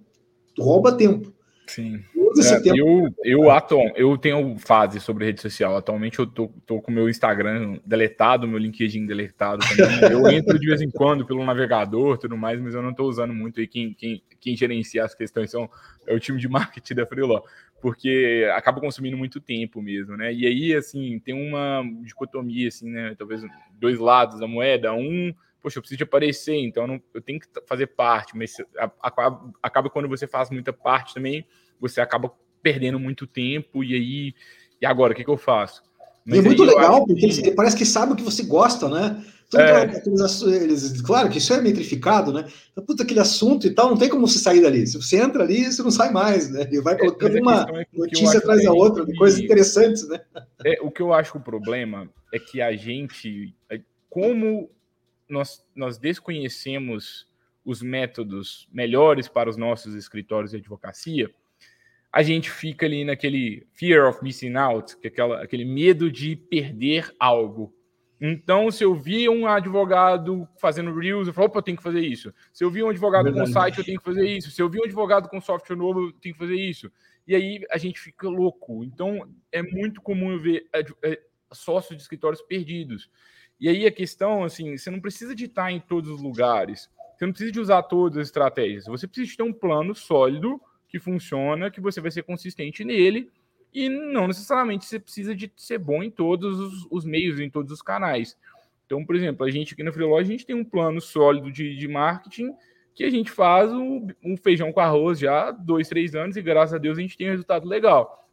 rouba 0.60 0.92
tempo. 0.92 1.32
Sim. 1.68 2.02
É, 2.40 2.80
eu, 2.80 3.14
eu, 3.24 3.52
atual, 3.52 3.92
eu 3.96 4.18
tenho 4.18 4.58
fase 4.58 5.00
sobre 5.00 5.26
rede 5.26 5.42
social. 5.42 5.76
Atualmente 5.76 6.20
eu 6.20 6.28
tô, 6.28 6.48
tô 6.66 6.82
com 6.82 6.92
meu 6.92 7.10
Instagram 7.10 7.80
deletado, 7.86 8.48
meu 8.48 8.58
LinkedIn 8.58 9.06
deletado 9.06 9.64
também. 9.68 10.12
Eu 10.12 10.28
entro 10.30 10.60
de 10.60 10.68
vez 10.68 10.82
em 10.82 10.90
quando 10.90 11.26
pelo 11.26 11.44
navegador 11.44 12.18
tudo 12.18 12.38
mais, 12.38 12.60
mas 12.62 12.74
eu 12.74 12.82
não 12.82 12.92
estou 12.92 13.08
usando 13.08 13.34
muito 13.34 13.60
aí. 13.60 13.68
Quem, 13.68 13.94
quem, 13.94 14.24
quem 14.40 14.56
gerencia 14.56 15.04
as 15.04 15.16
questões 15.16 15.52
são, 15.52 15.70
é 16.08 16.14
o 16.14 16.20
time 16.20 16.40
de 16.40 16.48
marketing 16.48 16.96
da 16.96 17.06
Freeló, 17.06 17.42
porque 17.82 18.50
acaba 18.56 18.80
consumindo 18.80 19.18
muito 19.18 19.40
tempo 19.40 19.82
mesmo, 19.82 20.16
né? 20.16 20.34
E 20.34 20.46
aí, 20.46 20.74
assim, 20.74 21.20
tem 21.20 21.34
uma 21.34 21.84
dicotomia, 22.04 22.68
assim, 22.68 22.90
né? 22.90 23.16
Talvez 23.18 23.44
dois 23.80 24.00
lados 24.00 24.40
da 24.40 24.48
moeda. 24.48 24.94
Um 24.94 25.34
poxa, 25.62 25.78
eu 25.78 25.82
preciso 25.82 25.98
de 25.98 26.04
aparecer, 26.04 26.56
então 26.56 26.84
eu, 26.84 26.88
não, 26.88 27.02
eu 27.14 27.22
tenho 27.22 27.40
que 27.40 27.48
fazer 27.68 27.88
parte, 27.88 28.36
mas 28.36 28.58
acaba, 29.02 29.54
acaba 29.62 29.90
quando 29.90 30.10
você 30.10 30.26
faz 30.26 30.50
muita 30.50 30.74
parte 30.74 31.14
também, 31.14 31.46
você 31.82 32.00
acaba 32.00 32.32
perdendo 32.62 33.00
muito 33.00 33.26
tempo, 33.26 33.84
e 33.84 33.96
aí, 33.96 34.36
e 34.82 34.86
agora, 34.86 35.14
o 35.14 35.16
que, 35.16 35.24
que 35.24 35.30
eu 35.30 35.38
faço? 35.38 35.82
Mas 36.24 36.40
é 36.40 36.42
muito 36.44 36.64
legal, 36.64 37.06
porque 37.06 37.28
que... 37.28 37.52
parece 37.52 37.76
que 37.76 37.86
sabe 37.86 38.14
o 38.14 38.16
que 38.16 38.24
você 38.24 38.44
gosta, 38.44 38.88
né? 38.88 39.26
É. 39.54 40.02
Eles, 40.64 41.02
claro 41.02 41.30
que 41.30 41.38
isso 41.38 41.54
é 41.54 41.60
metrificado, 41.60 42.32
né? 42.32 42.46
Puta, 42.88 43.04
aquele 43.04 43.20
assunto 43.20 43.68
e 43.68 43.72
tal, 43.72 43.90
não 43.90 43.98
tem 43.98 44.08
como 44.08 44.26
você 44.26 44.40
sair 44.40 44.62
dali. 44.62 44.88
Se 44.88 44.96
você 44.96 45.18
entra 45.18 45.44
ali, 45.44 45.66
você 45.66 45.84
não 45.84 45.92
sai 45.92 46.10
mais, 46.12 46.50
né? 46.50 46.66
E 46.72 46.80
vai 46.80 46.94
é, 46.94 46.98
colocando 46.98 47.38
é, 47.38 47.42
uma 47.42 47.68
é 47.82 47.86
notícia 47.92 48.40
atrás 48.40 48.64
da 48.64 48.72
outra, 48.72 49.06
de 49.06 49.14
coisas 49.18 49.40
interessantes, 49.40 50.08
né? 50.08 50.22
É, 50.64 50.80
o 50.82 50.90
que 50.90 51.02
eu 51.02 51.14
acho 51.14 51.34
que 51.34 51.38
o 51.38 51.42
problema 51.42 52.10
é 52.34 52.40
que 52.40 52.62
a 52.62 52.74
gente, 52.78 53.54
como 54.10 54.70
nós, 55.28 55.66
nós 55.76 55.98
desconhecemos 55.98 57.28
os 57.66 57.82
métodos 57.82 58.70
melhores 58.72 59.28
para 59.28 59.50
os 59.50 59.58
nossos 59.58 59.96
escritórios 59.96 60.52
de 60.52 60.58
advocacia, 60.58 61.30
a 62.12 62.22
gente 62.22 62.52
fica 62.52 62.86
ali 62.86 63.06
naquele 63.06 63.66
fear 63.72 64.10
of 64.10 64.22
missing 64.22 64.56
out, 64.56 64.98
que 64.98 65.08
é 65.08 65.10
aquela, 65.10 65.42
aquele 65.42 65.64
medo 65.64 66.12
de 66.12 66.36
perder 66.36 67.14
algo. 67.18 67.74
Então, 68.20 68.70
se 68.70 68.84
eu 68.84 68.94
vi 68.94 69.28
um 69.28 69.48
advogado 69.48 70.48
fazendo 70.60 70.94
Reels, 70.94 71.28
eu 71.28 71.34
falo, 71.34 71.48
opa, 71.48 71.58
eu 71.58 71.64
tenho 71.64 71.78
que 71.78 71.84
fazer 71.84 72.02
isso. 72.02 72.32
Se 72.54 72.64
eu 72.64 72.70
vi 72.70 72.84
um 72.84 72.90
advogado 72.90 73.24
Verdade. 73.24 73.48
com 73.48 73.54
site, 73.54 73.80
eu 73.80 73.84
tenho 73.84 73.98
que 73.98 74.04
fazer 74.04 74.28
isso. 74.28 74.52
Se 74.52 74.62
eu 74.62 74.70
vi 74.70 74.80
um 74.80 74.84
advogado 74.84 75.28
com 75.28 75.42
software 75.42 75.76
novo, 75.76 76.02
eu 76.02 76.12
tenho 76.14 76.36
que 76.36 76.40
fazer 76.40 76.56
isso. 76.56 76.92
E 77.26 77.34
aí 77.34 77.66
a 77.72 77.80
gente 77.80 78.00
fica 78.00 78.30
louco. 78.30 78.84
Então, 78.84 79.28
é 79.52 79.64
muito 79.64 80.02
comum 80.02 80.38
ver 80.38 80.68
é, 81.04 81.20
sócios 81.52 81.98
de 81.98 82.04
escritórios 82.04 82.42
perdidos. 82.44 83.10
E 83.60 83.70
aí 83.70 83.88
a 83.88 83.92
questão, 83.92 84.44
assim, 84.44 84.78
você 84.78 84.92
não 84.92 85.00
precisa 85.00 85.34
de 85.34 85.46
estar 85.46 85.72
em 85.72 85.80
todos 85.80 86.10
os 86.10 86.22
lugares. 86.22 86.90
Você 87.18 87.26
não 87.26 87.32
precisa 87.32 87.52
de 87.52 87.60
usar 87.60 87.84
todas 87.84 88.20
as 88.20 88.28
estratégias. 88.28 88.86
Você 88.86 89.08
precisa 89.08 89.38
ter 89.38 89.44
um 89.44 89.54
plano 89.54 89.96
sólido 89.96 90.62
que 90.92 91.00
funciona, 91.00 91.72
que 91.72 91.80
você 91.80 92.02
vai 92.02 92.12
ser 92.12 92.24
consistente 92.24 92.84
nele. 92.84 93.32
E 93.74 93.88
não 93.88 94.28
necessariamente 94.28 94.86
você 94.86 95.00
precisa 95.00 95.34
de 95.34 95.50
ser 95.56 95.78
bom 95.78 96.04
em 96.04 96.12
todos 96.12 96.60
os, 96.60 96.88
os 96.92 97.06
meios, 97.06 97.40
em 97.40 97.50
todos 97.50 97.72
os 97.72 97.82
canais. 97.82 98.38
Então, 98.86 99.06
por 99.06 99.16
exemplo, 99.16 99.46
a 99.46 99.50
gente 99.50 99.74
aqui 99.74 99.82
na 99.82 99.94
Freelog, 99.94 100.20
a 100.20 100.26
gente 100.26 100.46
tem 100.46 100.56
um 100.56 100.66
plano 100.66 101.00
sólido 101.00 101.50
de, 101.50 101.78
de 101.78 101.88
marketing 101.88 102.54
que 102.94 103.06
a 103.06 103.10
gente 103.10 103.32
faz 103.32 103.72
um, 103.72 104.06
um, 104.22 104.36
feijão 104.36 104.74
com 104.74 104.82
arroz 104.82 105.18
já 105.18 105.48
há 105.48 105.52
dois, 105.52 105.88
três 105.88 106.14
anos 106.14 106.36
e 106.36 106.42
graças 106.42 106.74
a 106.74 106.78
Deus 106.78 106.98
a 106.98 107.02
gente 107.02 107.18
tem 107.18 107.28
um 107.28 107.32
resultado 107.32 107.66
legal. 107.66 108.28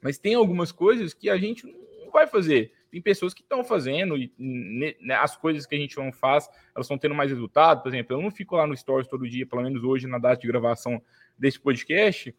Mas 0.00 0.16
tem 0.16 0.34
algumas 0.34 0.70
coisas 0.70 1.12
que 1.12 1.28
a 1.28 1.36
gente 1.36 1.66
não 1.66 2.12
vai 2.12 2.28
fazer 2.28 2.72
tem 2.94 3.02
pessoas 3.02 3.34
que 3.34 3.42
estão 3.42 3.64
fazendo 3.64 4.16
e 4.16 4.32
né, 4.38 5.14
as 5.16 5.36
coisas 5.36 5.66
que 5.66 5.74
a 5.74 5.78
gente 5.78 5.96
não 5.96 6.12
faz, 6.12 6.48
elas 6.76 6.86
estão 6.86 6.96
tendo 6.96 7.12
mais 7.12 7.28
resultado. 7.28 7.82
Por 7.82 7.88
exemplo, 7.88 8.16
eu 8.16 8.22
não 8.22 8.30
fico 8.30 8.54
lá 8.54 8.68
no 8.68 8.76
Stories 8.76 9.08
todo 9.08 9.28
dia, 9.28 9.44
pelo 9.44 9.62
menos 9.62 9.82
hoje, 9.82 10.06
na 10.06 10.16
data 10.16 10.40
de 10.40 10.46
gravação 10.46 11.02
desse 11.38 11.58
podcast, 11.58 12.34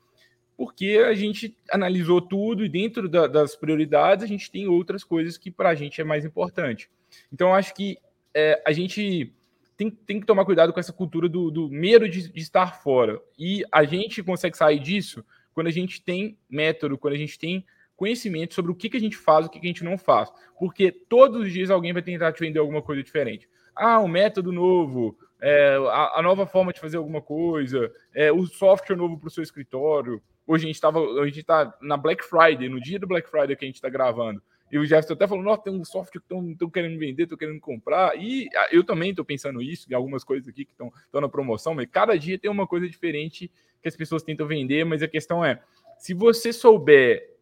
porque 0.58 1.03
a 1.05 1.13
gente 1.13 1.58
analisou 1.69 2.21
tudo 2.21 2.63
e 2.63 2.69
dentro 2.69 3.10
da, 3.10 3.27
das 3.27 3.55
prioridades 3.55 4.23
a 4.23 4.27
gente 4.27 4.49
tem 4.49 4.67
outras 4.67 5.03
coisas 5.03 5.38
que 5.38 5.51
para 5.51 5.69
a 5.69 5.75
gente 5.75 5.99
é 5.99 6.03
mais 6.03 6.23
importante. 6.23 6.89
Então, 7.31 7.53
acho 7.53 7.73
que 7.73 7.97
é, 8.34 8.62
a 8.65 8.71
gente 8.71 9.34
tem, 9.77 9.89
tem, 9.89 10.19
que 10.19 10.25
tomar 10.25 10.45
cuidado 10.45 10.71
com 10.71 10.79
essa 10.79 10.93
cultura 10.93 11.27
do, 11.27 11.51
do 11.51 11.69
medo 11.69 12.08
de, 12.08 12.31
de 12.31 12.41
estar 12.41 12.81
fora. 12.81 13.21
E 13.38 13.63
a 13.71 13.84
gente 13.84 14.23
consegue 14.23 14.58
sair 14.58 14.79
disso 14.79 15.23
quando 15.53 15.67
a 15.67 15.71
gente 15.71 16.01
tem 16.01 16.38
método, 16.49 16.97
quando 16.97 17.13
a 17.13 17.17
gente 17.17 17.38
tem 17.38 17.65
conhecimento 17.95 18.53
sobre 18.53 18.71
o 18.71 18.75
que, 18.75 18.89
que 18.89 18.97
a 18.97 18.99
gente 18.99 19.15
faz, 19.15 19.45
o 19.45 19.49
que, 19.49 19.60
que 19.60 19.67
a 19.67 19.69
gente 19.69 19.84
não 19.84 19.97
faz. 19.97 20.29
Porque 20.60 20.91
todos 20.91 21.41
os 21.41 21.51
dias 21.51 21.69
alguém 21.69 21.93
vai 21.93 22.01
tentar 22.01 22.31
te 22.34 22.41
vender 22.41 22.60
alguma 22.60 22.81
coisa 22.81 23.01
diferente. 23.01 23.47
Ah, 23.75 23.99
um 23.99 24.08
método 24.08 24.51
novo, 24.51 25.17
é, 25.45 25.75
a, 25.91 26.19
a, 26.19 26.21
nova 26.23 26.47
forma 26.47 26.73
de 26.73 26.79
fazer 26.79 26.97
alguma 26.97 27.21
coisa, 27.21 27.93
é, 28.15 28.31
o 28.31 28.47
software 28.47 28.95
novo 28.95 29.15
para 29.19 29.27
o 29.27 29.29
seu 29.29 29.43
escritório. 29.43 30.19
Hoje 30.47 30.65
a 30.65 30.67
gente 30.67 30.75
estava, 30.75 30.99
a 30.99 31.25
gente 31.25 31.39
está 31.39 31.71
na 31.79 31.95
Black 31.95 32.25
Friday, 32.25 32.67
no 32.67 32.81
dia 32.81 32.97
do 32.97 33.05
Black 33.05 33.29
Friday 33.29 33.55
que 33.55 33.63
a 33.63 33.67
gente 33.67 33.75
está 33.75 33.88
gravando. 33.88 34.41
E 34.71 34.79
o 34.79 34.86
Jefferson 34.86 35.13
até 35.13 35.27
falou: 35.27 35.43
Nossa, 35.43 35.62
tem 35.62 35.71
um 35.71 35.86
software 35.86 36.19
que 36.19 36.34
estão 36.34 36.67
querendo 36.71 36.97
vender, 36.97 37.23
estão 37.23 37.38
querendo 37.38 37.60
comprar. 37.60 38.17
E 38.17 38.49
eu 38.71 38.84
também 38.84 39.12
estou 39.12 39.23
pensando 39.23 39.62
isso, 39.62 39.86
em 39.88 39.93
algumas 39.93 40.23
coisas 40.23 40.47
aqui 40.47 40.65
que 40.65 40.71
estão 40.71 40.91
na 41.13 41.29
promoção, 41.29 41.75
mas 41.75 41.88
cada 41.91 42.17
dia 42.17 42.39
tem 42.39 42.49
uma 42.49 42.65
coisa 42.65 42.89
diferente 42.89 43.51
que 43.84 43.88
as 43.88 43.95
pessoas 43.95 44.23
tentam 44.23 44.47
vender. 44.47 44.84
Mas 44.84 45.03
a 45.03 45.08
questão 45.08 45.45
é: 45.45 45.62
se 45.99 46.15
você 46.15 46.51
souber 46.51 47.34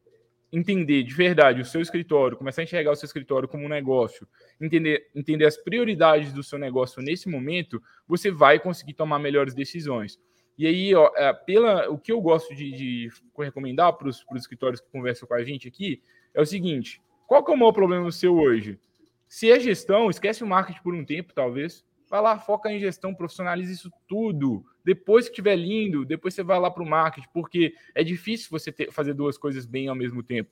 entender 0.54 1.02
de 1.02 1.14
verdade 1.16 1.62
o 1.62 1.66
seu 1.66 1.82
escritório, 1.82 2.38
começar 2.38 2.62
a 2.62 2.64
enxergar 2.64 2.92
o 2.92 2.96
seu 2.96 3.08
escritório 3.08 3.50
como 3.50 3.66
um 3.66 3.68
negócio, 3.68 4.28
entender, 4.62 5.10
entender 5.16 5.46
as 5.46 5.58
prioridades 5.58 6.32
do 6.32 6.44
seu 6.44 6.60
negócio 6.60 7.02
nesse 7.02 7.28
momento, 7.28 7.82
você 8.08 8.30
vai 8.30 8.60
conseguir 8.60 8.94
tomar 8.94 9.18
melhores 9.18 9.56
decisões. 9.56 10.20
E 10.56 10.68
aí, 10.68 10.94
ó, 10.94 11.12
é, 11.16 11.34
pela, 11.34 11.90
o 11.90 11.98
que 11.98 12.12
eu 12.12 12.22
gosto 12.22 12.54
de, 12.54 12.72
de 12.72 13.10
recomendar 13.36 13.94
para 13.94 14.08
os 14.08 14.24
escritórios 14.36 14.80
que 14.80 14.92
conversam 14.92 15.28
com 15.28 15.34
a 15.34 15.44
gente 15.44 15.68
aqui 15.68 16.00
é 16.36 16.40
o 16.40 16.46
seguinte: 16.46 17.02
qual 17.28 17.44
que 17.44 17.52
é 17.52 17.56
o 17.56 17.58
maior 17.58 17.72
problema 17.72 18.12
seu 18.12 18.38
hoje? 18.38 18.80
Se 19.28 19.52
é 19.52 19.60
gestão, 19.60 20.12
esquece 20.12 20.44
o 20.44 20.48
marketing 20.48 20.84
por 20.84 20.94
um 20.94 21.04
tempo, 21.04 21.34
talvez. 21.34 21.84
Vai 22.14 22.22
lá, 22.22 22.38
foca 22.38 22.72
em 22.72 22.78
gestão, 22.78 23.12
profissionalize 23.12 23.74
isso 23.74 23.92
tudo. 24.08 24.64
Depois 24.86 25.26
que 25.26 25.32
estiver 25.32 25.56
lindo, 25.56 26.06
depois 26.06 26.36
você 26.36 26.44
vai 26.44 26.60
lá 26.60 26.70
para 26.70 26.84
o 26.84 26.86
marketing, 26.86 27.28
porque 27.34 27.74
é 27.96 28.04
difícil 28.04 28.50
você 28.52 28.72
ter, 28.72 28.92
fazer 28.92 29.16
duas 29.16 29.36
coisas 29.36 29.66
bem 29.66 29.88
ao 29.88 29.96
mesmo 29.96 30.22
tempo. 30.22 30.52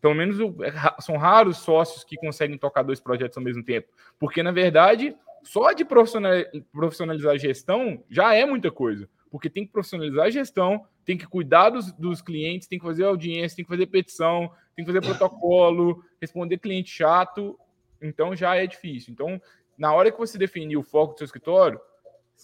Pelo 0.00 0.12
menos 0.12 0.40
é 0.40 1.00
são 1.00 1.16
raros 1.16 1.58
sócios 1.58 2.02
que 2.02 2.16
conseguem 2.16 2.58
tocar 2.58 2.82
dois 2.82 2.98
projetos 2.98 3.38
ao 3.38 3.44
mesmo 3.44 3.62
tempo. 3.62 3.86
Porque, 4.18 4.42
na 4.42 4.50
verdade, 4.50 5.14
só 5.44 5.72
de 5.72 5.84
profissionalizar 5.84 7.32
a 7.32 7.38
gestão 7.38 8.02
já 8.10 8.34
é 8.34 8.44
muita 8.44 8.68
coisa. 8.68 9.08
Porque 9.30 9.48
tem 9.48 9.64
que 9.64 9.70
profissionalizar 9.70 10.26
a 10.26 10.30
gestão, 10.30 10.84
tem 11.04 11.16
que 11.16 11.28
cuidar 11.28 11.70
dos, 11.70 11.92
dos 11.92 12.20
clientes, 12.20 12.66
tem 12.66 12.80
que 12.80 12.84
fazer 12.84 13.04
audiência, 13.04 13.54
tem 13.54 13.64
que 13.64 13.70
fazer 13.70 13.86
petição, 13.86 14.50
tem 14.74 14.84
que 14.84 14.92
fazer 14.92 15.00
protocolo, 15.00 16.04
responder 16.20 16.58
cliente 16.58 16.90
chato. 16.90 17.56
Então 18.02 18.34
já 18.34 18.56
é 18.56 18.66
difícil. 18.66 19.12
Então, 19.12 19.40
na 19.76 19.92
hora 19.92 20.10
que 20.10 20.18
você 20.18 20.38
definir 20.38 20.76
o 20.76 20.82
foco 20.82 21.14
do 21.14 21.18
seu 21.18 21.24
escritório, 21.24 21.80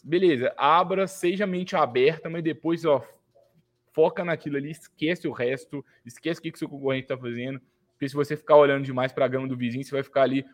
beleza, 0.04 0.52
abra, 0.56 1.06
seja 1.06 1.46
mente 1.46 1.76
aberta, 1.76 2.28
mas 2.28 2.42
depois, 2.42 2.84
ó, 2.84 3.02
foca 3.92 4.24
naquilo 4.24 4.56
ali, 4.56 4.70
esquece 4.70 5.26
o 5.26 5.32
resto, 5.32 5.84
esquece 6.04 6.40
o 6.40 6.42
que, 6.42 6.52
que 6.52 6.58
seu 6.58 6.68
concorrente 6.68 7.04
está 7.04 7.16
fazendo, 7.16 7.60
porque 7.92 8.08
se 8.08 8.14
você 8.14 8.36
ficar 8.36 8.56
olhando 8.56 8.84
demais 8.84 9.12
para 9.12 9.24
a 9.24 9.28
grama 9.28 9.48
do 9.48 9.56
vizinho, 9.56 9.84
você 9.84 9.90
vai 9.90 10.04
ficar 10.04 10.22
ali 10.22 10.44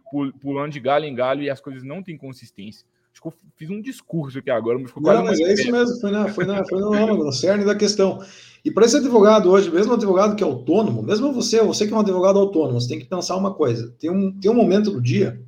pulando 0.41 0.73
de 0.73 0.81
galho 0.81 1.05
em 1.05 1.15
galho 1.15 1.43
e 1.43 1.51
as 1.51 1.61
coisas 1.61 1.83
não 1.83 2.03
têm 2.03 2.17
consistência. 2.17 2.87
Acho 3.13 3.21
que 3.21 3.29
eu 3.29 3.35
fiz 3.55 3.71
um 3.71 3.81
discurso 3.81 4.39
aqui 4.39 4.51
agora, 4.51 4.79
mas 4.79 4.89
ficou 4.89 5.03
Não, 5.03 5.25
mas 5.25 5.39
é 5.39 5.53
isso 5.53 5.71
mesmo, 5.71 6.01
foi, 6.01 6.11
na, 6.11 6.29
foi, 6.29 6.45
na, 6.47 6.65
foi 6.65 6.81
no, 6.81 6.91
no, 6.91 7.25
no 7.25 7.33
cerne 7.33 7.65
da 7.65 7.77
questão. 7.77 8.19
E 8.65 8.71
para 8.71 8.87
esse 8.87 8.97
advogado 8.97 9.51
hoje, 9.51 9.71
mesmo 9.71 9.93
um 9.93 9.97
advogado 9.97 10.35
que 10.35 10.43
é 10.43 10.47
autônomo, 10.47 11.03
mesmo 11.03 11.33
você, 11.33 11.61
você 11.63 11.87
que 11.87 11.93
é 11.93 11.97
um 11.97 12.01
advogado 12.01 12.39
autônomo, 12.39 12.81
você 12.81 12.89
tem 12.89 12.99
que 12.99 13.05
pensar 13.05 13.37
uma 13.37 13.55
coisa: 13.55 13.95
tem 14.01 14.11
um, 14.11 14.33
tem 14.33 14.51
um 14.51 14.55
momento 14.55 14.91
do 14.91 15.01
dia 15.01 15.41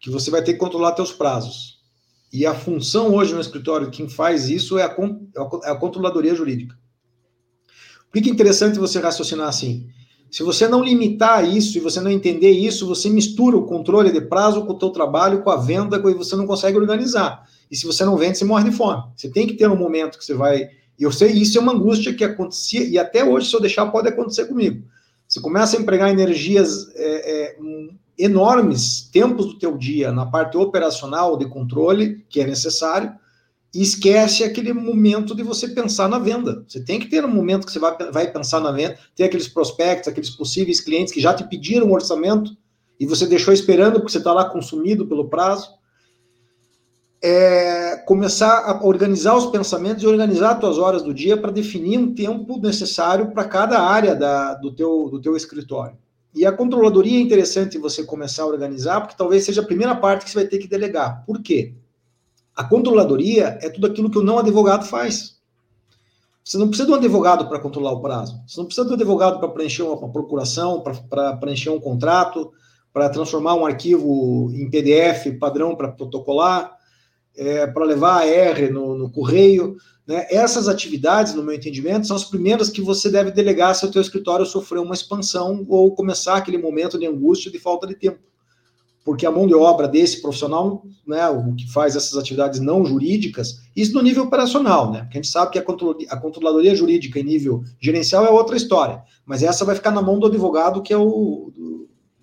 que 0.00 0.10
você 0.10 0.30
vai 0.30 0.42
ter 0.42 0.54
que 0.54 0.58
controlar 0.58 0.96
seus 0.96 1.12
prazos. 1.12 1.78
E 2.32 2.46
a 2.46 2.54
função 2.54 3.14
hoje 3.14 3.34
no 3.34 3.40
escritório, 3.40 3.90
quem 3.90 4.08
faz 4.08 4.48
isso 4.48 4.78
é 4.78 4.84
a, 4.84 4.96
é 5.64 5.70
a 5.70 5.76
controladoria 5.76 6.34
jurídica. 6.34 6.76
Por 8.10 8.20
que 8.20 8.28
é 8.28 8.32
interessante 8.32 8.78
você 8.78 8.98
raciocinar 8.98 9.48
assim? 9.48 9.88
Se 10.30 10.44
você 10.44 10.68
não 10.68 10.82
limitar 10.82 11.44
isso 11.44 11.76
e 11.76 11.80
você 11.80 12.00
não 12.00 12.10
entender 12.10 12.50
isso, 12.50 12.86
você 12.86 13.10
mistura 13.10 13.56
o 13.56 13.66
controle 13.66 14.12
de 14.12 14.20
prazo 14.20 14.64
com 14.64 14.72
o 14.72 14.78
teu 14.78 14.90
trabalho, 14.90 15.42
com 15.42 15.50
a 15.50 15.56
venda, 15.56 15.96
e 15.96 16.14
você 16.14 16.36
não 16.36 16.46
consegue 16.46 16.78
organizar. 16.78 17.44
E 17.68 17.76
se 17.76 17.84
você 17.84 18.04
não 18.04 18.16
vende, 18.16 18.38
você 18.38 18.44
morre 18.44 18.70
de 18.70 18.76
fome. 18.76 19.02
Você 19.16 19.28
tem 19.28 19.46
que 19.46 19.54
ter 19.54 19.68
um 19.68 19.76
momento 19.76 20.18
que 20.18 20.24
você 20.24 20.34
vai. 20.34 20.70
E 20.98 21.02
eu 21.02 21.10
sei, 21.10 21.32
isso 21.32 21.58
é 21.58 21.60
uma 21.60 21.72
angústia 21.72 22.14
que 22.14 22.22
acontecia, 22.22 22.84
e 22.84 22.96
até 22.96 23.24
hoje, 23.24 23.50
se 23.50 23.56
eu 23.56 23.60
deixar, 23.60 23.86
pode 23.86 24.08
acontecer 24.08 24.46
comigo. 24.46 24.84
Você 25.26 25.40
começa 25.40 25.76
a 25.76 25.80
empregar 25.80 26.10
energias 26.10 26.88
é, 26.94 27.56
é, 27.56 27.58
enormes 28.22 29.08
tempos 29.12 29.46
do 29.46 29.58
teu 29.58 29.76
dia 29.76 30.12
na 30.12 30.26
parte 30.26 30.56
operacional 30.56 31.36
de 31.36 31.46
controle, 31.46 32.24
que 32.28 32.40
é 32.40 32.46
necessário, 32.46 33.12
e 33.74 33.82
esquece 33.82 34.42
aquele 34.42 34.72
momento 34.72 35.34
de 35.34 35.42
você 35.42 35.68
pensar 35.68 36.08
na 36.08 36.18
venda. 36.18 36.64
Você 36.66 36.84
tem 36.84 36.98
que 36.98 37.08
ter 37.08 37.24
um 37.24 37.32
momento 37.32 37.66
que 37.66 37.72
você 37.72 37.78
vai, 37.78 37.96
vai 38.10 38.30
pensar 38.30 38.60
na 38.60 38.72
venda, 38.72 38.98
ter 39.14 39.24
aqueles 39.24 39.48
prospectos, 39.48 40.08
aqueles 40.08 40.30
possíveis 40.30 40.80
clientes 40.80 41.12
que 41.12 41.20
já 41.20 41.32
te 41.32 41.44
pediram 41.44 41.86
um 41.86 41.92
orçamento 41.92 42.56
e 42.98 43.06
você 43.06 43.26
deixou 43.26 43.54
esperando 43.54 43.94
porque 43.94 44.12
você 44.12 44.18
está 44.18 44.32
lá 44.32 44.44
consumido 44.44 45.06
pelo 45.06 45.28
prazo. 45.28 45.70
É, 47.22 47.96
começar 48.06 48.64
a 48.64 48.84
organizar 48.84 49.36
os 49.36 49.46
pensamentos 49.46 50.02
e 50.02 50.06
organizar 50.06 50.52
as 50.52 50.58
tuas 50.58 50.78
horas 50.78 51.02
do 51.02 51.12
dia 51.12 51.36
para 51.36 51.52
definir 51.52 51.98
um 51.98 52.14
tempo 52.14 52.58
necessário 52.58 53.30
para 53.30 53.44
cada 53.44 53.80
área 53.80 54.14
da, 54.16 54.54
do, 54.54 54.74
teu, 54.74 55.08
do 55.10 55.20
teu 55.20 55.36
escritório. 55.36 55.96
E 56.34 56.46
a 56.46 56.52
controladoria 56.52 57.18
é 57.18 57.22
interessante 57.22 57.78
você 57.78 58.04
começar 58.04 58.44
a 58.44 58.46
organizar, 58.46 59.00
porque 59.00 59.16
talvez 59.16 59.44
seja 59.44 59.62
a 59.62 59.66
primeira 59.66 59.96
parte 59.96 60.24
que 60.24 60.30
você 60.30 60.38
vai 60.38 60.46
ter 60.46 60.58
que 60.58 60.68
delegar. 60.68 61.24
Por 61.26 61.42
quê? 61.42 61.74
A 62.54 62.64
controladoria 62.64 63.58
é 63.60 63.68
tudo 63.68 63.86
aquilo 63.86 64.10
que 64.10 64.18
o 64.18 64.22
não 64.22 64.38
advogado 64.38 64.84
faz. 64.84 65.40
Você 66.44 66.58
não 66.58 66.68
precisa 66.68 66.86
de 66.86 66.92
um 66.92 66.96
advogado 66.96 67.48
para 67.48 67.58
controlar 67.58 67.92
o 67.92 68.00
prazo. 68.00 68.40
Você 68.46 68.58
não 68.58 68.66
precisa 68.66 68.86
de 68.86 68.92
um 68.92 68.96
advogado 68.96 69.38
para 69.38 69.48
preencher 69.48 69.82
uma 69.82 70.10
procuração, 70.10 70.82
para 70.82 71.36
preencher 71.36 71.70
um 71.70 71.80
contrato, 71.80 72.52
para 72.92 73.08
transformar 73.08 73.54
um 73.54 73.66
arquivo 73.66 74.50
em 74.52 74.68
PDF 74.70 75.38
padrão 75.38 75.76
para 75.76 75.88
protocolar, 75.88 76.76
é, 77.36 77.66
para 77.66 77.84
levar 77.84 78.22
a 78.22 78.26
R 78.26 78.68
no, 78.68 78.96
no 78.96 79.10
correio. 79.10 79.76
Né? 80.10 80.26
Essas 80.28 80.66
atividades, 80.66 81.34
no 81.34 81.42
meu 81.44 81.54
entendimento, 81.54 82.04
são 82.04 82.16
as 82.16 82.24
primeiras 82.24 82.68
que 82.68 82.82
você 82.82 83.08
deve 83.08 83.30
delegar 83.30 83.72
se 83.76 83.86
o 83.86 83.90
teu 83.92 84.02
escritório 84.02 84.44
sofreu 84.44 84.82
uma 84.82 84.92
expansão 84.92 85.64
ou 85.68 85.94
começar 85.94 86.34
aquele 86.34 86.58
momento 86.58 86.98
de 86.98 87.06
angústia 87.06 87.48
de 87.48 87.60
falta 87.60 87.86
de 87.86 87.94
tempo. 87.94 88.18
Porque 89.04 89.24
a 89.24 89.30
mão 89.30 89.46
de 89.46 89.54
obra 89.54 89.86
desse 89.86 90.20
profissional, 90.20 90.84
né, 91.06 91.28
o 91.28 91.54
que 91.54 91.72
faz 91.72 91.94
essas 91.94 92.18
atividades 92.18 92.58
não 92.58 92.84
jurídicas, 92.84 93.60
isso 93.76 93.94
no 93.94 94.02
nível 94.02 94.24
operacional, 94.24 94.90
né? 94.90 95.02
Porque 95.02 95.16
a 95.16 95.22
gente 95.22 95.30
sabe 95.30 95.52
que 95.52 95.58
a, 95.60 96.16
controladoria 96.16 96.74
jurídica 96.74 97.20
em 97.20 97.22
nível 97.22 97.62
gerencial 97.80 98.26
é 98.26 98.30
outra 98.30 98.56
história, 98.56 99.04
mas 99.24 99.44
essa 99.44 99.64
vai 99.64 99.76
ficar 99.76 99.92
na 99.92 100.02
mão 100.02 100.18
do 100.18 100.26
advogado, 100.26 100.82
que 100.82 100.92
é 100.92 100.98
o, 100.98 101.52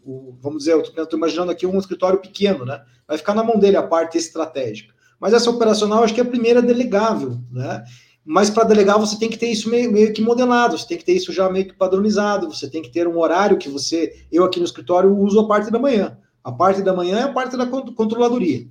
o 0.06 0.38
vamos 0.42 0.60
dizer, 0.60 0.74
eu 0.74 0.82
estou 0.82 1.18
imaginando 1.18 1.52
aqui 1.54 1.66
um 1.66 1.80
escritório 1.80 2.20
pequeno, 2.20 2.66
né? 2.66 2.82
Vai 3.08 3.18
ficar 3.18 3.34
na 3.34 3.46
mão 3.46 3.58
dele 3.58 3.78
a 3.78 3.84
parte 3.84 4.18
estratégica. 4.18 4.94
Mas 5.20 5.34
essa 5.34 5.50
operacional, 5.50 6.04
acho 6.04 6.14
que 6.14 6.22
é 6.22 6.24
a 6.24 6.28
primeira 6.28 6.62
delegável, 6.62 7.40
né? 7.52 7.84
Mas 8.24 8.50
para 8.50 8.66
delegar, 8.66 9.00
você 9.00 9.18
tem 9.18 9.30
que 9.30 9.38
ter 9.38 9.48
isso 9.48 9.70
meio, 9.70 9.92
meio, 9.92 10.12
que 10.12 10.22
modelado, 10.22 10.78
você 10.78 10.86
tem 10.86 10.98
que 10.98 11.06
ter 11.06 11.14
isso 11.14 11.32
já 11.32 11.50
meio 11.50 11.66
que 11.66 11.74
padronizado, 11.74 12.52
você 12.52 12.70
tem 12.70 12.82
que 12.82 12.92
ter 12.92 13.08
um 13.08 13.18
horário 13.18 13.58
que 13.58 13.70
você. 13.70 14.26
Eu 14.30 14.44
aqui 14.44 14.60
no 14.60 14.66
escritório 14.66 15.16
uso 15.18 15.40
a 15.40 15.48
parte 15.48 15.72
da 15.72 15.80
manhã. 15.80 16.18
A 16.44 16.52
parte 16.52 16.82
da 16.82 16.94
manhã 16.94 17.20
é 17.20 17.24
a 17.24 17.32
parte 17.32 17.56
da 17.56 17.66
controladoria. 17.66 18.68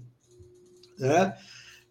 Né? 0.99 1.35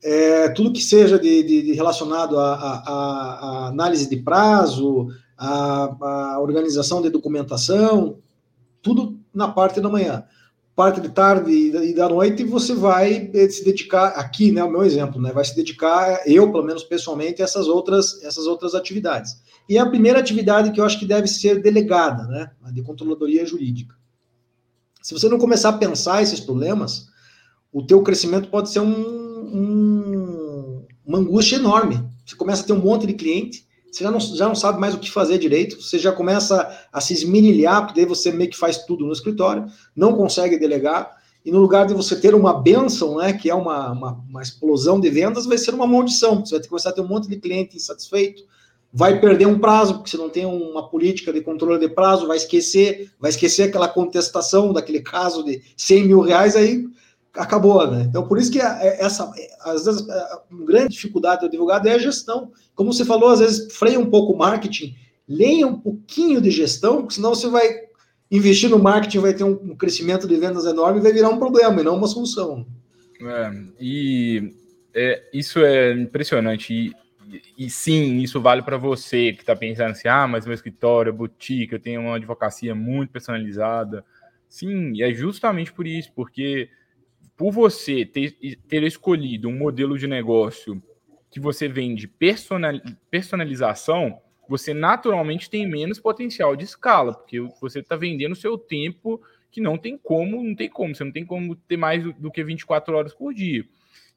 É, 0.03 0.49
tudo 0.49 0.71
que 0.71 0.81
seja 0.81 1.17
de, 1.17 1.41
de, 1.41 1.61
de 1.63 1.71
relacionado 1.73 2.39
à 2.39 3.67
análise 3.67 4.07
de 4.07 4.17
prazo, 4.17 5.07
a, 5.37 6.37
organização 6.39 7.01
de 7.01 7.09
documentação, 7.09 8.19
tudo 8.81 9.19
na 9.33 9.47
parte 9.47 9.81
da 9.81 9.89
manhã 9.89 10.23
parte 10.75 10.99
de 10.99 11.09
tarde 11.09 11.51
e 11.51 11.93
da 11.93 12.09
noite 12.09 12.43
você 12.43 12.75
vai 12.75 13.31
eh, 13.33 13.49
se 13.49 13.63
dedicar 13.63 14.07
aqui, 14.09 14.51
né, 14.51 14.61
o 14.63 14.69
meu 14.69 14.83
exemplo, 14.83 15.21
né, 15.21 15.31
vai 15.31 15.45
se 15.45 15.55
dedicar 15.55 16.21
eu, 16.25 16.51
pelo 16.51 16.65
menos 16.65 16.83
pessoalmente, 16.83 17.41
a 17.41 17.45
essas 17.45 17.67
outras 17.67 18.21
essas 18.23 18.45
outras 18.45 18.75
atividades. 18.75 19.41
E 19.69 19.77
é 19.77 19.79
a 19.79 19.85
primeira 19.85 20.19
atividade 20.19 20.71
que 20.71 20.79
eu 20.79 20.85
acho 20.85 20.99
que 20.99 21.05
deve 21.05 21.27
ser 21.27 21.61
delegada, 21.61 22.27
né, 22.27 22.51
a 22.61 22.71
de 22.71 22.81
controladoria 22.83 23.45
jurídica. 23.45 23.95
Se 25.01 25.13
você 25.13 25.29
não 25.29 25.37
começar 25.37 25.69
a 25.69 25.77
pensar 25.77 26.21
esses 26.21 26.39
problemas, 26.39 27.07
o 27.71 27.85
teu 27.85 28.01
crescimento 28.01 28.49
pode 28.49 28.69
ser 28.69 28.79
um, 28.79 28.91
um, 29.55 30.85
uma 31.05 31.19
angústia 31.19 31.57
enorme. 31.57 32.03
Você 32.25 32.35
começa 32.35 32.63
a 32.63 32.65
ter 32.65 32.73
um 32.73 32.81
monte 32.81 33.05
de 33.05 33.13
cliente 33.13 33.64
você 33.95 34.03
já 34.03 34.11
não, 34.11 34.19
já 34.19 34.47
não 34.47 34.55
sabe 34.55 34.79
mais 34.79 34.93
o 34.93 34.99
que 34.99 35.09
fazer 35.09 35.37
direito, 35.37 35.81
você 35.81 35.97
já 35.97 36.11
começa 36.11 36.69
a 36.91 36.99
se 36.99 37.13
esmirilhar, 37.13 37.85
porque 37.85 38.01
daí 38.01 38.07
você 38.07 38.31
meio 38.31 38.49
que 38.49 38.57
faz 38.57 38.79
tudo 38.79 39.05
no 39.05 39.13
escritório, 39.13 39.65
não 39.95 40.13
consegue 40.13 40.59
delegar, 40.59 41.15
e 41.45 41.51
no 41.51 41.59
lugar 41.59 41.85
de 41.85 41.93
você 41.93 42.19
ter 42.19 42.35
uma 42.35 42.61
benção, 42.61 43.17
né, 43.17 43.31
que 43.31 43.49
é 43.49 43.55
uma, 43.55 43.91
uma, 43.91 44.23
uma 44.27 44.41
explosão 44.41 44.99
de 44.99 45.09
vendas, 45.09 45.45
vai 45.45 45.57
ser 45.57 45.73
uma 45.73 45.87
maldição, 45.87 46.45
você 46.45 46.51
vai 46.51 46.59
ter 46.59 46.63
que 46.63 46.69
começar 46.69 46.89
a 46.89 46.93
ter 46.93 47.01
um 47.01 47.07
monte 47.07 47.29
de 47.29 47.37
cliente 47.37 47.77
insatisfeito, 47.77 48.43
vai 48.91 49.19
perder 49.19 49.45
um 49.45 49.59
prazo, 49.59 49.95
porque 49.95 50.09
você 50.09 50.17
não 50.17 50.29
tem 50.29 50.45
uma 50.45 50.89
política 50.89 51.31
de 51.31 51.41
controle 51.41 51.79
de 51.79 51.93
prazo, 51.93 52.27
vai 52.27 52.37
esquecer, 52.37 53.11
vai 53.19 53.29
esquecer 53.29 53.63
aquela 53.63 53.87
contestação 53.87 54.73
daquele 54.73 55.01
caso 55.01 55.43
de 55.43 55.61
100 55.77 56.03
mil 56.05 56.19
reais, 56.19 56.55
aí 56.55 56.85
acabou, 57.35 57.89
né? 57.89 58.05
Então, 58.07 58.27
por 58.27 58.37
isso 58.37 58.51
que 58.51 58.59
essa, 58.59 59.31
às 59.61 59.85
vezes, 59.85 60.09
a 60.09 60.41
grande 60.65 60.93
dificuldade 60.93 61.41
do 61.41 61.47
advogado 61.47 61.87
é 61.87 61.93
a 61.93 61.99
gestão. 61.99 62.51
Como 62.73 62.93
você 62.93 63.05
falou, 63.05 63.29
às 63.29 63.39
vezes 63.39 63.73
freia 63.75 63.99
um 63.99 64.09
pouco 64.09 64.33
o 64.33 64.37
marketing, 64.37 64.95
leia 65.27 65.67
um 65.67 65.79
pouquinho 65.79 66.41
de 66.41 66.51
gestão, 66.51 66.97
porque 66.97 67.15
senão 67.15 67.35
você 67.35 67.47
vai 67.49 67.85
investir 68.31 68.69
no 68.69 68.79
marketing, 68.79 69.19
vai 69.19 69.33
ter 69.33 69.43
um 69.43 69.75
crescimento 69.75 70.27
de 70.27 70.35
vendas 70.37 70.65
enorme 70.65 70.99
e 70.99 71.03
vai 71.03 71.13
virar 71.13 71.29
um 71.29 71.39
problema 71.39 71.81
e 71.81 71.83
não 71.83 71.97
uma 71.97 72.07
solução. 72.07 72.65
É, 73.21 73.51
e 73.79 74.53
é, 74.93 75.23
isso 75.33 75.59
é 75.59 75.93
impressionante. 75.93 76.73
E, 76.73 76.93
e 77.57 77.69
sim, 77.69 78.17
isso 78.19 78.41
vale 78.41 78.61
para 78.61 78.77
você 78.77 79.33
que 79.33 79.41
está 79.41 79.55
pensando 79.55 79.91
assim: 79.91 80.07
ah, 80.07 80.27
mas 80.27 80.45
meu 80.45 80.53
escritório 80.53 81.09
é 81.09 81.13
boutique, 81.13 81.73
eu 81.73 81.79
tenho 81.79 82.01
uma 82.01 82.15
advocacia 82.15 82.73
muito 82.73 83.11
personalizada. 83.11 84.03
Sim, 84.47 85.01
é 85.01 85.13
justamente 85.13 85.73
por 85.73 85.85
isso, 85.85 86.11
porque 86.15 86.69
por 87.37 87.51
você 87.51 88.05
ter, 88.05 88.31
ter 88.67 88.83
escolhido 88.83 89.49
um 89.49 89.57
modelo 89.57 89.97
de 89.97 90.07
negócio 90.07 90.81
que 91.29 91.39
você 91.39 91.67
vende 91.67 92.07
personal, 92.07 92.73
personalização, 93.09 94.21
você 94.47 94.73
naturalmente 94.73 95.49
tem 95.49 95.67
menos 95.67 95.99
potencial 95.99 96.55
de 96.55 96.63
escala, 96.63 97.13
porque 97.13 97.39
você 97.59 97.79
está 97.79 97.95
vendendo 97.95 98.33
o 98.33 98.37
seu 98.37 98.57
tempo 98.57 99.21
que 99.51 99.59
não 99.59 99.77
tem 99.77 99.97
como, 99.97 100.43
não 100.43 100.55
tem 100.55 100.69
como, 100.69 100.95
você 100.95 101.03
não 101.03 101.11
tem 101.11 101.25
como 101.25 101.55
ter 101.55 101.77
mais 101.77 102.03
do 102.15 102.31
que 102.31 102.43
24 102.43 102.95
horas 102.95 103.13
por 103.13 103.33
dia. 103.33 103.65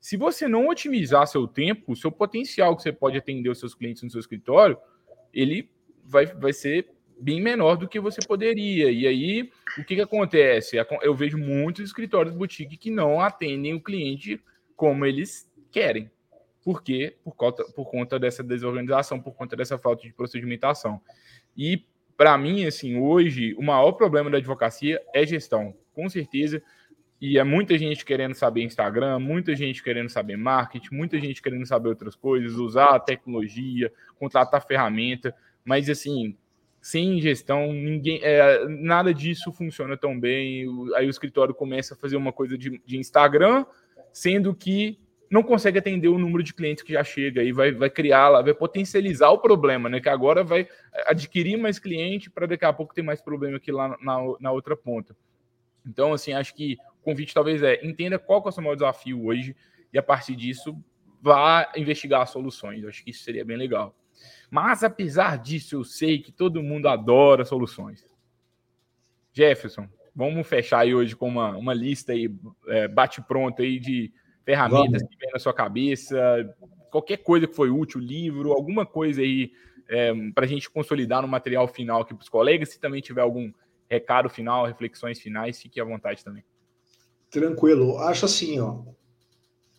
Se 0.01 0.17
você 0.17 0.47
não 0.47 0.69
otimizar 0.69 1.27
seu 1.27 1.47
tempo, 1.47 1.93
o 1.93 1.97
seu 1.97 2.13
potencial 2.13 2.77
que 2.77 2.83
você 2.83 2.93
pode 2.93 3.19
atender 3.19 3.49
os 3.49 3.59
seus 3.59 3.75
clientes 3.75 4.03
no 4.03 4.11
seu 4.11 4.21
escritório, 4.21 4.79
ele 5.33 5.69
vai, 6.05 6.27
vai 6.27 6.53
ser 6.53 6.89
bem 7.21 7.41
menor 7.41 7.77
do 7.77 7.89
que 7.89 8.01
você 8.01 8.21
poderia. 8.27 8.91
E 8.91 9.07
aí, 9.07 9.51
o 9.77 9.85
que, 9.85 9.97
que 9.97 10.01
acontece? 10.01 10.77
Eu 11.03 11.15
vejo 11.15 11.37
muitos 11.37 11.85
escritórios 11.85 12.35
boutique 12.35 12.77
que 12.77 12.91
não 12.91 13.21
atendem 13.21 13.75
o 13.75 13.81
cliente 13.81 14.41
como 14.77 15.05
eles 15.05 15.51
querem. 15.71 16.11
Por 16.63 16.83
quê? 16.83 17.17
Por 17.25 17.35
conta, 17.35 17.65
por 17.75 17.91
conta 17.91 18.19
dessa 18.19 18.43
desorganização, 18.43 19.21
por 19.21 19.35
conta 19.35 19.57
dessa 19.57 19.79
falta 19.79 20.03
de 20.03 20.13
procedimentação. 20.13 21.01
E, 21.57 21.85
para 22.17 22.37
mim, 22.37 22.67
assim, 22.67 22.97
hoje, 22.99 23.55
o 23.55 23.63
maior 23.63 23.93
problema 23.93 24.31
da 24.31 24.39
advocacia 24.39 25.01
é 25.15 25.27
gestão, 25.27 25.75
com 25.95 26.09
certeza. 26.09 26.63
E 27.21 27.39
é 27.39 27.43
muita 27.43 27.77
gente 27.77 28.05
querendo 28.05 28.35
saber 28.35 28.63
Instagram, 28.63 29.19
muita 29.19 29.57
gente 29.57 29.83
querendo 29.83 30.09
saber 30.09 30.37
marketing, 30.37 30.95
muita 30.95 31.19
gente 31.19 31.43
querendo 31.43 31.67
saber 31.67 31.89
outras 31.89 32.15
coisas, 32.15 32.53
usar 32.55 32.95
a 32.95 33.01
tecnologia, 33.01 33.93
contratar 34.19 34.65
ferramenta. 34.65 35.35
Mas, 35.65 35.89
assim, 35.89 36.37
sem 36.81 37.21
gestão, 37.21 37.73
ninguém, 37.73 38.21
é, 38.23 38.67
nada 38.69 39.13
disso 39.13 39.53
funciona 39.53 39.97
tão 39.97 40.19
bem. 40.19 40.67
Aí 40.95 41.07
o 41.07 41.11
escritório 41.11 41.55
começa 41.55 41.95
a 41.95 41.97
fazer 41.97 42.17
uma 42.17 42.33
coisa 42.33 42.57
de, 42.57 42.81
de, 42.85 42.97
Instagram, 42.97 43.67
sendo 44.13 44.55
que 44.55 44.99
não 45.31 45.43
consegue 45.43 45.79
atender 45.79 46.09
o 46.09 46.19
número 46.19 46.43
de 46.43 46.55
clientes 46.55 46.83
que 46.83 46.93
já 46.95 47.05
chega 47.05 47.43
e 47.43 47.53
vai, 47.53 47.73
vai 47.73 47.91
criar 47.91 48.29
lá, 48.29 48.43
vai 48.43 48.55
potencializar 48.55 49.31
o 49.31 49.39
problema, 49.39 49.89
né? 49.89 50.01
Que 50.01 50.09
agora 50.09 50.43
vai 50.43 50.67
adquirir 51.07 51.57
mais 51.59 51.79
cliente 51.79 52.31
para 52.31 52.47
daqui 52.47 52.65
a 52.65 52.73
pouco 52.73 52.95
ter 52.95 53.03
mais 53.03 53.21
problema 53.21 53.59
aqui 53.59 53.71
lá 53.71 53.97
na, 54.01 54.19
na 54.41 54.53
outra 54.53 54.77
ponta. 54.77 55.15
Então, 55.87 56.13
assim, 56.13 56.33
acho 56.33 56.55
que 56.55 56.77
o 57.01 57.05
convite 57.05 57.35
talvez 57.35 57.63
é 57.63 57.85
entenda 57.85 58.19
qual 58.19 58.43
é 58.45 58.49
o 58.49 58.53
seu 58.53 58.63
maior 58.63 58.75
desafio 58.75 59.27
hoje 59.27 59.55
e 59.93 59.99
a 59.99 60.03
partir 60.03 60.37
disso 60.37 60.77
vá 61.21 61.71
investigar 61.77 62.27
soluções. 62.27 62.83
Eu 62.83 62.89
acho 62.89 63.05
que 63.05 63.11
isso 63.11 63.25
seria 63.25 63.45
bem 63.45 63.57
legal. 63.57 63.95
Mas 64.51 64.83
apesar 64.83 65.39
disso, 65.39 65.77
eu 65.77 65.85
sei 65.85 66.19
que 66.19 66.33
todo 66.33 66.63
mundo 66.63 66.89
adora 66.89 67.45
soluções. 67.45 68.05
Jefferson, 69.33 69.89
vamos 70.15 70.47
fechar 70.47 70.81
aí 70.81 70.95
hoje 70.95 71.15
com 71.15 71.29
uma, 71.29 71.57
uma 71.57 71.75
lista 71.75 72.13
aí, 72.13 72.33
é, 72.67 72.89
bate-pronto 72.89 73.63
aí 73.63 73.79
de 73.79 74.13
ferramentas 74.45 75.03
vamos. 75.03 75.15
que 75.15 75.21
vem 75.21 75.31
na 75.33 75.39
sua 75.39 75.53
cabeça, 75.53 76.19
qualquer 76.91 77.19
coisa 77.19 77.47
que 77.47 77.55
foi 77.55 77.71
útil, 77.71 78.01
livro, 78.01 78.53
alguma 78.53 78.87
coisa 78.87 79.21
aí 79.21 79.53
é, 79.89 80.13
para 80.35 80.45
a 80.45 80.49
gente 80.49 80.71
consolidar 80.71 81.23
no 81.23 81.29
material 81.29 81.69
final 81.69 82.03
aqui 82.03 82.15
para 82.15 82.23
os 82.23 82.29
colegas. 82.29 82.71
Se 82.71 82.81
também 82.81 83.01
tiver 83.01 83.21
algum 83.21 83.53
recado 83.89 84.29
final, 84.29 84.67
reflexões 84.67 85.21
finais, 85.21 85.61
fique 85.61 85.81
à 85.81 85.85
vontade 85.85 86.25
também. 86.25 86.45
Tranquilo. 87.31 87.99
Acho 87.99 88.25
assim, 88.25 88.59
ó 88.59 88.83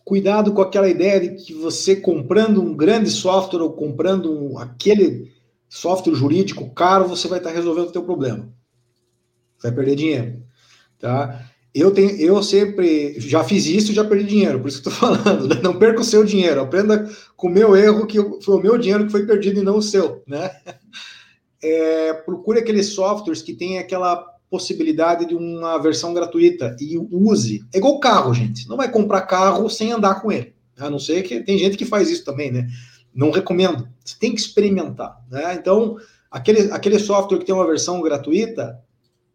cuidado 0.09 0.51
com 0.53 0.61
aquela 0.63 0.89
ideia 0.89 1.19
de 1.19 1.35
que 1.35 1.53
você 1.53 1.95
comprando 1.95 2.63
um 2.63 2.75
grande 2.75 3.11
software 3.11 3.61
ou 3.61 3.73
comprando 3.73 4.33
um, 4.33 4.57
aquele 4.57 5.31
software 5.69 6.15
jurídico 6.15 6.73
caro, 6.73 7.07
você 7.07 7.27
vai 7.27 7.37
estar 7.37 7.51
resolvendo 7.51 7.89
o 7.89 7.91
teu 7.91 8.03
problema. 8.03 8.51
Vai 9.61 9.71
perder 9.71 9.95
dinheiro, 9.95 10.41
tá? 10.97 11.45
Eu 11.75 11.91
tenho, 11.91 12.09
eu 12.19 12.41
sempre 12.41 13.19
já 13.19 13.43
fiz 13.43 13.67
isso 13.67 13.93
já 13.93 14.03
perdi 14.03 14.25
dinheiro, 14.25 14.59
por 14.59 14.69
isso 14.69 14.81
que 14.81 14.89
estou 14.89 15.13
falando. 15.15 15.47
Né? 15.47 15.61
Não 15.61 15.77
perca 15.77 16.01
o 16.01 16.03
seu 16.03 16.25
dinheiro, 16.25 16.59
aprenda 16.59 17.07
com 17.37 17.47
o 17.47 17.51
meu 17.51 17.75
erro 17.75 18.07
que 18.07 18.17
foi 18.41 18.55
o 18.55 18.61
meu 18.61 18.79
dinheiro 18.79 19.05
que 19.05 19.11
foi 19.11 19.27
perdido 19.27 19.59
e 19.59 19.63
não 19.63 19.77
o 19.77 19.83
seu, 19.83 20.23
né? 20.27 20.49
É, 21.61 22.13
procure 22.13 22.59
aqueles 22.59 22.93
softwares 22.93 23.41
que 23.41 23.53
tem 23.53 23.79
aquela 23.79 24.25
possibilidade 24.49 25.25
de 25.25 25.35
uma 25.35 25.77
versão 25.77 26.13
gratuita 26.13 26.75
e 26.79 26.97
use. 26.97 27.63
É 27.73 27.77
igual 27.77 27.99
carro, 27.99 28.33
gente. 28.33 28.67
Não 28.67 28.77
vai 28.77 28.91
comprar 28.91 29.21
carro 29.21 29.69
sem 29.69 29.91
andar 29.91 30.21
com 30.21 30.31
ele. 30.31 30.53
A 30.77 30.89
não 30.89 30.99
ser 30.99 31.23
que 31.23 31.41
tem 31.41 31.57
gente 31.57 31.77
que 31.77 31.85
faz 31.85 32.09
isso 32.09 32.25
também, 32.25 32.51
né? 32.51 32.67
Não 33.13 33.31
recomendo. 33.31 33.87
Você 34.03 34.15
tem 34.19 34.33
que 34.33 34.39
experimentar, 34.39 35.21
né? 35.29 35.53
Então, 35.53 35.97
aquele, 36.31 36.71
aquele 36.71 36.97
software 36.99 37.39
que 37.39 37.45
tem 37.45 37.53
uma 37.53 37.67
versão 37.67 38.01
gratuita, 38.01 38.79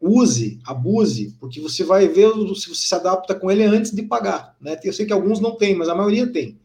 use, 0.01 0.59
abuse, 0.65 1.37
porque 1.39 1.61
você 1.61 1.85
vai 1.85 2.09
ver 2.09 2.33
se 2.57 2.69
você 2.69 2.87
se 2.87 2.95
adapta 2.95 3.35
com 3.35 3.51
ele 3.51 3.63
antes 3.65 3.91
de 3.91 4.03
pagar, 4.03 4.57
né? 4.61 4.77
Eu 4.83 4.93
sei 4.93 5.07
que 5.07 5.13
alguns 5.13 5.39
não 5.39 5.57
têm, 5.57 5.77
mas 5.77 5.89
a 5.89 5.95
maioria 5.95 6.27
tem 6.27 6.59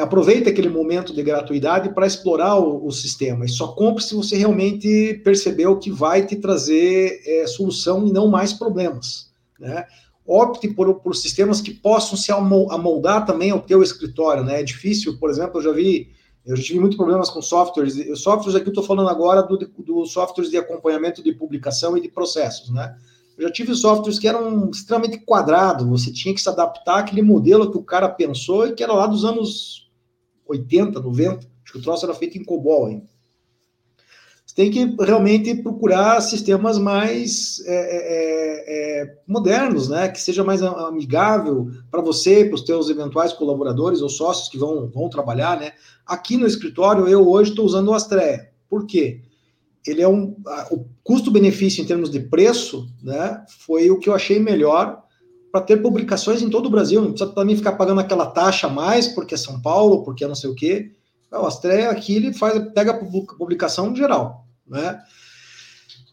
aproveita 0.00 0.50
aquele 0.50 0.68
momento 0.68 1.14
de 1.14 1.22
gratuidade 1.22 1.94
para 1.94 2.06
explorar 2.06 2.56
o, 2.56 2.86
o, 2.86 2.90
sistema. 2.90 3.44
E 3.44 3.48
só 3.48 3.68
compre 3.68 4.02
se 4.02 4.14
você 4.14 4.36
realmente 4.36 5.20
percebeu 5.24 5.78
que 5.78 5.90
vai 5.90 6.26
te 6.26 6.36
trazer 6.36 7.20
é, 7.24 7.46
solução 7.46 8.06
e 8.06 8.12
não 8.12 8.28
mais 8.28 8.52
problemas. 8.52 9.30
Né? 9.58 9.84
Opte 10.26 10.68
por, 10.68 10.94
por 11.00 11.14
sistemas 11.14 11.60
que 11.60 11.72
possam 11.72 12.16
se 12.16 12.32
amoldar 12.32 13.26
também 13.26 13.50
ao 13.50 13.60
teu 13.60 13.82
escritório. 13.82 14.44
Né? 14.44 14.60
É 14.60 14.64
difícil, 14.64 15.18
por 15.18 15.30
exemplo, 15.30 15.58
eu 15.58 15.62
já 15.64 15.72
vi, 15.72 16.10
eu 16.44 16.56
já 16.56 16.62
tive 16.62 16.80
muitos 16.80 16.96
problemas 16.96 17.30
com 17.30 17.42
softwares. 17.42 17.94
Softwares 18.20 18.54
aqui 18.54 18.66
eu 18.66 18.72
estou 18.72 18.84
falando 18.84 19.08
agora 19.08 19.42
do, 19.42 19.56
do 19.56 20.06
softwares 20.06 20.50
de 20.50 20.56
acompanhamento 20.56 21.22
de 21.22 21.32
publicação 21.32 21.96
e 21.96 22.00
de 22.00 22.08
processos. 22.08 22.70
Né? 22.70 22.96
Eu 23.40 23.48
já 23.48 23.52
tive 23.52 23.74
softwares 23.74 24.18
que 24.18 24.28
eram 24.28 24.70
extremamente 24.70 25.18
quadrados, 25.18 25.86
você 25.86 26.12
tinha 26.12 26.34
que 26.34 26.40
se 26.40 26.48
adaptar 26.48 26.98
àquele 26.98 27.22
modelo 27.22 27.70
que 27.70 27.78
o 27.78 27.82
cara 27.82 28.08
pensou 28.08 28.66
e 28.66 28.72
que 28.72 28.82
era 28.82 28.92
lá 28.92 29.06
dos 29.06 29.24
anos 29.24 29.89
80, 30.50 31.00
90, 31.00 31.36
acho 31.36 31.72
que 31.72 31.78
o 31.78 31.82
troço 31.82 32.04
era 32.04 32.14
feito 32.14 32.36
em 32.36 32.44
COBOL 32.44 32.86
ainda. 32.86 33.06
Você 34.44 34.54
tem 34.56 34.70
que 34.70 34.96
realmente 35.04 35.54
procurar 35.62 36.20
sistemas 36.20 36.76
mais 36.76 37.62
é, 37.66 37.72
é, 37.72 39.02
é, 39.02 39.02
é 39.02 39.18
modernos, 39.24 39.88
né? 39.88 40.08
Que 40.08 40.20
seja 40.20 40.42
mais 40.42 40.60
amigável 40.60 41.70
para 41.88 42.00
você, 42.00 42.44
para 42.44 42.56
os 42.56 42.62
teus 42.62 42.90
eventuais 42.90 43.32
colaboradores 43.32 44.02
ou 44.02 44.08
sócios 44.08 44.48
que 44.48 44.58
vão, 44.58 44.88
vão 44.88 45.08
trabalhar, 45.08 45.60
né? 45.60 45.72
Aqui 46.04 46.36
no 46.36 46.48
escritório, 46.48 47.06
eu 47.06 47.28
hoje 47.28 47.50
estou 47.50 47.64
usando 47.64 47.88
o 47.88 47.94
Astrea. 47.94 48.50
Por 48.68 48.86
quê? 48.86 49.22
Ele 49.86 50.02
é 50.02 50.08
um. 50.08 50.34
O 50.72 50.84
custo-benefício 51.04 51.80
em 51.80 51.86
termos 51.86 52.10
de 52.10 52.18
preço, 52.18 52.88
né? 53.00 53.44
Foi 53.60 53.88
o 53.88 54.00
que 54.00 54.08
eu 54.08 54.14
achei 54.14 54.40
melhor 54.40 55.00
para 55.50 55.60
ter 55.60 55.78
publicações 55.78 56.42
em 56.42 56.50
todo 56.50 56.66
o 56.66 56.70
Brasil. 56.70 57.00
Não 57.00 57.10
precisa 57.12 57.32
também 57.32 57.56
ficar 57.56 57.72
pagando 57.72 58.00
aquela 58.00 58.26
taxa 58.26 58.66
a 58.66 58.70
mais, 58.70 59.08
porque 59.08 59.34
é 59.34 59.38
São 59.38 59.60
Paulo, 59.60 60.02
porque 60.04 60.24
é 60.24 60.28
não 60.28 60.34
sei 60.34 60.50
o 60.50 60.54
quê. 60.54 60.92
O 61.32 61.46
Astrea 61.46 61.90
aqui 61.90 62.16
ele 62.16 62.32
faz, 62.32 62.72
pega 62.72 62.92
a 62.92 62.98
publicação 63.36 63.94
geral. 63.94 64.46
Né? 64.66 65.00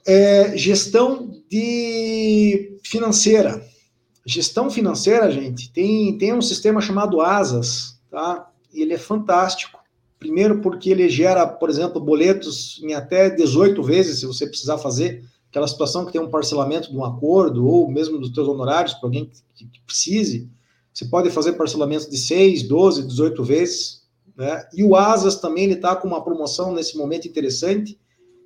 É, 0.05 0.57
gestão 0.57 1.31
de 1.49 2.79
financeira. 2.83 3.65
Gestão 4.25 4.69
financeira, 4.69 5.31
gente, 5.31 5.71
tem, 5.71 6.17
tem 6.17 6.33
um 6.33 6.41
sistema 6.41 6.81
chamado 6.81 7.21
Asas, 7.21 7.97
tá? 8.11 8.49
Ele 8.73 8.93
é 8.93 8.97
fantástico. 8.97 9.79
Primeiro 10.19 10.59
porque 10.59 10.89
ele 10.89 11.07
gera, 11.07 11.47
por 11.47 11.69
exemplo, 11.69 12.01
boletos 12.01 12.81
em 12.83 12.93
até 12.93 13.29
18 13.29 13.81
vezes, 13.83 14.19
se 14.19 14.25
você 14.25 14.45
precisar 14.45 14.77
fazer 14.79 15.23
aquela 15.49 15.67
situação 15.67 16.05
que 16.05 16.11
tem 16.11 16.21
um 16.21 16.29
parcelamento 16.29 16.91
de 16.91 16.97
um 16.97 17.03
acordo, 17.03 17.65
ou 17.65 17.89
mesmo 17.89 18.19
dos 18.19 18.31
teus 18.31 18.47
honorários, 18.47 18.93
para 18.93 19.07
alguém 19.07 19.31
que, 19.55 19.65
que, 19.65 19.81
precise, 19.81 20.49
você 20.93 21.05
pode 21.05 21.29
fazer 21.29 21.53
parcelamento 21.53 22.09
de 22.09 22.17
6, 22.17 22.63
12, 22.63 23.07
18 23.07 23.43
vezes, 23.43 24.07
né? 24.37 24.67
E 24.73 24.83
o 24.83 24.95
Asas 24.95 25.37
também 25.37 25.63
ele 25.63 25.73
está 25.73 25.95
com 25.95 26.07
uma 26.07 26.23
promoção 26.23 26.71
nesse 26.73 26.95
momento 26.95 27.27
interessante. 27.27 27.99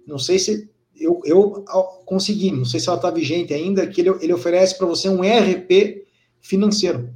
Não 0.07 0.17
sei 0.17 0.39
se 0.39 0.69
eu, 0.95 1.19
eu 1.25 1.65
consegui, 2.05 2.51
não 2.51 2.63
sei 2.63 2.79
se 2.79 2.87
ela 2.87 2.97
está 2.97 3.11
vigente 3.11 3.53
ainda, 3.53 3.85
que 3.85 4.01
ele, 4.01 4.09
ele 4.21 4.33
oferece 4.33 4.77
para 4.77 4.87
você 4.87 5.09
um 5.09 5.23
ERP 5.23 6.05
financeiro. 6.39 7.13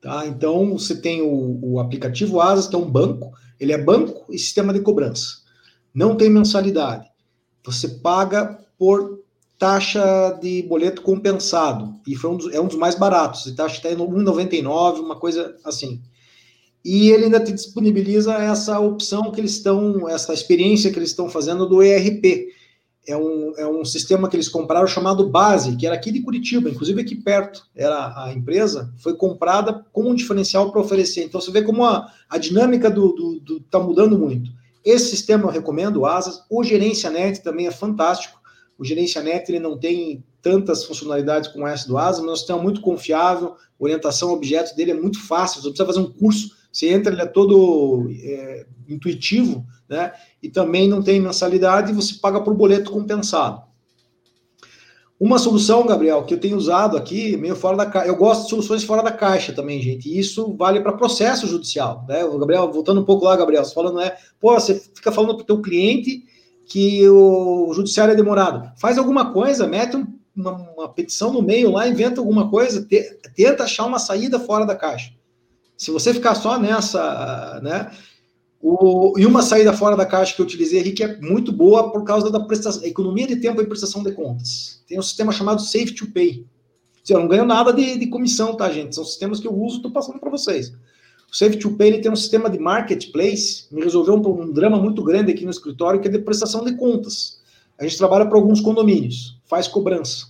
Tá? 0.00 0.26
Então 0.26 0.76
você 0.76 1.00
tem 1.00 1.22
o, 1.22 1.58
o 1.62 1.80
aplicativo 1.80 2.40
Asas, 2.40 2.68
que 2.68 2.74
é 2.74 2.78
um 2.78 2.90
banco, 2.90 3.32
ele 3.58 3.72
é 3.72 3.78
banco 3.78 4.32
e 4.32 4.38
sistema 4.38 4.72
de 4.72 4.80
cobrança. 4.80 5.38
Não 5.94 6.16
tem 6.16 6.28
mensalidade. 6.28 7.08
Você 7.64 7.88
paga 7.88 8.58
por 8.78 9.20
taxa 9.58 10.38
de 10.40 10.62
boleto 10.62 11.02
compensado. 11.02 11.98
E 12.06 12.14
foi 12.14 12.30
um 12.30 12.36
dos, 12.36 12.54
é 12.54 12.60
um 12.60 12.68
dos 12.68 12.76
mais 12.76 12.94
baratos. 12.94 13.48
A 13.48 13.54
taxa 13.54 13.76
está 13.76 13.90
em 13.90 13.96
1,99, 13.96 15.00
uma 15.00 15.16
coisa 15.16 15.56
assim 15.64 16.00
e 16.84 17.10
ele 17.10 17.24
ainda 17.24 17.38
te 17.38 17.52
disponibiliza 17.52 18.34
essa 18.34 18.78
opção 18.78 19.30
que 19.30 19.40
eles 19.40 19.52
estão, 19.52 20.08
essa 20.08 20.32
experiência 20.32 20.90
que 20.90 20.98
eles 20.98 21.10
estão 21.10 21.28
fazendo 21.28 21.68
do 21.68 21.82
ERP. 21.82 22.48
É 23.06 23.16
um, 23.16 23.52
é 23.56 23.66
um 23.66 23.84
sistema 23.84 24.28
que 24.28 24.36
eles 24.36 24.48
compraram 24.48 24.86
chamado 24.86 25.28
Base, 25.28 25.76
que 25.76 25.86
era 25.86 25.94
aqui 25.94 26.12
de 26.12 26.20
Curitiba, 26.20 26.68
inclusive 26.68 27.00
aqui 27.00 27.14
perto. 27.14 27.62
Era 27.74 28.24
a 28.24 28.32
empresa, 28.32 28.92
foi 28.98 29.14
comprada 29.14 29.84
com 29.92 30.10
um 30.10 30.14
diferencial 30.14 30.70
para 30.70 30.80
oferecer. 30.80 31.24
Então 31.24 31.40
você 31.40 31.50
vê 31.50 31.62
como 31.62 31.84
a, 31.84 32.10
a 32.28 32.38
dinâmica 32.38 32.90
do 32.90 33.42
está 33.56 33.78
mudando 33.78 34.18
muito. 34.18 34.50
Esse 34.84 35.10
sistema 35.10 35.44
eu 35.44 35.50
recomendo, 35.50 35.98
o 35.98 36.06
Asas. 36.06 36.42
O 36.50 36.62
Gerência 36.62 37.10
Net 37.10 37.42
também 37.42 37.66
é 37.66 37.70
fantástico. 37.70 38.37
O 38.78 38.84
Gerência 38.84 39.22
Net 39.22 39.50
ele 39.50 39.58
não 39.58 39.76
tem 39.76 40.24
tantas 40.40 40.84
funcionalidades 40.84 41.50
como 41.50 41.66
essa 41.66 41.88
do 41.88 41.98
Asas, 41.98 42.20
mas 42.20 42.28
é 42.28 42.32
um 42.32 42.36
sistema 42.36 42.62
muito 42.62 42.80
confiável. 42.80 43.56
Orientação 43.78 44.30
a 44.30 44.32
objetos 44.32 44.72
dele 44.72 44.92
é 44.92 44.94
muito 44.94 45.20
fácil. 45.20 45.60
Você 45.60 45.68
precisa 45.68 45.86
fazer 45.86 46.00
um 46.00 46.12
curso 46.12 46.56
você 46.72 46.88
entra, 46.90 47.12
ele 47.12 47.22
é 47.22 47.26
todo 47.26 48.08
é, 48.22 48.66
intuitivo, 48.88 49.64
né? 49.88 50.12
E 50.42 50.48
também 50.48 50.88
não 50.88 51.02
tem 51.02 51.20
mensalidade, 51.20 51.92
você 51.92 52.14
paga 52.14 52.40
por 52.40 52.54
boleto 52.54 52.90
compensado. 52.90 53.66
Uma 55.18 55.38
solução, 55.38 55.84
Gabriel, 55.84 56.22
que 56.24 56.32
eu 56.32 56.38
tenho 56.38 56.56
usado 56.56 56.96
aqui, 56.96 57.36
meio 57.36 57.56
fora 57.56 57.76
da 57.76 57.86
caixa. 57.86 58.06
Eu 58.06 58.14
gosto 58.14 58.44
de 58.44 58.50
soluções 58.50 58.84
fora 58.84 59.02
da 59.02 59.10
caixa 59.10 59.52
também, 59.52 59.82
gente. 59.82 60.08
E 60.08 60.16
isso 60.16 60.54
vale 60.56 60.80
para 60.80 60.92
processo 60.92 61.48
judicial, 61.48 62.04
né? 62.08 62.24
O 62.24 62.38
Gabriel, 62.38 62.70
voltando 62.70 63.00
um 63.00 63.04
pouco 63.04 63.24
lá, 63.24 63.34
Gabriel, 63.34 63.64
você 63.64 63.74
falando, 63.74 63.96
né? 63.96 64.12
Pô, 64.38 64.54
você 64.54 64.74
fica 64.94 65.10
falando 65.10 65.34
para 65.34 65.42
o 65.42 65.46
teu 65.46 65.60
cliente 65.60 66.22
que 66.68 67.08
o 67.08 67.72
judiciário 67.72 68.12
é 68.12 68.16
demorado. 68.16 68.70
Faz 68.78 68.98
alguma 68.98 69.32
coisa, 69.32 69.66
mete 69.66 69.96
um, 69.96 70.06
uma, 70.36 70.52
uma, 70.52 70.88
petição 70.88 71.32
no 71.32 71.40
meio 71.40 71.72
lá, 71.72 71.88
inventa 71.88 72.20
alguma 72.20 72.50
coisa, 72.50 72.84
te, 72.84 73.18
tenta 73.34 73.64
achar 73.64 73.86
uma 73.86 73.98
saída 73.98 74.38
fora 74.38 74.66
da 74.66 74.76
caixa. 74.76 75.12
Se 75.76 75.90
você 75.90 76.12
ficar 76.12 76.34
só 76.34 76.58
nessa, 76.58 77.58
né? 77.62 77.90
O, 78.60 79.14
e 79.16 79.24
uma 79.24 79.40
saída 79.40 79.72
fora 79.72 79.96
da 79.96 80.04
caixa 80.04 80.34
que 80.34 80.42
eu 80.42 80.44
utilizei 80.44 80.80
aqui, 80.80 80.92
que 80.92 81.04
é 81.04 81.16
muito 81.20 81.52
boa 81.52 81.90
por 81.90 82.04
causa 82.04 82.30
da 82.30 82.40
prestação, 82.40 82.84
economia 82.84 83.26
de 83.26 83.36
tempo 83.36 83.62
e 83.62 83.66
prestação 83.66 84.02
de 84.02 84.12
contas. 84.12 84.82
Tem 84.86 84.98
um 84.98 85.02
sistema 85.02 85.32
chamado 85.32 85.62
Safe 85.62 85.94
to 85.94 86.10
Pay. 86.12 86.44
Eu 87.08 87.20
não 87.20 87.28
ganho 87.28 87.46
nada 87.46 87.72
de, 87.72 87.96
de 87.96 88.06
comissão, 88.08 88.54
tá, 88.54 88.70
gente? 88.70 88.94
São 88.94 89.04
sistemas 89.04 89.40
que 89.40 89.46
eu 89.46 89.54
uso, 89.54 89.76
estou 89.76 89.90
passando 89.90 90.18
para 90.18 90.28
vocês. 90.28 90.72
O 91.30 91.36
Safe 91.36 91.58
to 91.58 91.72
Pay 91.72 91.88
ele 91.88 91.98
tem 91.98 92.10
um 92.10 92.16
sistema 92.16 92.48
de 92.48 92.58
marketplace, 92.58 93.66
me 93.70 93.82
resolveu 93.82 94.14
um, 94.14 94.42
um, 94.42 94.52
drama 94.52 94.78
muito 94.78 95.02
grande 95.02 95.30
aqui 95.30 95.44
no 95.44 95.50
escritório, 95.50 96.00
que 96.00 96.08
é 96.08 96.10
de 96.10 96.18
prestação 96.18 96.64
de 96.64 96.74
contas. 96.74 97.40
A 97.78 97.84
gente 97.84 97.98
trabalha 97.98 98.26
para 98.26 98.36
alguns 98.36 98.60
condomínios, 98.60 99.38
faz 99.44 99.68
cobrança. 99.68 100.26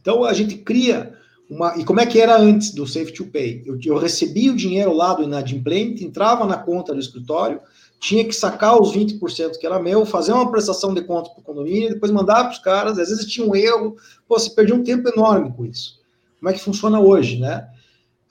Então 0.00 0.24
a 0.24 0.32
gente 0.32 0.56
cria 0.56 1.14
uma, 1.48 1.78
e 1.78 1.84
como 1.84 2.00
é 2.00 2.06
que 2.06 2.20
era 2.20 2.36
antes 2.36 2.74
do 2.74 2.86
Safe 2.86 3.12
to 3.12 3.26
Pay? 3.26 3.62
Eu, 3.64 3.78
eu 3.84 3.98
recebia 3.98 4.52
o 4.52 4.56
dinheiro 4.56 4.92
lá 4.92 5.14
do 5.14 5.22
inadimplente, 5.22 6.04
entrava 6.04 6.46
na 6.46 6.56
conta 6.56 6.92
do 6.92 7.00
escritório, 7.00 7.60
tinha 8.00 8.24
que 8.24 8.34
sacar 8.34 8.80
os 8.80 8.92
20% 8.92 9.58
que 9.60 9.66
era 9.66 9.78
meu, 9.78 10.04
fazer 10.04 10.32
uma 10.32 10.50
prestação 10.50 10.92
de 10.92 11.02
conta 11.02 11.30
para 11.30 11.40
o 11.40 11.44
condomínio, 11.44 11.90
depois 11.90 12.10
mandar 12.10 12.44
para 12.44 12.52
os 12.52 12.58
caras, 12.58 12.98
às 12.98 13.08
vezes 13.10 13.26
tinha 13.26 13.46
um 13.46 13.54
erro, 13.54 13.96
pô, 14.26 14.36
você 14.36 14.50
perdia 14.50 14.74
um 14.74 14.82
tempo 14.82 15.08
enorme 15.08 15.52
com 15.52 15.64
isso. 15.64 16.00
Como 16.40 16.50
é 16.50 16.52
que 16.52 16.60
funciona 16.60 16.98
hoje, 16.98 17.38
né? 17.38 17.68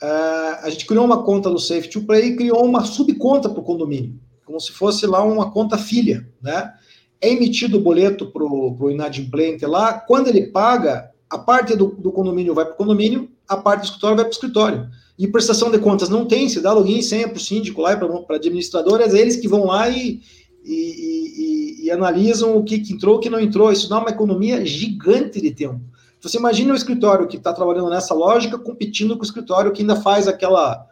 Uh, 0.02 0.58
a 0.64 0.70
gente 0.70 0.86
criou 0.86 1.06
uma 1.06 1.24
conta 1.24 1.50
no 1.50 1.60
Safe 1.60 1.88
to 1.88 2.02
Play 2.02 2.30
e 2.30 2.36
criou 2.36 2.66
uma 2.66 2.84
subconta 2.84 3.48
para 3.48 3.60
o 3.60 3.64
condomínio, 3.64 4.20
como 4.44 4.60
se 4.60 4.72
fosse 4.72 5.06
lá 5.06 5.24
uma 5.24 5.52
conta 5.52 5.78
filha, 5.78 6.28
né? 6.42 6.74
É 7.22 7.30
emitido 7.30 7.78
o 7.78 7.82
boleto 7.82 8.26
para 8.32 8.44
o 8.44 8.90
inadimplente 8.90 9.64
lá, 9.66 9.94
quando 9.94 10.28
ele 10.28 10.48
paga, 10.48 11.12
a 11.30 11.38
parte 11.38 11.76
do, 11.76 11.88
do 11.88 12.12
condomínio 12.12 12.56
vai 12.56 12.66
para 12.66 12.74
o 12.74 12.78
condomínio, 12.78 13.30
a 13.48 13.56
parte 13.56 13.82
do 13.82 13.86
escritório 13.86 14.16
vai 14.16 14.26
para 14.26 14.32
o 14.32 14.34
escritório. 14.34 14.90
E 15.20 15.28
prestação 15.28 15.70
de 15.70 15.78
contas 15.78 16.10
não 16.10 16.26
tem, 16.26 16.50
se 16.50 16.60
dá 16.60 16.74
login 16.74 17.02
senha 17.02 17.28
para 17.28 17.38
o 17.38 17.40
síndico 17.40 17.80
lá 17.80 17.94
e 17.94 17.98
para 17.98 18.36
administrador, 18.36 19.02
é 19.02 19.08
eles 19.08 19.36
que 19.36 19.48
vão 19.48 19.66
lá 19.66 19.88
e, 19.88 20.20
e, 20.66 21.80
e, 21.80 21.86
e, 21.86 21.92
analisam 21.92 22.58
o 22.58 22.64
que, 22.64 22.80
que 22.80 22.94
entrou, 22.94 23.18
o 23.18 23.20
que 23.20 23.30
não 23.30 23.40
entrou. 23.40 23.72
Isso 23.72 23.88
dá 23.88 24.00
uma 24.00 24.10
economia 24.10 24.66
gigante 24.66 25.40
de 25.40 25.52
tempo. 25.52 25.80
Você 26.22 26.38
imagina 26.38 26.74
o 26.74 26.76
escritório 26.76 27.28
que 27.28 27.38
está 27.38 27.52
trabalhando 27.52 27.90
nessa 27.90 28.14
lógica 28.14 28.58
competindo 28.58 29.16
com 29.16 29.22
o 29.22 29.26
escritório 29.26 29.72
que 29.72 29.82
ainda 29.82 29.96
faz 29.96 30.28
aquela, 30.28 30.86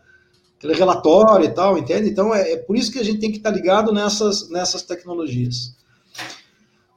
aquele 0.58 0.74
relatório 0.74 1.46
e 1.46 1.54
tal, 1.54 1.78
entende? 1.78 2.10
Então 2.10 2.34
é, 2.34 2.54
é 2.54 2.58
por 2.58 2.76
isso 2.76 2.92
que 2.92 3.00
a 3.00 3.04
gente 3.04 3.20
tem 3.20 3.32
que 3.32 3.38
estar 3.38 3.52
tá 3.52 3.56
ligado 3.56 3.94
nessas, 3.94 4.50
nessas 4.50 4.82
tecnologias. 4.82 5.78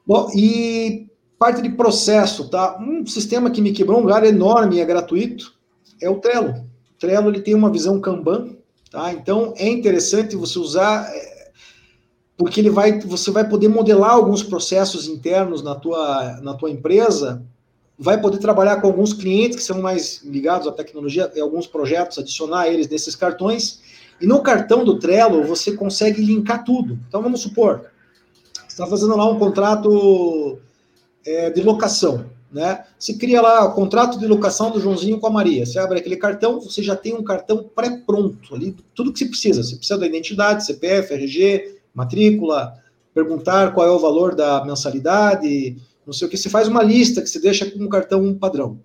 Bom, 0.07 0.31
e 0.35 1.07
Parte 1.43 1.61
de 1.61 1.71
processo, 1.71 2.49
tá? 2.49 2.79
Um 2.81 3.05
sistema 3.05 3.51
que 3.51 3.61
me 3.61 3.73
quebrou 3.73 4.01
um 4.01 4.07
galho 4.07 4.27
enorme 4.27 4.77
e 4.77 4.81
é 4.81 4.85
gratuito 4.85 5.53
é 6.01 6.09
o 6.09 6.21
Trello. 6.21 6.51
O 6.51 6.99
Trello 7.01 7.29
ele 7.29 7.41
tem 7.41 7.53
uma 7.53 7.69
visão 7.69 8.01
Kanban, 8.01 8.55
tá? 8.89 9.13
Então 9.13 9.53
é 9.57 9.69
interessante 9.69 10.37
você 10.37 10.57
usar 10.61 11.05
é, 11.13 11.51
porque 12.37 12.61
ele 12.61 12.71
vai, 12.71 13.01
você 13.01 13.33
vai 13.33 13.49
poder 13.49 13.67
modelar 13.67 14.13
alguns 14.13 14.45
processos 14.45 15.09
internos 15.09 15.65
na 15.65 15.75
tua, 15.75 16.41
na 16.43 16.55
tua 16.55 16.71
empresa, 16.71 17.45
vai 18.03 18.21
poder 18.21 18.39
trabalhar 18.39 18.81
com 18.81 18.89
alguns 18.89 19.13
clientes 19.13 19.57
que 19.57 19.63
são 19.63 19.81
mais 19.81 20.23
ligados 20.25 20.67
à 20.67 20.73
tecnologia, 20.73 21.31
e 21.35 21.41
alguns 21.41 21.69
projetos, 21.69 22.19
adicionar 22.19 22.67
eles 22.67 22.89
nesses 22.89 23.15
cartões. 23.15 23.81
E 24.21 24.27
no 24.27 24.43
cartão 24.43 24.85
do 24.85 24.99
Trello 24.99 25.45
você 25.45 25.73
consegue 25.73 26.21
linkar 26.21 26.65
tudo. 26.65 26.99
Então 27.09 27.23
vamos 27.23 27.41
supor, 27.41 27.87
você 28.55 28.67
está 28.71 28.87
fazendo 28.87 29.17
lá 29.17 29.31
um 29.31 29.39
contrato 29.39 30.59
é, 31.25 31.51
de 31.51 31.63
locação. 31.63 32.27
Né? 32.51 32.85
Você 32.99 33.15
cria 33.15 33.41
lá 33.41 33.65
o 33.65 33.73
contrato 33.73 34.19
de 34.19 34.27
locação 34.27 34.71
do 34.71 34.81
Joãozinho 34.81 35.19
com 35.19 35.27
a 35.27 35.31
Maria. 35.31 35.65
Você 35.65 35.79
abre 35.79 36.01
aquele 36.01 36.17
cartão, 36.17 36.61
você 36.61 36.83
já 36.83 36.97
tem 36.97 37.15
um 37.15 37.23
cartão 37.23 37.65
pré-pronto 37.75 38.55
ali, 38.55 38.77
tudo 38.95 39.13
que 39.13 39.21
você 39.21 39.27
precisa. 39.27 39.63
Você 39.63 39.77
precisa 39.77 39.99
da 39.99 40.07
identidade, 40.07 40.67
CPF, 40.67 41.15
RG, 41.15 41.81
matrícula, 41.95 42.75
perguntar 43.15 43.73
qual 43.73 43.87
é 43.87 43.91
o 43.91 43.99
valor 43.99 44.35
da 44.35 44.65
mensalidade, 44.65 45.77
não 46.07 46.13
sei 46.13 46.27
o 46.27 46.31
que. 46.31 46.37
Você 46.37 46.49
faz 46.49 46.69
uma 46.69 46.83
lista 46.83 47.23
que 47.23 47.29
você 47.29 47.41
deixa 47.41 47.71
com 47.71 47.83
um 47.83 47.89
cartão 47.89 48.35
padrão. 48.35 48.81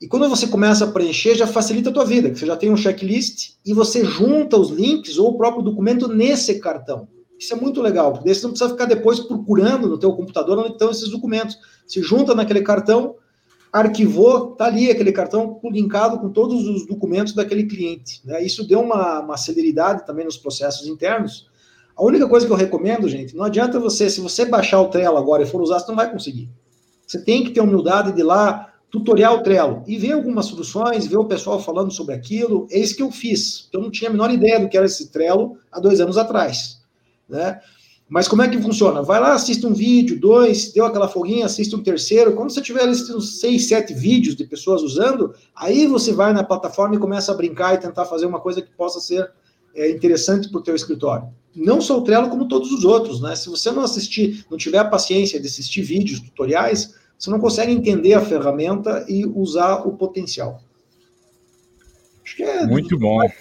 E 0.00 0.08
quando 0.08 0.28
você 0.28 0.48
começa 0.48 0.84
a 0.84 0.90
preencher, 0.90 1.36
já 1.36 1.46
facilita 1.46 1.90
a 1.90 1.92
tua 1.92 2.04
vida, 2.04 2.28
que 2.28 2.38
você 2.38 2.46
já 2.46 2.56
tem 2.56 2.70
um 2.70 2.76
checklist 2.76 3.52
e 3.64 3.72
você 3.72 4.04
junta 4.04 4.56
os 4.56 4.70
links 4.70 5.16
ou 5.16 5.28
o 5.28 5.38
próprio 5.38 5.62
documento 5.62 6.08
nesse 6.08 6.58
cartão. 6.58 7.06
Isso 7.38 7.54
é 7.54 7.56
muito 7.56 7.80
legal, 7.80 8.12
porque 8.12 8.34
você 8.34 8.42
não 8.42 8.50
precisa 8.50 8.70
ficar 8.70 8.86
depois 8.86 9.20
procurando 9.20 9.88
no 9.88 9.98
teu 9.98 10.12
computador 10.12 10.58
onde 10.58 10.72
estão 10.72 10.90
esses 10.90 11.08
documentos. 11.08 11.56
Se 11.86 12.02
junta 12.02 12.34
naquele 12.34 12.62
cartão, 12.62 13.14
arquivou, 13.72 14.56
tá 14.56 14.66
ali 14.66 14.90
aquele 14.90 15.12
cartão 15.12 15.60
linkado 15.64 16.18
com 16.18 16.30
todos 16.30 16.66
os 16.68 16.86
documentos 16.86 17.32
daquele 17.32 17.64
cliente. 17.64 18.20
Né? 18.24 18.44
Isso 18.44 18.66
deu 18.66 18.80
uma, 18.80 19.20
uma 19.20 19.36
celeridade 19.36 20.04
também 20.06 20.24
nos 20.24 20.36
processos 20.36 20.86
internos. 20.86 21.48
A 21.96 22.04
única 22.04 22.28
coisa 22.28 22.46
que 22.46 22.52
eu 22.52 22.56
recomendo, 22.56 23.08
gente, 23.08 23.36
não 23.36 23.44
adianta 23.44 23.78
você, 23.78 24.08
se 24.08 24.20
você 24.20 24.44
baixar 24.44 24.80
o 24.80 24.88
Trello 24.88 25.16
agora 25.16 25.42
e 25.42 25.46
for 25.46 25.60
usar, 25.60 25.78
você 25.78 25.88
não 25.88 25.96
vai 25.96 26.10
conseguir. 26.10 26.48
Você 27.06 27.22
tem 27.22 27.44
que 27.44 27.50
ter 27.50 27.60
humildade 27.60 28.12
de 28.12 28.20
ir 28.20 28.24
lá, 28.24 28.72
tutorial 28.90 29.42
Trello, 29.42 29.82
e 29.86 29.96
ver 29.96 30.12
algumas 30.12 30.46
soluções, 30.46 31.06
ver 31.06 31.16
o 31.16 31.24
pessoal 31.24 31.60
falando 31.60 31.90
sobre 31.90 32.14
aquilo. 32.14 32.66
É 32.70 32.78
isso 32.78 32.96
que 32.96 33.02
eu 33.02 33.10
fiz. 33.10 33.68
Eu 33.72 33.80
não 33.80 33.90
tinha 33.90 34.08
a 34.08 34.12
menor 34.12 34.30
ideia 34.30 34.60
do 34.60 34.68
que 34.68 34.76
era 34.76 34.86
esse 34.86 35.10
Trello 35.10 35.58
há 35.70 35.78
dois 35.80 36.00
anos 36.00 36.16
atrás. 36.16 36.80
Né? 37.28 37.60
Mas 38.08 38.28
como 38.28 38.42
é 38.42 38.48
que 38.48 38.60
funciona? 38.60 39.02
Vai 39.02 39.18
lá, 39.20 39.32
assiste 39.32 39.66
um 39.66 39.72
vídeo, 39.72 40.20
dois, 40.20 40.70
deu 40.72 40.84
aquela 40.84 41.08
folguinha, 41.08 41.46
assiste 41.46 41.74
um 41.74 41.82
terceiro. 41.82 42.34
Quando 42.34 42.50
você 42.50 42.60
tiver 42.60 42.86
assistindo 42.86 43.22
seis, 43.22 43.68
sete 43.68 43.94
vídeos 43.94 44.36
de 44.36 44.44
pessoas 44.44 44.82
usando, 44.82 45.34
aí 45.56 45.86
você 45.86 46.12
vai 46.12 46.32
na 46.34 46.44
plataforma 46.44 46.94
e 46.94 46.98
começa 46.98 47.32
a 47.32 47.34
brincar 47.34 47.74
e 47.74 47.78
tentar 47.78 48.04
fazer 48.04 48.26
uma 48.26 48.38
coisa 48.38 48.60
que 48.60 48.70
possa 48.70 49.00
ser 49.00 49.30
é, 49.74 49.90
interessante 49.90 50.48
para 50.48 50.60
o 50.60 50.62
teu 50.62 50.74
escritório. 50.74 51.28
Não 51.54 51.80
só 51.80 51.98
o 51.98 52.02
Trello, 52.02 52.30
como 52.30 52.48
todos 52.48 52.72
os 52.72 52.84
outros, 52.84 53.20
né? 53.20 53.36
Se 53.36 53.48
você 53.48 53.70
não 53.70 53.82
assistir, 53.82 54.44
não 54.50 54.56
tiver 54.56 54.78
a 54.78 54.84
paciência 54.84 55.38
de 55.38 55.46
assistir 55.46 55.82
vídeos, 55.82 56.20
tutoriais, 56.20 56.94
você 57.18 57.30
não 57.30 57.38
consegue 57.38 57.70
entender 57.70 58.14
a 58.14 58.20
ferramenta 58.20 59.04
e 59.08 59.26
usar 59.26 59.86
o 59.86 59.96
potencial. 59.96 60.62
Acho 62.24 62.36
que 62.36 62.42
é 62.42 62.66
muito 62.66 62.98
bom. 62.98 63.22
É 63.22 63.32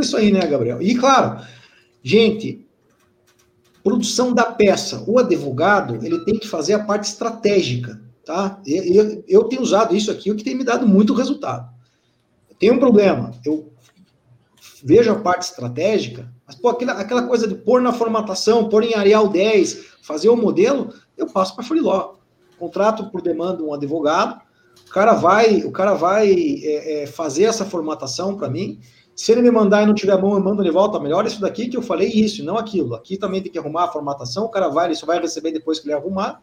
isso 0.00 0.16
aí, 0.16 0.32
né, 0.32 0.46
Gabriel? 0.46 0.80
E 0.80 0.94
claro, 0.94 1.44
gente, 2.02 2.66
produção 3.82 4.32
da 4.32 4.44
peça. 4.44 5.04
O 5.06 5.18
advogado 5.18 6.04
ele 6.04 6.24
tem 6.24 6.38
que 6.38 6.48
fazer 6.48 6.74
a 6.74 6.84
parte 6.84 7.08
estratégica, 7.08 8.00
tá? 8.24 8.60
Eu, 8.66 9.24
eu 9.28 9.44
tenho 9.44 9.62
usado 9.62 9.94
isso 9.94 10.10
aqui, 10.10 10.30
o 10.30 10.36
que 10.36 10.44
tem 10.44 10.54
me 10.54 10.64
dado 10.64 10.86
muito 10.86 11.14
resultado. 11.14 11.68
Tem 12.58 12.70
um 12.70 12.78
problema. 12.78 13.32
Eu 13.44 13.72
vejo 14.84 15.10
a 15.10 15.20
parte 15.20 15.42
estratégica, 15.42 16.32
mas 16.46 16.56
pô, 16.56 16.68
aquela, 16.68 16.92
aquela 16.92 17.22
coisa 17.22 17.46
de 17.46 17.54
pôr 17.54 17.80
na 17.80 17.92
formatação, 17.92 18.68
pôr 18.68 18.82
em 18.82 18.94
Arial 18.94 19.28
10, 19.28 19.84
fazer 20.02 20.28
o 20.28 20.36
modelo, 20.36 20.92
eu 21.16 21.26
passo 21.26 21.54
para 21.54 21.64
Freeló. 21.64 22.14
Contrato 22.58 23.10
por 23.10 23.22
demanda 23.22 23.62
um 23.62 23.72
advogado, 23.72 24.40
o 24.86 24.90
cara 24.90 25.12
vai, 25.14 25.62
o 25.64 25.70
cara 25.70 25.94
vai 25.94 26.32
é, 26.32 27.02
é, 27.02 27.06
fazer 27.06 27.44
essa 27.44 27.64
formatação 27.64 28.36
para 28.36 28.48
mim. 28.48 28.80
Se 29.14 29.32
ele 29.32 29.42
me 29.42 29.50
mandar 29.50 29.82
e 29.82 29.86
não 29.86 29.94
tiver 29.94 30.16
bom, 30.16 30.34
eu 30.34 30.40
mando 30.40 30.62
de 30.62 30.70
volta. 30.70 30.98
Melhor 30.98 31.26
isso 31.26 31.40
daqui 31.40 31.68
que 31.68 31.76
eu 31.76 31.82
falei 31.82 32.08
isso, 32.08 32.44
não 32.44 32.56
aquilo. 32.56 32.94
Aqui 32.94 33.16
também 33.16 33.42
tem 33.42 33.50
que 33.50 33.58
arrumar 33.58 33.84
a 33.84 33.88
formatação. 33.88 34.44
O 34.44 34.48
cara 34.48 34.68
vai, 34.68 34.86
ele 34.86 34.94
só 34.94 35.04
vai 35.04 35.20
receber 35.20 35.52
depois 35.52 35.78
que 35.78 35.86
ele 35.86 35.94
arrumar. 35.94 36.40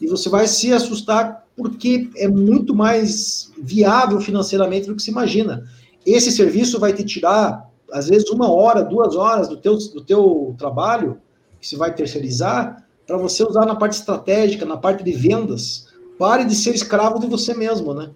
E 0.00 0.06
você 0.06 0.28
vai 0.28 0.46
se 0.46 0.72
assustar 0.72 1.44
porque 1.56 2.10
é 2.16 2.26
muito 2.26 2.74
mais 2.74 3.52
viável 3.58 4.20
financeiramente 4.20 4.86
do 4.86 4.96
que 4.96 5.02
se 5.02 5.10
imagina. 5.10 5.64
Esse 6.06 6.32
serviço 6.32 6.80
vai 6.80 6.92
te 6.92 7.04
tirar 7.04 7.70
às 7.92 8.08
vezes, 8.08 8.28
uma 8.30 8.50
hora, 8.50 8.82
duas 8.82 9.14
horas 9.14 9.48
do 9.48 9.56
teu, 9.56 9.76
do 9.76 10.02
teu 10.02 10.54
trabalho, 10.58 11.20
que 11.60 11.68
você 11.68 11.76
vai 11.76 11.94
terceirizar, 11.94 12.86
para 13.06 13.16
você 13.16 13.44
usar 13.44 13.66
na 13.66 13.76
parte 13.76 13.92
estratégica, 13.92 14.64
na 14.64 14.76
parte 14.76 15.04
de 15.04 15.12
vendas. 15.12 15.86
Pare 16.18 16.44
de 16.44 16.54
ser 16.54 16.74
escravo 16.74 17.18
de 17.18 17.26
você 17.26 17.54
mesmo, 17.54 17.92
né? 17.94 18.10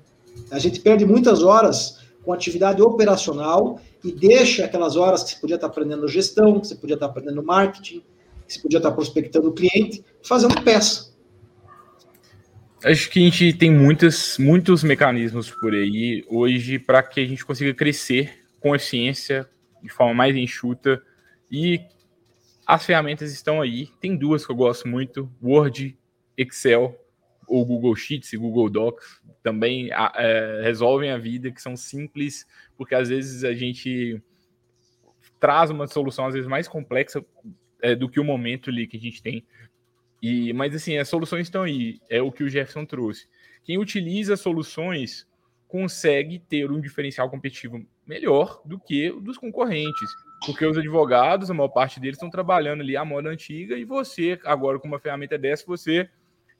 A 0.50 0.58
gente 0.58 0.80
perde 0.80 1.04
muitas 1.04 1.42
horas 1.42 1.98
com 2.24 2.32
atividade 2.32 2.82
operacional 2.82 3.78
e 4.02 4.12
deixa 4.12 4.64
aquelas 4.64 4.96
horas 4.96 5.22
que 5.22 5.30
você 5.30 5.36
podia 5.36 5.56
estar 5.56 5.68
aprendendo 5.68 6.08
gestão, 6.08 6.60
que 6.60 6.68
você 6.68 6.74
podia 6.74 6.94
estar 6.94 7.06
aprendendo 7.06 7.42
marketing, 7.42 8.02
que 8.46 8.54
você 8.54 8.60
podia 8.60 8.78
estar 8.78 8.92
prospectando 8.92 9.48
o 9.48 9.52
cliente, 9.52 10.04
fazendo 10.22 10.60
peça. 10.62 11.14
Acho 12.84 13.10
que 13.10 13.20
a 13.20 13.22
gente 13.22 13.52
tem 13.54 13.72
muitos, 13.72 14.38
muitos 14.38 14.84
mecanismos 14.84 15.50
por 15.50 15.72
aí 15.72 16.24
hoje 16.28 16.78
para 16.78 17.02
que 17.02 17.20
a 17.20 17.26
gente 17.26 17.44
consiga 17.44 17.74
crescer 17.74 18.46
com 18.60 18.74
eficiência, 18.74 19.48
de 19.86 19.92
forma 19.92 20.14
mais 20.14 20.36
enxuta. 20.36 21.02
E 21.50 21.80
as 22.66 22.84
ferramentas 22.84 23.32
estão 23.32 23.62
aí. 23.62 23.88
Tem 24.00 24.16
duas 24.16 24.44
que 24.44 24.52
eu 24.52 24.56
gosto 24.56 24.88
muito: 24.88 25.30
Word, 25.42 25.96
Excel 26.36 27.00
ou 27.46 27.64
Google 27.64 27.94
Sheets 27.94 28.32
e 28.32 28.36
Google 28.36 28.68
Docs. 28.68 29.22
Também 29.42 29.90
é, 29.92 30.60
resolvem 30.64 31.10
a 31.10 31.18
vida, 31.18 31.50
que 31.50 31.62
são 31.62 31.76
simples, 31.76 32.46
porque 32.76 32.94
às 32.94 33.08
vezes 33.08 33.44
a 33.44 33.54
gente 33.54 34.20
traz 35.38 35.70
uma 35.70 35.86
solução 35.86 36.26
às 36.26 36.34
vezes 36.34 36.48
mais 36.48 36.66
complexa 36.66 37.24
é, 37.80 37.94
do 37.94 38.08
que 38.08 38.18
o 38.18 38.24
momento 38.24 38.70
ali 38.70 38.86
que 38.86 38.96
a 38.96 39.00
gente 39.00 39.22
tem. 39.22 39.44
E, 40.20 40.52
mas 40.52 40.74
assim, 40.74 40.96
as 40.98 41.08
soluções 41.08 41.46
estão 41.46 41.62
aí, 41.62 42.00
é 42.08 42.20
o 42.20 42.32
que 42.32 42.42
o 42.42 42.48
Jefferson 42.48 42.84
trouxe. 42.84 43.28
Quem 43.62 43.78
utiliza 43.78 44.36
soluções 44.36 45.26
consegue 45.68 46.38
ter 46.38 46.70
um 46.70 46.80
diferencial 46.80 47.28
competitivo 47.28 47.84
melhor 48.06 48.60
do 48.64 48.78
que 48.78 49.10
o 49.10 49.20
dos 49.20 49.36
concorrentes. 49.38 50.10
Porque 50.44 50.66
os 50.66 50.76
advogados, 50.76 51.50
a 51.50 51.54
maior 51.54 51.68
parte 51.68 51.98
deles, 51.98 52.16
estão 52.16 52.30
trabalhando 52.30 52.82
ali 52.82 52.96
a 52.96 53.04
moda 53.04 53.28
antiga 53.28 53.76
e 53.76 53.84
você, 53.84 54.38
agora 54.44 54.78
com 54.78 54.86
uma 54.86 54.98
ferramenta 54.98 55.38
dessa, 55.38 55.64
você 55.66 56.08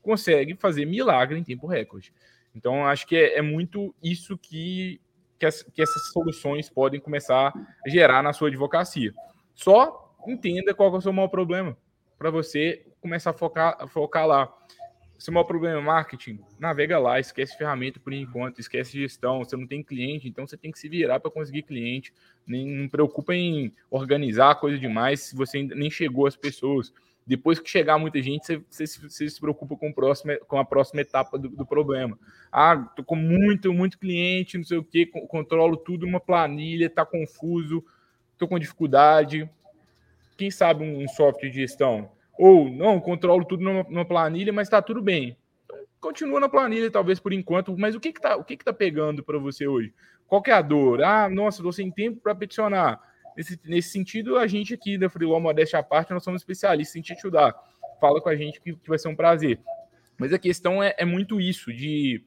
consegue 0.03 0.55
fazer 0.55 0.87
milagre 0.87 1.39
em 1.39 1.45
tempo 1.45 1.67
recorde. 1.67 2.13
Então, 2.55 2.87
acho 2.87 3.07
que 3.07 3.17
é, 3.17 3.39
é 3.39 3.43
muito 3.43 3.95
isso 4.03 4.39
que, 4.39 5.01
que, 5.39 5.45
as, 5.45 5.63
que 5.63 5.83
essas 5.83 6.11
soluções 6.11 6.71
podem 6.71 6.99
começar 6.99 7.53
a 7.85 7.89
gerar 7.89 8.23
na 8.23 8.33
sua 8.33 8.49
advocacia. 8.49 9.13
Só 9.55 10.15
entenda 10.27 10.73
qual 10.73 10.95
é 10.95 10.99
o 10.99 11.01
seu 11.01 11.13
maior 11.13 11.29
problema 11.29 11.77
para 12.19 12.31
você 12.31 12.87
começar 13.01 13.31
a 13.31 13.35
focar, 13.35 13.77
a 13.79 13.87
focar 13.87 14.27
lá. 14.27 14.53
Se 15.19 15.31
o 15.31 15.33
maior 15.33 15.45
problema 15.45 15.79
é 15.79 15.83
marketing, 15.83 16.41
navega 16.59 16.99
lá, 16.99 17.19
esquece 17.19 17.57
ferramenta 17.57 17.99
por 17.99 18.13
enquanto, 18.13 18.61
esquece 18.61 18.93
gestão. 18.93 19.39
Você 19.39 19.57
não 19.57 19.67
tem 19.67 19.83
cliente, 19.83 20.29
então 20.29 20.47
você 20.47 20.57
tem 20.57 20.71
que 20.71 20.79
se 20.79 20.89
virar 20.89 21.21
para 21.21 21.31
conseguir 21.31 21.63
cliente. 21.63 22.13
Nem, 22.47 22.67
não 22.67 22.89
preocupa 22.89 23.35
em 23.35 23.73
organizar 23.91 24.55
coisa 24.57 24.79
demais 24.79 25.21
se 25.21 25.37
você 25.37 25.59
ainda 25.59 25.75
nem 25.75 25.91
chegou 25.91 26.27
às 26.27 26.37
pessoas. 26.37 26.93
Depois 27.27 27.59
que 27.59 27.69
chegar 27.69 27.99
muita 27.99 28.23
gente, 28.23 28.45
você, 28.47 28.63
você, 28.87 29.01
você 29.01 29.29
se 29.29 29.41
preocupa 29.41 29.75
com, 29.77 29.93
próximo, 29.93 30.39
com 30.47 30.59
a 30.59 30.65
próxima 30.65 31.01
etapa 31.01 31.37
do, 31.37 31.49
do 31.49 31.67
problema. 31.67 32.17
Ah, 32.53 32.77
tô 32.77 33.03
com 33.03 33.17
muito, 33.17 33.73
muito 33.73 33.99
cliente, 33.99 34.57
não 34.57 34.65
sei 34.65 34.79
o 34.79 34.85
que, 34.85 35.07
controlo 35.07 35.77
tudo 35.77 36.07
numa 36.07 36.21
planilha, 36.21 36.89
tá 36.89 37.05
confuso, 37.05 37.85
tô 38.39 38.47
com 38.47 38.59
dificuldade. 38.59 39.51
Quem 40.37 40.51
sabe 40.53 40.85
um 40.85 41.09
software 41.09 41.51
de 41.51 41.57
gestão? 41.57 42.11
Ou, 42.39 42.69
não, 42.69 43.01
controlo 43.01 43.45
tudo 43.45 43.63
numa, 43.63 44.05
planilha, 44.05 44.53
mas 44.53 44.69
está 44.69 44.83
tudo 44.83 45.01
bem. 45.01 45.37
Então, 45.65 45.79
continua 46.01 46.41
na 46.41 46.49
planilha, 46.49 46.91
talvez 46.91 47.19
por 47.19 47.33
enquanto, 47.33 47.77
mas 47.77 47.95
o 47.95 48.01
que 48.01 48.13
que 48.13 48.21
tá, 48.21 48.37
o 48.37 48.45
que 48.45 48.57
que 48.57 48.65
tá 48.65 48.73
pegando 48.73 49.23
para 49.23 49.39
você 49.39 49.67
hoje? 49.67 49.93
Qual 50.27 50.43
que 50.43 50.51
é 50.51 50.55
a 50.55 50.63
dor? 50.63 51.03
Ah, 51.03 51.29
nossa, 51.29 51.59
estou 51.59 51.73
sem 51.73 51.91
tempo 51.91 52.21
para 52.21 52.35
peticionar. 52.35 53.01
Nesse, 53.37 53.61
nesse 53.65 53.91
sentido, 53.91 54.37
a 54.39 54.47
gente 54.47 54.75
aqui 54.75 54.99
da 54.99 55.09
Freelaw 55.09 55.41
Modéstia 55.41 55.79
à 55.79 55.83
parte, 55.83 56.13
nós 56.13 56.25
somos 56.25 56.43
especialistas 56.43 56.97
em 56.97 57.03
te 57.03 57.13
ajudar. 57.13 57.55
Fala 58.01 58.21
com 58.21 58.29
a 58.29 58.37
gente 58.37 58.61
que, 58.61 58.75
que 58.75 58.89
vai 58.89 58.99
ser 58.99 59.09
um 59.09 59.17
prazer. 59.17 59.61
Mas 60.19 60.33
a 60.33 60.39
questão 60.39 60.83
é, 60.83 60.95
é 60.99 61.05
muito 61.05 61.41
isso, 61.41 61.73
de, 61.73 62.25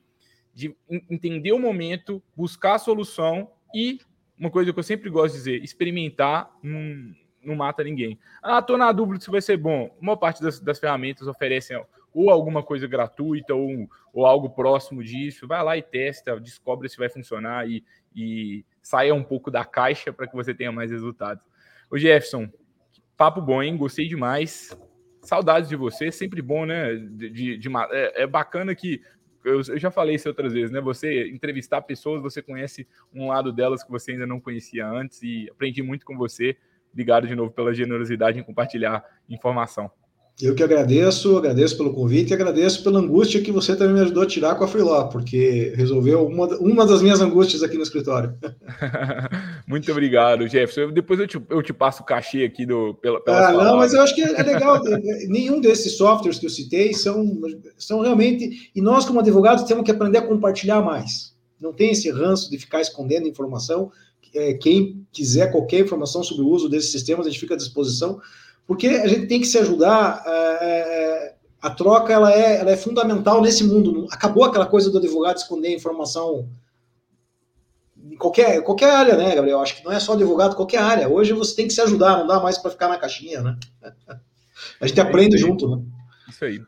de 0.53 0.75
entender 1.09 1.51
o 1.51 1.59
momento, 1.59 2.21
buscar 2.35 2.75
a 2.75 2.79
solução 2.79 3.51
e, 3.73 3.99
uma 4.37 4.49
coisa 4.49 4.71
que 4.71 4.79
eu 4.79 4.83
sempre 4.83 5.09
gosto 5.09 5.33
de 5.33 5.39
dizer, 5.39 5.63
experimentar 5.63 6.51
num, 6.61 7.13
não 7.49 7.55
mata 7.55 7.83
ninguém. 7.83 8.17
Ah, 8.41 8.61
tô 8.61 8.77
na 8.77 8.91
dúvida 8.91 9.23
se 9.23 9.29
vai 9.29 9.41
ser 9.41 9.57
bom. 9.57 9.95
Uma 9.99 10.15
parte 10.15 10.41
das, 10.41 10.59
das 10.59 10.79
ferramentas 10.79 11.27
oferecem 11.27 11.77
ou 12.13 12.29
alguma 12.29 12.63
coisa 12.63 12.87
gratuita 12.87 13.53
ou, 13.53 13.89
ou 14.13 14.25
algo 14.25 14.49
próximo 14.49 15.03
disso. 15.03 15.47
Vai 15.47 15.63
lá 15.63 15.77
e 15.77 15.81
testa, 15.81 16.39
descobre 16.39 16.89
se 16.89 16.97
vai 16.97 17.09
funcionar 17.09 17.69
e, 17.69 17.83
e 18.15 18.65
saia 18.81 19.13
um 19.13 19.23
pouco 19.23 19.51
da 19.51 19.65
caixa 19.65 20.11
para 20.11 20.27
que 20.27 20.35
você 20.35 20.53
tenha 20.53 20.71
mais 20.71 20.91
resultados. 20.91 21.45
Ô 21.89 21.97
Jefferson, 21.97 22.49
papo 23.17 23.41
bom, 23.41 23.61
hein? 23.61 23.77
Gostei 23.77 24.07
demais. 24.07 24.77
Saudades 25.21 25.67
de 25.67 25.75
você, 25.75 26.11
sempre 26.11 26.41
bom, 26.41 26.65
né? 26.65 26.95
De, 26.95 27.29
de, 27.29 27.57
de 27.57 27.69
é, 27.91 28.23
é, 28.23 28.27
bacana 28.27 28.73
que 28.73 29.01
eu, 29.43 29.61
eu, 29.67 29.77
já 29.77 29.89
falei 29.89 30.15
isso 30.15 30.27
outras 30.27 30.53
vezes, 30.53 30.71
né? 30.71 30.81
Você 30.81 31.29
entrevistar 31.29 31.81
pessoas, 31.81 32.21
você 32.21 32.41
conhece 32.41 32.87
um 33.13 33.27
lado 33.27 33.51
delas 33.51 33.83
que 33.83 33.91
você 33.91 34.11
ainda 34.11 34.27
não 34.27 34.39
conhecia 34.39 34.87
antes 34.87 35.21
e 35.23 35.49
aprendi 35.49 35.81
muito 35.81 36.05
com 36.05 36.17
você. 36.17 36.57
Obrigado 36.91 37.27
de 37.27 37.35
novo 37.35 37.51
pela 37.51 37.73
generosidade 37.73 38.39
em 38.39 38.43
compartilhar 38.43 39.03
informação. 39.29 39.89
Eu 40.41 40.55
que 40.55 40.63
agradeço, 40.63 41.37
agradeço 41.37 41.75
pelo 41.75 41.93
convite 41.93 42.29
e 42.29 42.33
agradeço 42.33 42.81
pela 42.81 42.99
angústia 42.99 43.41
que 43.41 43.51
você 43.51 43.75
também 43.75 43.95
me 43.95 43.99
ajudou 43.99 44.23
a 44.23 44.25
tirar 44.25 44.55
com 44.55 44.63
a 44.63 44.67
Freeló, 44.69 45.03
porque 45.07 45.73
resolveu 45.75 46.25
uma, 46.25 46.47
uma 46.59 46.85
das 46.85 47.01
minhas 47.01 47.19
angústias 47.19 47.61
aqui 47.61 47.75
no 47.75 47.83
escritório. 47.83 48.33
Muito 49.67 49.91
obrigado, 49.91 50.47
Jefferson. 50.47 50.93
Depois 50.93 51.19
eu 51.19 51.27
te, 51.27 51.41
eu 51.49 51.61
te 51.61 51.73
passo 51.73 52.03
o 52.03 52.05
cachê 52.05 52.45
aqui 52.45 52.65
do, 52.65 52.95
pela, 53.01 53.21
pela 53.21 53.49
Ah, 53.49 53.51
não, 53.51 53.75
mas 53.75 53.93
eu 53.93 54.01
acho 54.01 54.15
que 54.15 54.21
é 54.21 54.41
legal. 54.41 54.81
Nenhum 55.27 55.59
desses 55.59 55.97
softwares 55.97 56.39
que 56.39 56.45
eu 56.45 56.49
citei 56.49 56.93
são, 56.93 57.37
são 57.77 57.99
realmente. 57.99 58.71
E 58.73 58.81
nós, 58.81 59.03
como 59.03 59.19
advogados, 59.19 59.65
temos 59.65 59.83
que 59.83 59.91
aprender 59.91 60.19
a 60.19 60.25
compartilhar 60.25 60.81
mais. 60.81 61.35
Não 61.59 61.73
tem 61.73 61.91
esse 61.91 62.09
ranço 62.09 62.49
de 62.49 62.57
ficar 62.57 62.79
escondendo 62.79 63.27
informação 63.27 63.91
é, 64.33 64.53
quem 64.53 65.05
quiser 65.11 65.51
qualquer 65.51 65.79
informação 65.79 66.23
sobre 66.23 66.43
o 66.43 66.47
uso 66.47 66.69
desses 66.69 66.91
sistemas, 66.91 67.25
a 67.25 67.29
gente 67.29 67.39
fica 67.39 67.53
à 67.53 67.57
disposição, 67.57 68.21
porque 68.67 68.87
a 68.87 69.07
gente 69.07 69.27
tem 69.27 69.41
que 69.41 69.47
se 69.47 69.57
ajudar. 69.57 70.23
É, 70.25 70.31
é, 70.31 71.35
a 71.61 71.69
troca 71.69 72.13
ela 72.13 72.31
é, 72.31 72.59
ela 72.59 72.71
é 72.71 72.77
fundamental 72.77 73.41
nesse 73.41 73.63
mundo. 73.63 74.07
Acabou 74.11 74.45
aquela 74.45 74.65
coisa 74.65 74.89
do 74.89 74.97
advogado 74.97 75.37
esconder 75.37 75.73
informação 75.73 76.47
em 78.01 78.15
qualquer, 78.15 78.61
qualquer 78.63 78.91
área, 78.91 79.17
né, 79.17 79.35
Gabriel? 79.35 79.59
Acho 79.59 79.75
que 79.75 79.83
não 79.83 79.91
é 79.91 79.99
só 79.99 80.13
advogado, 80.13 80.55
qualquer 80.55 80.79
área. 80.79 81.09
Hoje 81.09 81.33
você 81.33 81.55
tem 81.55 81.67
que 81.67 81.73
se 81.73 81.81
ajudar, 81.81 82.17
não 82.17 82.27
dá 82.27 82.39
mais 82.39 82.57
para 82.57 82.71
ficar 82.71 82.87
na 82.87 82.97
caixinha, 82.97 83.41
né? 83.41 83.57
A 84.79 84.87
gente 84.87 84.99
aprende 84.99 85.37
junto, 85.37 85.67
né? 85.67 85.83
Isso 86.29 86.45
aí. 86.45 86.61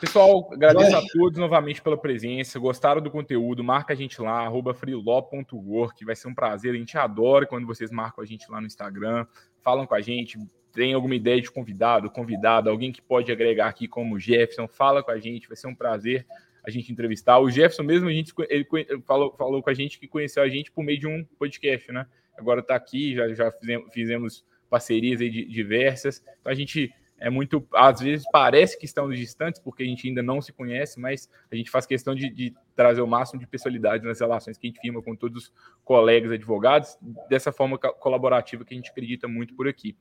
Pessoal, 0.00 0.48
agradeço 0.52 0.92
Vai. 0.92 1.04
a 1.04 1.06
todos 1.12 1.38
novamente 1.38 1.82
pela 1.82 1.96
presença. 1.96 2.56
Gostaram 2.58 3.00
do 3.00 3.10
conteúdo? 3.10 3.64
Marca 3.64 3.92
a 3.92 3.96
gente 3.96 4.20
lá, 4.22 4.44
arroba 4.44 4.72
freeló.work. 4.72 6.04
Vai 6.04 6.14
ser 6.14 6.28
um 6.28 6.34
prazer. 6.34 6.72
A 6.72 6.76
gente 6.76 6.96
adora 6.96 7.46
quando 7.46 7.66
vocês 7.66 7.90
marcam 7.90 8.22
a 8.22 8.26
gente 8.26 8.48
lá 8.48 8.60
no 8.60 8.66
Instagram, 8.68 9.26
falam 9.60 9.86
com 9.86 9.96
a 9.96 10.00
gente, 10.00 10.38
tem 10.72 10.94
alguma 10.94 11.16
ideia 11.16 11.40
de 11.40 11.50
convidado, 11.50 12.08
convidado, 12.10 12.70
alguém 12.70 12.92
que 12.92 13.02
pode 13.02 13.32
agregar 13.32 13.66
aqui 13.66 13.88
como 13.88 14.14
o 14.14 14.20
Jefferson, 14.20 14.68
fala 14.68 15.02
com 15.02 15.10
a 15.10 15.18
gente, 15.18 15.48
vai 15.48 15.56
ser 15.56 15.66
um 15.66 15.74
prazer 15.74 16.24
a 16.64 16.70
gente 16.70 16.92
entrevistar. 16.92 17.40
O 17.40 17.50
Jefferson 17.50 17.82
mesmo, 17.82 18.08
a 18.08 18.12
gente 18.12 18.32
ele 18.48 18.66
falou, 19.04 19.34
falou 19.36 19.60
com 19.60 19.70
a 19.70 19.74
gente 19.74 19.98
que 19.98 20.06
conheceu 20.06 20.44
a 20.44 20.48
gente 20.48 20.70
por 20.70 20.84
meio 20.84 21.00
de 21.00 21.08
um 21.08 21.24
podcast, 21.38 21.90
né? 21.90 22.06
Agora 22.36 22.60
está 22.60 22.76
aqui, 22.76 23.16
já, 23.16 23.34
já 23.34 23.50
fizemos, 23.50 23.92
fizemos 23.92 24.44
parcerias 24.70 25.18
diversas. 25.18 26.22
Então 26.40 26.52
a 26.52 26.54
gente 26.54 26.94
é 27.18 27.28
muito, 27.28 27.66
às 27.74 28.00
vezes 28.00 28.24
parece 28.30 28.78
que 28.78 28.84
estamos 28.84 29.18
distantes 29.18 29.60
porque 29.60 29.82
a 29.82 29.86
gente 29.86 30.06
ainda 30.06 30.22
não 30.22 30.40
se 30.40 30.52
conhece, 30.52 31.00
mas 31.00 31.28
a 31.50 31.56
gente 31.56 31.70
faz 31.70 31.84
questão 31.84 32.14
de, 32.14 32.30
de 32.30 32.54
trazer 32.76 33.00
o 33.00 33.06
máximo 33.06 33.40
de 33.40 33.46
pessoalidade 33.46 34.04
nas 34.04 34.20
relações 34.20 34.56
que 34.56 34.66
a 34.66 34.70
gente 34.70 34.80
firma 34.80 35.02
com 35.02 35.16
todos 35.16 35.44
os 35.44 35.52
colegas 35.84 36.30
advogados, 36.30 36.96
dessa 37.28 37.50
forma 37.50 37.76
colaborativa 37.78 38.64
que 38.64 38.72
a 38.72 38.76
gente 38.76 38.90
acredita 38.90 39.26
muito 39.26 39.54
por 39.54 39.66
aqui. 39.66 39.96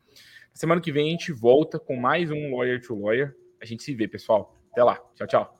Semana 0.53 0.81
que 0.81 0.91
vem 0.91 1.07
a 1.07 1.11
gente 1.11 1.31
volta 1.31 1.79
com 1.79 1.95
mais 1.95 2.31
um 2.31 2.55
Lawyer 2.55 2.81
to 2.81 2.99
Lawyer. 2.99 3.35
A 3.61 3.65
gente 3.65 3.83
se 3.83 3.93
vê, 3.93 4.07
pessoal. 4.07 4.55
Até 4.71 4.83
lá. 4.83 4.99
Tchau, 5.15 5.27
tchau. 5.27 5.53